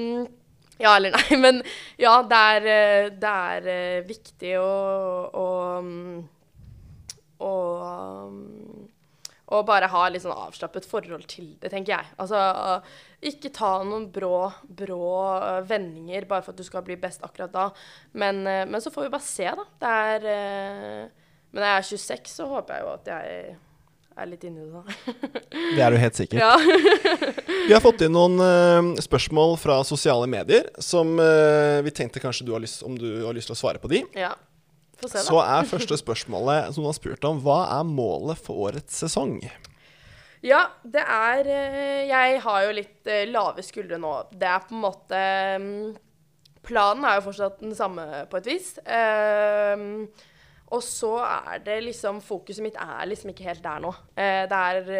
ja 0.83 0.97
eller 0.99 1.15
nei, 1.15 1.37
men 1.39 1.61
ja, 2.01 2.17
det 2.27 2.39
er, 2.57 2.65
eh, 2.73 3.11
det 3.23 3.33
er 3.33 4.07
viktig 4.09 4.57
å, 4.59 4.71
å, 5.39 5.49
å 7.47 7.53
um, 8.27 8.82
og 9.53 9.67
bare 9.69 9.91
ha 9.93 10.03
litt 10.09 10.25
sånn 10.25 10.35
avslappet 10.35 10.87
forhold 10.89 11.27
til 11.31 11.53
det, 11.61 11.71
tenker 11.73 11.97
jeg. 11.97 12.13
Altså, 12.23 12.41
ikke 13.23 13.53
ta 13.55 13.75
noen 13.87 14.09
brå, 14.13 14.49
brå 14.67 15.09
eh, 15.37 15.59
vendinger 15.69 16.27
bare 16.31 16.45
for 16.45 16.55
at 16.55 16.63
du 16.63 16.67
skal 16.67 16.85
bli 16.87 16.97
best 17.01 17.23
akkurat 17.27 17.53
da. 17.55 17.67
Men, 18.19 18.43
eh, 18.49 18.65
men 18.69 18.83
så 18.83 18.93
får 18.95 19.07
vi 19.07 19.13
bare 19.13 19.27
se, 19.27 19.51
da. 19.59 19.67
Det 19.83 19.99
er 20.07 20.31
eh, 20.33 21.03
Men 21.53 21.61
når 21.61 21.69
jeg 21.69 21.83
er 21.83 21.91
26, 21.91 22.33
så 22.33 22.49
håper 22.49 22.75
jeg 22.75 22.83
jo 22.83 22.93
at 22.95 23.09
jeg 23.13 23.57
er 24.23 24.29
litt 24.29 24.45
inni 24.49 24.65
det, 24.65 24.73
da. 24.73 25.51
det 25.77 25.83
er 25.85 25.93
du 25.93 25.99
helt 26.01 26.17
sikkert. 26.17 26.41
Ja. 26.41 26.57
vi 27.69 27.75
har 27.75 27.83
fått 27.85 28.05
inn 28.07 28.15
noen 28.17 28.41
uh, 28.41 29.01
spørsmål 29.05 29.59
fra 29.61 29.79
sosiale 29.85 30.29
medier 30.33 30.71
som 30.81 31.13
uh, 31.21 31.85
vi 31.85 31.93
tenkte 31.93 32.23
kanskje 32.25 32.49
du 32.49 32.55
har 32.57 32.65
lyst, 32.65 32.81
om 32.89 32.97
du 32.97 33.07
har 33.27 33.37
lyst 33.37 33.53
til 33.53 33.57
å 33.57 33.61
svare 33.61 33.83
på 33.83 33.93
de. 33.93 34.01
Ja. 34.17 34.33
Se, 35.03 35.23
så 35.27 35.41
er 35.43 35.67
første 35.67 35.97
spørsmålet 35.99 36.71
som 36.75 36.85
du 36.85 36.89
har 36.89 36.97
spurt 36.97 37.25
om, 37.27 37.41
hva 37.43 37.65
er 37.79 37.87
målet 37.89 38.39
for 38.39 38.69
årets 38.69 39.03
sesong? 39.03 39.41
Ja, 40.43 40.65
det 40.83 41.03
er 41.03 41.47
eh, 41.47 42.09
Jeg 42.11 42.41
har 42.43 42.65
jo 42.67 42.75
litt 42.75 43.07
eh, 43.11 43.29
lave 43.31 43.63
skuldre 43.63 43.99
nå. 44.03 44.13
Det 44.35 44.49
er 44.49 44.67
på 44.67 44.75
en 44.75 44.83
måte 44.83 45.23
mm, 45.63 45.95
Planen 46.67 47.07
er 47.07 47.19
jo 47.19 47.27
fortsatt 47.29 47.63
den 47.63 47.75
samme 47.79 48.05
på 48.31 48.39
et 48.39 48.49
vis. 48.51 48.75
Um, 48.87 50.05
og 50.73 50.83
så 50.87 51.11
er 51.27 51.65
det 51.67 51.81
liksom 51.89 52.21
Fokuset 52.23 52.63
mitt 52.63 52.79
er 52.79 53.09
liksom 53.11 53.33
ikke 53.33 53.49
helt 53.49 53.65
der 53.65 53.83
nå. 53.83 53.91
Uh, 54.15 54.45
det 54.51 54.61
er 54.61 54.93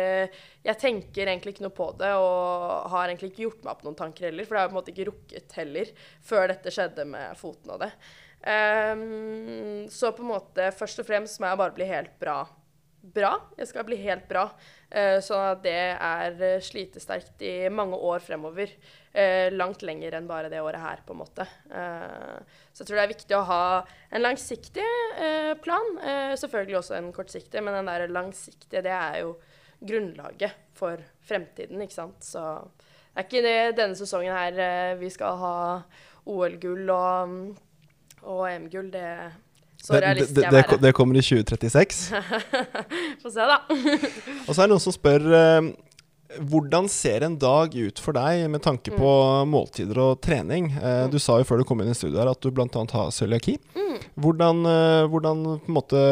Jeg 0.67 0.79
tenker 0.83 1.31
egentlig 1.31 1.55
ikke 1.55 1.67
noe 1.69 1.77
på 1.77 1.87
det, 2.01 2.11
og 2.19 2.91
har 2.91 3.07
egentlig 3.07 3.31
ikke 3.31 3.45
gjort 3.45 3.63
meg 3.63 3.73
opp 3.77 3.87
noen 3.87 3.99
tanker 3.99 4.27
heller. 4.29 4.47
For 4.47 4.55
det 4.55 4.61
har 4.61 4.67
jeg 4.67 4.73
på 4.73 4.77
en 4.77 4.81
måte 4.81 4.95
ikke 4.95 5.09
rukket 5.13 5.57
heller, 5.61 5.95
før 6.33 6.51
dette 6.51 6.75
skjedde 6.75 7.07
med 7.15 7.39
foten 7.39 7.75
og 7.77 7.83
det. 7.87 7.93
Um, 8.43 9.87
så 9.91 10.11
på 10.11 10.25
en 10.25 10.33
måte 10.33 10.73
først 10.75 10.99
og 10.99 11.07
fremst 11.07 11.39
må 11.39 11.47
jeg 11.47 11.61
bare 11.61 11.77
bli 11.77 11.87
helt 11.87 12.19
bra. 12.23 12.41
Bra. 13.03 13.33
Jeg 13.59 13.69
skal 13.71 13.87
bli 13.87 13.99
helt 14.03 14.27
bra. 14.31 14.49
Uh, 14.91 15.19
sånn 15.23 15.45
at 15.53 15.63
det 15.65 15.79
er 15.95 16.37
uh, 16.41 16.63
slitesterkt 16.63 17.43
i 17.47 17.55
mange 17.71 17.99
år 17.99 18.23
fremover. 18.25 18.75
Uh, 19.15 19.47
langt 19.55 19.85
lenger 19.87 20.19
enn 20.19 20.29
bare 20.31 20.51
det 20.51 20.63
året 20.63 20.83
her, 20.83 21.07
på 21.07 21.15
en 21.15 21.23
måte. 21.23 21.47
så 22.73 22.83
jeg 22.83 22.89
tror 22.89 22.99
det 22.99 23.07
er 23.07 23.15
viktig 23.15 23.39
å 23.39 23.47
ha 23.49 23.65
en 24.11 24.23
langsiktig 24.23 24.87
plan. 25.63 25.99
selvfølgelig 26.41 26.79
også 26.79 26.95
en 26.99 27.11
kortsiktig, 27.15 27.63
men 27.63 27.77
den 27.77 27.91
der 27.91 28.09
langsiktige, 28.09 28.83
det 28.83 28.95
er 28.95 29.19
jo 29.23 29.35
grunnlaget 29.83 30.57
for 30.79 31.03
fremtiden, 31.29 31.83
ikke 31.83 31.99
sant. 31.99 32.25
Så 32.25 32.41
det 33.13 33.21
er 33.21 33.29
ikke 33.29 33.45
det, 33.45 33.59
denne 33.77 33.99
sesongen 33.99 34.33
her 34.33 34.97
vi 35.01 35.11
skal 35.13 35.37
ha 35.43 35.59
OL-gull 36.25 36.91
og 36.95 37.29
um, 37.29 37.37
og 38.23 38.45
EM-gull, 38.51 38.91
det 38.93 39.07
så 39.83 39.99
realistisk 39.99 40.39
det, 40.39 40.51
det, 40.71 40.77
det, 40.79 40.93
kommer 40.95 41.19
i 41.19 41.23
2036. 41.23 42.03
Få 43.23 43.31
se, 43.35 43.47
da. 43.51 43.57
og 44.47 44.55
så 44.55 44.61
er 44.63 44.69
det 44.69 44.71
noen 44.71 44.85
som 44.85 44.95
spør 44.95 45.25
eh, 45.35 45.73
hvordan 46.39 46.87
ser 46.89 47.25
en 47.27 47.35
dag 47.39 47.75
ut 47.75 47.99
for 48.01 48.17
deg 48.17 48.47
med 48.53 48.63
tanke 48.65 48.93
på 48.95 49.11
mm. 49.11 49.51
måltider 49.51 49.99
og 50.05 50.21
trening? 50.25 50.71
Eh, 50.77 51.01
mm. 51.07 51.11
Du 51.13 51.19
sa 51.19 51.41
jo 51.41 51.49
før 51.49 51.61
du 51.61 51.67
kom 51.69 51.83
inn 51.83 51.91
i 51.91 51.99
studio 51.99 52.21
her 52.23 52.31
at 52.31 52.39
du 52.39 52.53
bl.a. 52.55 52.69
har 52.71 53.11
cøliaki. 53.11 53.57
Mm. 53.75 53.99
Hvordan, 54.23 54.63
eh, 54.71 55.09
hvordan 55.11 55.43
måte, 55.67 56.05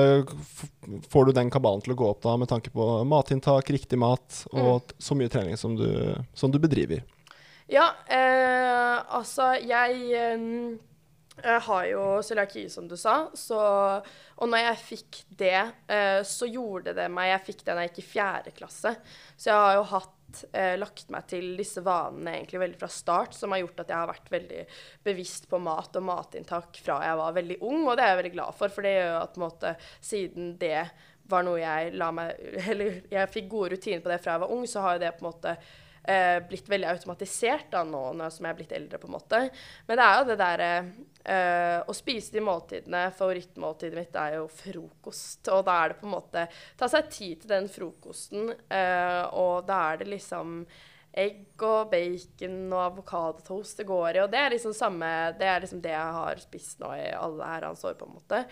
får 1.15 1.31
du 1.31 1.33
den 1.39 1.55
kabalen 1.55 1.87
til 1.87 1.95
å 1.95 2.01
gå 2.03 2.11
opp 2.11 2.27
da 2.27 2.37
med 2.41 2.51
tanke 2.51 2.75
på 2.75 2.91
matinntak, 3.09 3.71
riktig 3.71 4.01
mat 4.03 4.45
og 4.51 4.83
mm. 4.83 4.99
så 4.99 5.17
mye 5.17 5.33
trening 5.33 5.61
som 5.61 5.79
du, 5.79 5.89
som 6.35 6.51
du 6.53 6.59
bedriver? 6.59 7.07
Ja, 7.71 7.93
eh, 8.11 8.99
altså 9.15 9.53
jeg 9.63 10.81
Jeg 11.41 11.65
har 11.67 11.89
jo 11.91 12.05
cøliaki, 12.25 12.65
som 12.73 12.87
du 12.89 12.97
sa. 13.01 13.17
Så, 13.37 13.59
og 13.59 14.51
når 14.51 14.65
jeg 14.65 14.81
fikk 14.85 15.21
det, 15.41 15.59
eh, 15.91 16.21
så 16.27 16.49
gjorde 16.51 16.95
det 16.97 17.09
meg 17.13 17.31
Jeg 17.33 17.45
fikk 17.51 17.63
det 17.65 17.75
da 17.75 17.85
jeg 17.85 17.93
gikk 17.93 18.03
i 18.03 18.09
fjerde 18.13 18.55
klasse. 18.57 18.95
Så 19.37 19.51
jeg 19.51 19.61
har 19.61 19.77
jo 19.79 19.87
hatt 19.95 20.43
eh, 20.53 20.75
lagt 20.81 21.11
meg 21.13 21.27
til 21.31 21.53
disse 21.59 21.83
vanene 21.85 22.37
egentlig 22.39 22.63
veldig 22.65 22.81
fra 22.81 22.91
start, 22.93 23.37
som 23.37 23.55
har 23.55 23.63
gjort 23.63 23.85
at 23.85 23.93
jeg 23.93 23.99
har 23.99 24.11
vært 24.11 24.33
veldig 24.33 24.65
bevisst 25.07 25.49
på 25.51 25.61
mat 25.63 26.01
og 26.01 26.07
matinntak 26.07 26.81
fra 26.85 27.01
jeg 27.07 27.21
var 27.21 27.37
veldig 27.37 27.61
ung, 27.67 27.85
og 27.85 27.97
det 27.97 28.05
er 28.05 28.13
jeg 28.13 28.21
veldig 28.23 28.35
glad 28.39 28.59
for, 28.59 28.75
for 28.75 28.87
det 28.87 28.97
gjør 28.97 29.19
at 29.21 29.41
måte, 29.41 29.75
siden 30.05 30.55
det 30.61 30.81
var 31.31 31.47
noe 31.47 31.61
jeg 31.61 31.95
la 31.99 32.11
meg 32.15 32.35
Eller 32.71 33.05
jeg 33.11 33.33
fikk 33.35 33.53
gode 33.53 33.77
rutiner 33.77 34.03
på 34.03 34.13
det 34.13 34.19
fra 34.23 34.37
jeg 34.37 34.45
var 34.45 34.57
ung, 34.57 34.67
så 34.69 34.85
har 34.85 34.97
jo 34.97 35.05
det 35.05 35.15
på 35.17 35.25
en 35.25 35.31
måte 35.31 35.55
eh, 36.03 36.39
blitt 36.49 36.69
veldig 36.71 36.91
automatisert 36.95 37.71
da 37.73 37.85
nå 37.87 38.03
når 38.19 38.37
jeg 38.37 38.51
er 38.51 38.59
blitt 38.59 38.77
eldre, 38.77 39.01
på 39.01 39.11
en 39.11 39.17
måte. 39.17 39.43
Men 39.89 40.01
det 40.01 40.07
er 40.07 40.19
jo 40.19 40.29
det 40.31 40.39
derre 40.41 40.71
eh, 40.81 40.93
å 41.21 41.95
spise 41.97 42.33
de 42.33 42.41
måltidene 42.45 43.03
Favorittmåltidet 43.13 43.99
mitt 43.99 44.15
er 44.17 44.39
jo 44.39 44.47
frokost. 44.49 45.51
Og 45.53 45.65
da 45.67 45.75
er 45.83 45.93
det 45.93 45.99
på 46.01 46.09
en 46.09 46.15
måte 46.15 46.47
Ta 46.81 46.89
seg 46.89 47.11
tid 47.13 47.43
til 47.43 47.53
den 47.53 47.69
frokosten, 47.71 48.49
uh, 48.73 49.25
og 49.37 49.67
da 49.69 49.83
er 49.91 50.01
det 50.01 50.09
liksom 50.15 50.65
egg 51.11 51.63
og 51.67 51.91
bacon 51.91 52.59
og 52.71 52.83
avokadotoast 52.85 53.81
det 53.83 53.87
går 53.89 54.17
i. 54.17 54.21
Og 54.25 54.31
det 54.33 54.41
er 54.41 54.55
liksom 54.55 54.75
samme 54.77 55.09
Det 55.39 55.49
er 55.49 55.65
liksom 55.65 55.83
det 55.85 55.95
jeg 55.95 56.19
har 56.19 56.43
spist 56.43 56.83
nå 56.83 56.93
i 56.97 57.09
alle 57.17 57.55
herrens 57.55 57.85
år, 57.85 57.97
på 57.99 58.09
en 58.09 58.19
måte. 58.19 58.45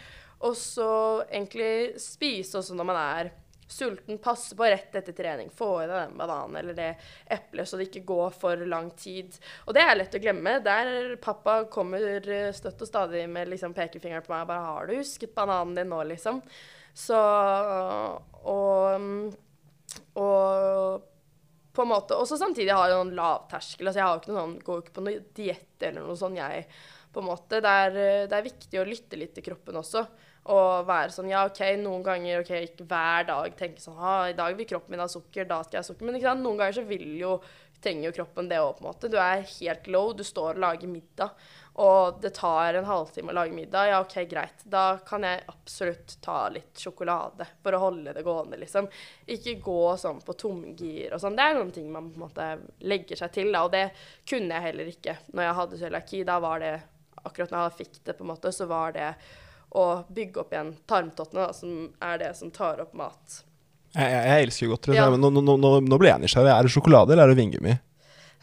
Og 0.46 0.56
så 0.58 0.90
egentlig 1.26 1.98
spise 2.02 2.58
også 2.58 2.76
når 2.78 2.90
man 2.90 3.00
er 3.02 3.30
sulten, 3.68 4.18
passe 4.18 4.56
på 4.56 4.64
rett 4.64 4.94
etter 4.96 5.12
trening. 5.12 5.50
Få 5.54 5.70
i 5.82 5.86
deg 5.86 6.08
den 6.08 6.16
bananen 6.18 6.56
eller 6.56 6.76
det 6.76 6.88
eplet, 7.26 7.68
så 7.68 7.76
det 7.76 7.88
ikke 7.90 8.06
går 8.08 8.30
for 8.40 8.64
lang 8.68 8.90
tid. 8.96 9.36
Og 9.66 9.76
det 9.76 9.84
er 9.84 9.98
lett 9.98 10.16
å 10.16 10.22
glemme. 10.22 10.56
Der 10.64 11.16
pappa 11.22 11.60
kommer 11.70 12.24
støtt 12.56 12.82
og 12.84 12.88
stadig 12.88 13.26
med 13.30 13.52
liksom 13.52 13.76
pekefingeren 13.76 14.24
på 14.24 14.32
meg 14.32 14.48
bare 14.48 14.64
'Har 14.64 14.86
du 14.86 14.96
husket 14.96 15.34
bananen 15.34 15.74
din 15.76 15.90
nå?' 15.90 16.08
liksom. 16.08 16.42
Så 16.94 17.18
Og, 18.48 19.34
og 20.14 21.02
på 21.72 21.82
en 21.82 21.88
måte, 21.88 22.14
Og 22.14 22.26
samtidig 22.26 22.74
har 22.74 22.88
jeg 22.88 22.98
noen 22.98 23.14
lavterskel. 23.14 23.86
altså 23.86 24.00
Jeg 24.00 24.06
har 24.06 24.18
ikke 24.18 24.32
noe 24.32 24.40
sånn, 24.40 24.58
går 24.64 24.78
ikke 24.82 24.96
på 24.96 25.04
noen 25.04 25.26
diett 25.34 25.82
eller 25.82 26.00
noe 26.06 26.16
sånt, 26.16 26.36
jeg. 26.36 26.66
på 27.12 27.20
en 27.20 27.26
måte. 27.26 27.60
Det 27.64 27.70
er, 27.84 27.92
det 28.28 28.36
er 28.36 28.42
viktig 28.42 28.80
å 28.80 28.84
lytte 28.84 29.16
litt 29.16 29.34
til 29.34 29.44
kroppen 29.44 29.76
også. 29.80 30.06
Og 30.48 30.88
være 30.88 31.12
sånn 31.12 31.30
Ja, 31.30 31.44
OK, 31.48 31.60
noen 31.82 32.04
ganger 32.06 32.42
OK, 32.42 32.52
ikke 32.64 32.86
hver 32.88 33.26
dag 33.28 33.56
tenke 33.58 33.82
sånn 33.82 33.98
ha, 34.00 34.18
I 34.30 34.36
dag 34.38 34.56
vil 34.56 34.68
kroppen 34.70 34.94
min 34.94 35.04
ha 35.04 35.08
sukker, 35.10 35.48
da 35.48 35.60
skal 35.64 35.78
jeg 35.78 35.84
ha 35.84 35.88
sukker. 35.90 36.08
Men 36.08 36.16
ikke 36.18 36.30
sant, 36.30 36.44
noen 36.44 36.60
ganger 36.60 36.78
så 36.80 36.86
vil 36.88 37.08
jo 37.20 37.38
trenger 37.82 38.08
jo 38.08 38.14
kroppen 38.16 38.48
det 38.50 38.58
òg, 38.58 38.76
på 38.78 38.82
en 38.82 38.88
måte. 38.88 39.10
Du 39.10 39.16
er 39.20 39.44
helt 39.46 39.86
low, 39.92 40.12
du 40.16 40.24
står 40.26 40.56
og 40.56 40.62
lager 40.64 40.90
middag, 40.90 41.30
og 41.78 42.18
det 42.22 42.32
tar 42.34 42.74
en 42.74 42.88
halvtime 42.88 43.30
å 43.30 43.36
lage 43.38 43.54
middag. 43.54 43.90
Ja, 43.92 44.00
OK, 44.02 44.16
greit. 44.30 44.64
Da 44.66 44.98
kan 45.06 45.26
jeg 45.26 45.44
absolutt 45.52 46.16
ta 46.24 46.40
litt 46.50 46.82
sjokolade 46.82 47.46
for 47.62 47.76
å 47.76 47.82
holde 47.84 48.14
det 48.16 48.24
gående, 48.26 48.58
liksom. 48.58 48.88
Ikke 49.30 49.58
gå 49.62 49.80
sånn 50.00 50.18
på 50.26 50.34
tomgir 50.40 51.14
og 51.14 51.22
sånn. 51.22 51.38
Det 51.38 51.46
er 51.46 51.58
noen 51.58 51.74
ting 51.74 51.90
man 51.94 52.10
på 52.10 52.18
en 52.18 52.26
måte 52.26 52.48
legger 52.82 53.22
seg 53.22 53.34
til, 53.38 53.52
da, 53.54 53.64
og 53.68 53.74
det 53.76 53.88
kunne 54.28 54.58
jeg 54.58 54.70
heller 54.70 54.94
ikke 54.94 55.18
når 55.30 55.46
jeg 55.46 55.58
hadde 55.62 55.82
cøliaki. 55.84 56.24
Da 56.28 56.40
var 56.44 56.64
det 56.64 56.78
Akkurat 57.26 57.50
når 57.50 57.64
jeg 57.66 57.78
fikk 57.80 57.96
det, 58.06 58.12
på 58.14 58.22
en 58.22 58.28
måte, 58.30 58.50
så 58.54 58.64
var 58.70 58.92
det 58.94 59.08
å 59.76 59.84
bygge 60.14 60.40
opp 60.40 60.52
igjen 60.54 60.72
tarmtottene, 60.88 61.46
da, 61.46 61.52
som 61.52 61.90
er 62.00 62.18
det 62.22 62.30
som 62.38 62.50
tar 62.54 62.80
opp 62.80 62.94
mat. 62.96 63.42
Jeg, 63.96 64.08
jeg, 64.12 64.24
jeg 64.28 64.46
elsker 64.46 64.66
jo 64.66 64.72
godteri, 64.74 64.96
Ja. 64.96 65.10
men 65.10 65.20
nå, 65.20 65.30
nå, 65.32 65.56
nå, 65.58 65.70
nå 65.84 65.98
ble 66.00 66.08
jeg 66.12 66.20
nysgjerrig. 66.24 66.52
Er 66.54 66.62
det 66.68 66.72
sjokolade 66.72 67.12
eller 67.14 67.24
er 67.28 67.34
det 67.34 67.38
vingummi? 67.42 67.74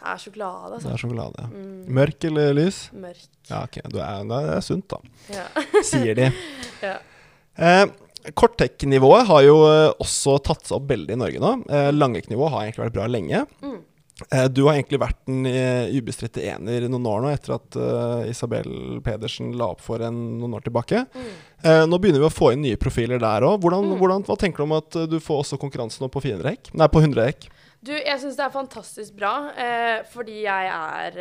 Det 0.06 0.12
er 0.14 0.18
sjokolade, 0.22 0.70
Det 0.70 0.78
altså. 0.78 0.94
er 0.94 1.02
sjokolade. 1.02 1.42
ja. 1.42 1.48
Mm, 1.50 1.86
Mørk 1.98 2.26
eller 2.30 2.54
lys? 2.54 2.80
mørk. 2.94 3.24
Ja, 3.50 3.64
ok. 3.66 3.78
Du 3.90 3.98
er, 4.02 4.24
det 4.30 4.40
er 4.58 4.62
sunt, 4.66 4.88
da. 4.90 5.00
Ja. 5.34 5.46
Sier 5.90 6.18
de. 6.18 6.28
ja. 6.86 6.96
Eh, 7.58 7.86
Korttek-nivået 8.34 9.26
har 9.30 9.42
jo 9.46 9.56
eh, 9.70 9.92
også 10.02 10.38
tatt 10.46 10.66
seg 10.66 10.78
opp 10.80 10.88
veldig 10.90 11.14
i 11.14 11.20
Norge 11.22 11.42
nå. 11.42 11.52
Eh, 11.70 11.90
Langek-nivået 11.94 12.54
har 12.54 12.64
egentlig 12.66 12.86
vært 12.88 12.96
bra 12.98 13.06
lenge. 13.10 13.44
Mm. 13.66 13.78
Eh, 14.32 14.46
du 14.48 14.62
har 14.64 14.78
egentlig 14.78 15.02
vært 15.02 15.18
den 15.28 15.44
eh, 15.50 15.92
ubestridte 15.92 16.44
ener 16.48 16.86
noen 16.88 17.08
år 17.12 17.24
nå, 17.24 17.32
etter 17.36 17.58
at 17.58 17.76
uh, 17.76 18.22
Isabel 18.30 19.02
Pedersen 19.04 19.52
la 19.60 19.68
opp 19.74 19.84
for 19.84 20.00
en, 20.08 20.22
noen 20.40 20.56
år 20.56 20.64
tilbake. 20.64 21.02
Mm. 21.12 21.34
Uh, 21.66 21.84
nå 21.90 22.00
begynner 22.00 22.24
vi 22.24 22.30
å 22.30 22.32
få 22.32 22.54
inn 22.56 22.64
nye 22.64 22.80
profiler 22.80 23.20
der 23.20 23.44
òg. 23.44 23.66
Mm. 23.66 24.24
hva 24.24 24.38
tenker 24.40 24.64
du 24.64 24.68
om 24.70 24.78
at 24.78 25.00
du 25.12 25.18
får 25.20 25.42
også 25.44 25.60
konkurranse 25.60 26.00
nå 26.00 26.08
på 26.14 26.24
400 26.24 26.54
hekk? 26.54 26.72
Nei, 26.80 26.88
på 26.92 27.04
100 27.04 27.28
hekk. 27.28 27.50
Du, 27.86 27.92
jeg 27.92 28.22
syns 28.22 28.38
det 28.40 28.46
er 28.46 28.56
fantastisk 28.56 29.18
bra, 29.20 29.34
uh, 29.52 29.98
fordi 30.14 30.46
jeg 30.46 30.72
er 30.72 31.20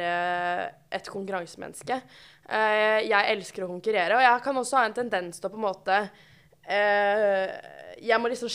et 0.94 1.10
konkurransemenneske. 1.10 1.98
Jeg 2.44 3.32
elsker 3.32 3.64
å 3.64 3.70
konkurrere, 3.70 4.18
og 4.18 4.22
jeg 4.22 4.40
kan 4.44 4.58
også 4.60 4.76
ha 4.76 4.86
en 4.86 4.94
tendens 4.94 5.40
til 5.40 5.48
å 5.48 5.52
på 5.54 5.58
en 5.58 5.64
måte 5.64 5.98
Jeg 8.02 8.20
må 8.20 8.30
liksom 8.30 8.50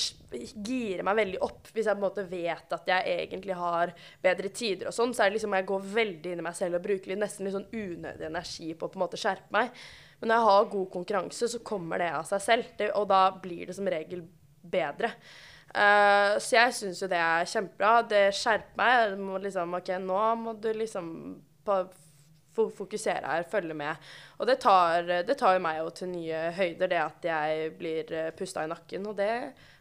gire 0.65 1.05
meg 1.05 1.19
veldig 1.19 1.41
opp 1.45 1.69
hvis 1.71 1.87
jeg 1.87 1.95
på 1.95 2.01
en 2.01 2.05
måte 2.05 2.25
vet 2.27 2.75
at 2.75 2.91
jeg 2.91 3.15
egentlig 3.25 3.57
har 3.59 3.93
bedre 4.23 4.51
tider 4.51 4.89
og 4.89 4.95
sånn. 4.95 5.13
Så 5.15 5.23
er 5.23 5.31
det 5.31 5.39
liksom 5.39 5.55
jeg 5.57 5.69
går 5.69 5.87
veldig 5.95 6.33
inn 6.33 6.43
i 6.43 6.47
meg 6.49 6.57
selv 6.57 6.79
og 6.79 6.85
bruker 6.85 7.13
litt, 7.13 7.21
nesten 7.21 7.47
litt 7.47 7.55
sånn 7.55 7.69
unødig 7.71 8.27
energi 8.29 8.73
på 8.73 8.89
å 8.89 8.93
på 8.93 8.99
en 8.99 9.05
måte 9.05 9.21
skjerpe 9.21 9.55
meg. 9.55 9.71
Men 10.19 10.31
når 10.31 10.41
jeg 10.41 10.49
har 10.49 10.73
god 10.73 10.89
konkurranse, 10.95 11.47
så 11.51 11.61
kommer 11.65 12.01
det 12.01 12.09
av 12.17 12.27
seg 12.27 12.43
selv, 12.43 12.73
det, 12.79 12.91
og 12.97 13.07
da 13.11 13.21
blir 13.39 13.69
det 13.69 13.77
som 13.77 13.87
regel 13.87 14.25
bedre. 14.59 15.13
Uh, 15.69 16.35
så 16.41 16.55
jeg 16.55 16.75
syns 16.75 17.01
jo 17.03 17.09
det 17.11 17.19
er 17.21 17.47
kjempebra. 17.49 17.93
Det 18.09 18.23
skjerper 18.35 18.79
meg. 18.79 19.43
Liksom, 19.45 19.75
OK, 19.79 19.93
nå 20.03 20.21
må 20.41 20.55
du 20.59 20.71
liksom 20.75 21.09
på, 21.65 21.79
fokusere 22.55 23.23
her, 23.23 23.45
følge 23.51 23.77
med. 23.77 24.09
Og 24.39 24.49
det 24.49 24.59
tar, 24.63 25.05
det 25.27 25.37
tar 25.39 25.57
jo 25.57 25.63
meg 25.63 25.79
jo 25.81 25.93
til 25.95 26.11
nye 26.13 26.49
høyder, 26.57 26.89
det 26.91 26.99
at 27.03 27.29
jeg 27.29 27.71
blir 27.79 28.11
uh, 28.15 28.31
pusta 28.35 28.65
i 28.65 28.71
nakken. 28.71 29.07
Og 29.09 29.17
det 29.19 29.31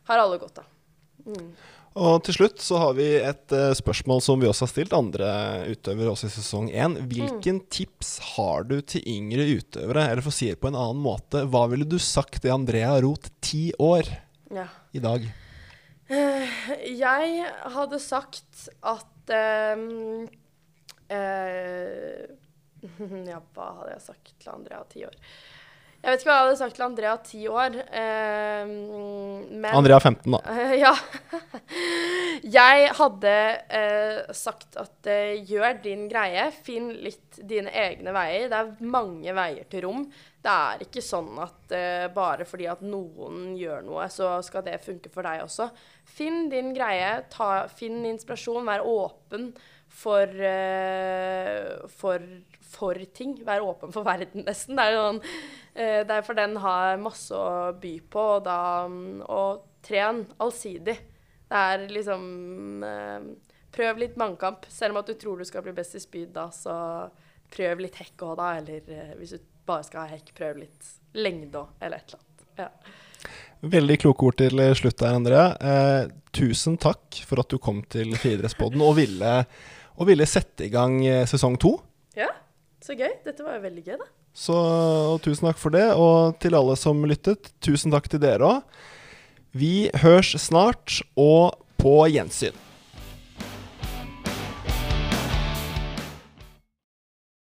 har 0.08 0.22
alle 0.22 0.38
godt 0.40 0.62
av. 0.62 0.70
Mm. 1.28 1.50
Og 1.98 2.20
til 2.22 2.36
slutt 2.36 2.62
så 2.62 2.78
har 2.78 2.94
vi 2.98 3.08
et 3.16 3.54
uh, 3.56 3.72
spørsmål 3.76 4.22
som 4.22 4.40
vi 4.40 4.48
også 4.48 4.66
har 4.66 4.72
stilt 4.72 4.94
andre 4.96 5.30
utøvere 5.72 6.12
også 6.12 6.28
i 6.28 6.34
sesong 6.36 6.70
én. 6.70 6.94
Hvilken 7.10 7.62
tips 7.72 8.18
har 8.36 8.68
du 8.68 8.78
til 8.80 9.02
yngre 9.08 9.48
utøvere? 9.58 10.06
Eller 10.12 10.22
for 10.22 10.34
å 10.34 10.38
si 10.38 10.52
det 10.52 10.60
på 10.62 10.70
en 10.70 10.78
annen 10.78 11.02
måte, 11.02 11.42
hva 11.50 11.66
ville 11.72 11.88
du 11.88 11.98
sagt 12.02 12.42
til 12.44 12.54
Andrea 12.54 12.94
Roth 13.02 13.32
ti 13.42 13.68
år 13.74 14.10
Ja. 14.54 14.68
i 14.94 15.02
dag? 15.02 15.26
Jeg 16.08 17.48
hadde 17.74 17.98
sagt 18.00 18.68
at 18.80 19.32
uh, 19.34 20.28
eh, 21.12 22.22
Ja, 23.30 23.40
hva 23.54 23.70
hadde 23.80 23.94
jeg 23.96 24.04
sagt 24.08 24.34
til 24.38 24.52
Andrea 24.54 24.82
ti 24.90 25.06
år? 25.08 25.16
Jeg 25.98 26.12
vet 26.12 26.20
ikke 26.22 26.28
hva 26.30 26.34
jeg 26.36 26.46
hadde 26.46 26.58
sagt 26.60 26.76
til 26.78 26.84
Andrea 26.86 27.12
ti 27.26 27.40
år. 27.50 27.76
Eh, 28.00 28.68
men 29.50 29.66
Andrea 29.74 29.98
15, 29.98 30.30
da. 30.30 30.38
Eh, 30.52 30.74
ja. 30.84 30.92
Jeg 32.46 32.92
hadde 33.00 33.32
eh, 33.80 34.20
sagt 34.30 34.78
at 34.78 35.08
eh, 35.10 35.40
gjør 35.42 35.80
din 35.82 36.04
greie. 36.10 36.44
Finn 36.54 36.92
litt 37.02 37.40
dine 37.42 37.72
egne 37.74 38.14
veier. 38.14 38.46
Det 38.46 38.60
er 38.60 38.92
mange 38.94 39.34
veier 39.34 39.66
til 39.72 39.88
rom. 39.88 40.04
Det 40.38 40.52
er 40.54 40.84
ikke 40.86 41.02
sånn 41.02 41.32
at 41.42 41.74
eh, 41.74 42.06
bare 42.14 42.46
fordi 42.46 42.68
at 42.70 42.84
noen 42.86 43.56
gjør 43.58 43.82
noe, 43.88 44.06
så 44.14 44.36
skal 44.46 44.62
det 44.68 44.78
funke 44.84 45.10
for 45.10 45.26
deg 45.26 45.42
også. 45.48 45.66
Finn 46.06 46.46
din 46.52 46.70
greie. 46.78 47.10
Ta, 47.34 47.66
finn 47.74 48.06
inspirasjon. 48.06 48.70
Vær 48.70 48.86
åpen 48.86 49.50
for, 49.88 50.30
eh, 50.30 51.74
for, 51.88 52.22
for 52.68 52.98
ting. 53.14 53.36
Vær 53.46 53.64
åpen 53.66 53.92
for 53.94 54.06
verden, 54.06 54.44
nesten. 54.46 54.78
Det 54.78 54.84
er 54.84 54.96
jo 54.96 55.04
sånn 55.04 55.20
eh, 55.24 56.00
det 56.08 56.16
er 56.18 56.26
for 56.26 56.38
den 56.38 56.56
har 56.62 57.00
masse 57.02 57.34
å 57.34 57.72
by 57.80 57.94
på, 58.10 58.24
og 58.38 58.46
da 58.48 58.60
mm, 58.90 59.22
Og 59.24 59.64
tren 59.84 60.24
allsidig. 60.42 60.96
Det 61.48 61.62
er 61.72 61.86
liksom 61.92 62.84
eh, 62.84 63.28
Prøv 63.78 64.00
litt 64.00 64.16
mannkamp. 64.18 64.64
Selv 64.72 64.96
om 64.96 65.02
at 65.02 65.10
du 65.10 65.14
tror 65.20 65.38
du 65.38 65.46
skal 65.46 65.62
bli 65.62 65.74
best 65.76 65.94
i 65.94 66.00
spyd, 66.02 66.32
da, 66.34 66.48
så 66.54 66.74
prøv 67.52 67.82
litt 67.84 67.98
hekk 68.00 68.24
òg, 68.24 68.38
da. 68.40 68.54
Eller 68.58 68.88
eh, 68.94 69.12
hvis 69.20 69.36
du 69.36 69.44
bare 69.68 69.84
skal 69.86 70.06
ha 70.06 70.16
hekk, 70.16 70.32
prøv 70.36 70.62
litt 70.64 70.88
lengde 71.18 71.60
òg, 71.60 71.76
eller 71.84 72.00
et 72.00 72.14
eller 72.14 72.24
annet. 72.24 72.48
Ja. 72.58 73.28
Veldig 73.58 73.98
kloke 73.98 74.28
ord 74.28 74.38
til 74.38 74.62
slutt 74.78 75.00
der, 75.02 75.18
Andrea. 75.18 75.44
Eh, 75.58 76.10
tusen 76.34 76.78
takk 76.80 77.20
for 77.26 77.42
at 77.42 77.50
du 77.50 77.58
kom 77.62 77.82
til 77.90 78.14
Friidrettsboden 78.18 78.82
og 78.84 78.96
ville, 79.00 79.34
og 79.98 80.08
ville 80.08 80.26
sette 80.30 80.68
i 80.68 80.72
gang 80.72 81.00
eh, 81.06 81.26
sesong 81.28 81.58
to. 81.60 81.74
Så 82.88 82.96
gøy. 82.96 83.12
Dette 83.26 83.44
var 83.44 83.58
jo 83.58 83.64
veldig 83.66 83.84
gøy, 83.84 83.96
da. 84.00 84.08
Så 84.38 84.58
tusen 85.24 85.48
takk 85.48 85.60
for 85.60 85.74
det. 85.74 85.86
Og 85.98 86.38
til 86.42 86.56
alle 86.56 86.76
som 86.80 87.04
lyttet, 87.08 87.52
tusen 87.64 87.92
takk 87.94 88.08
til 88.10 88.22
dere 88.22 88.48
òg. 88.48 88.78
Vi 89.58 89.88
høres 90.02 90.34
snart, 90.40 91.00
og 91.18 91.56
på 91.80 91.94
gjensyn. 92.12 92.56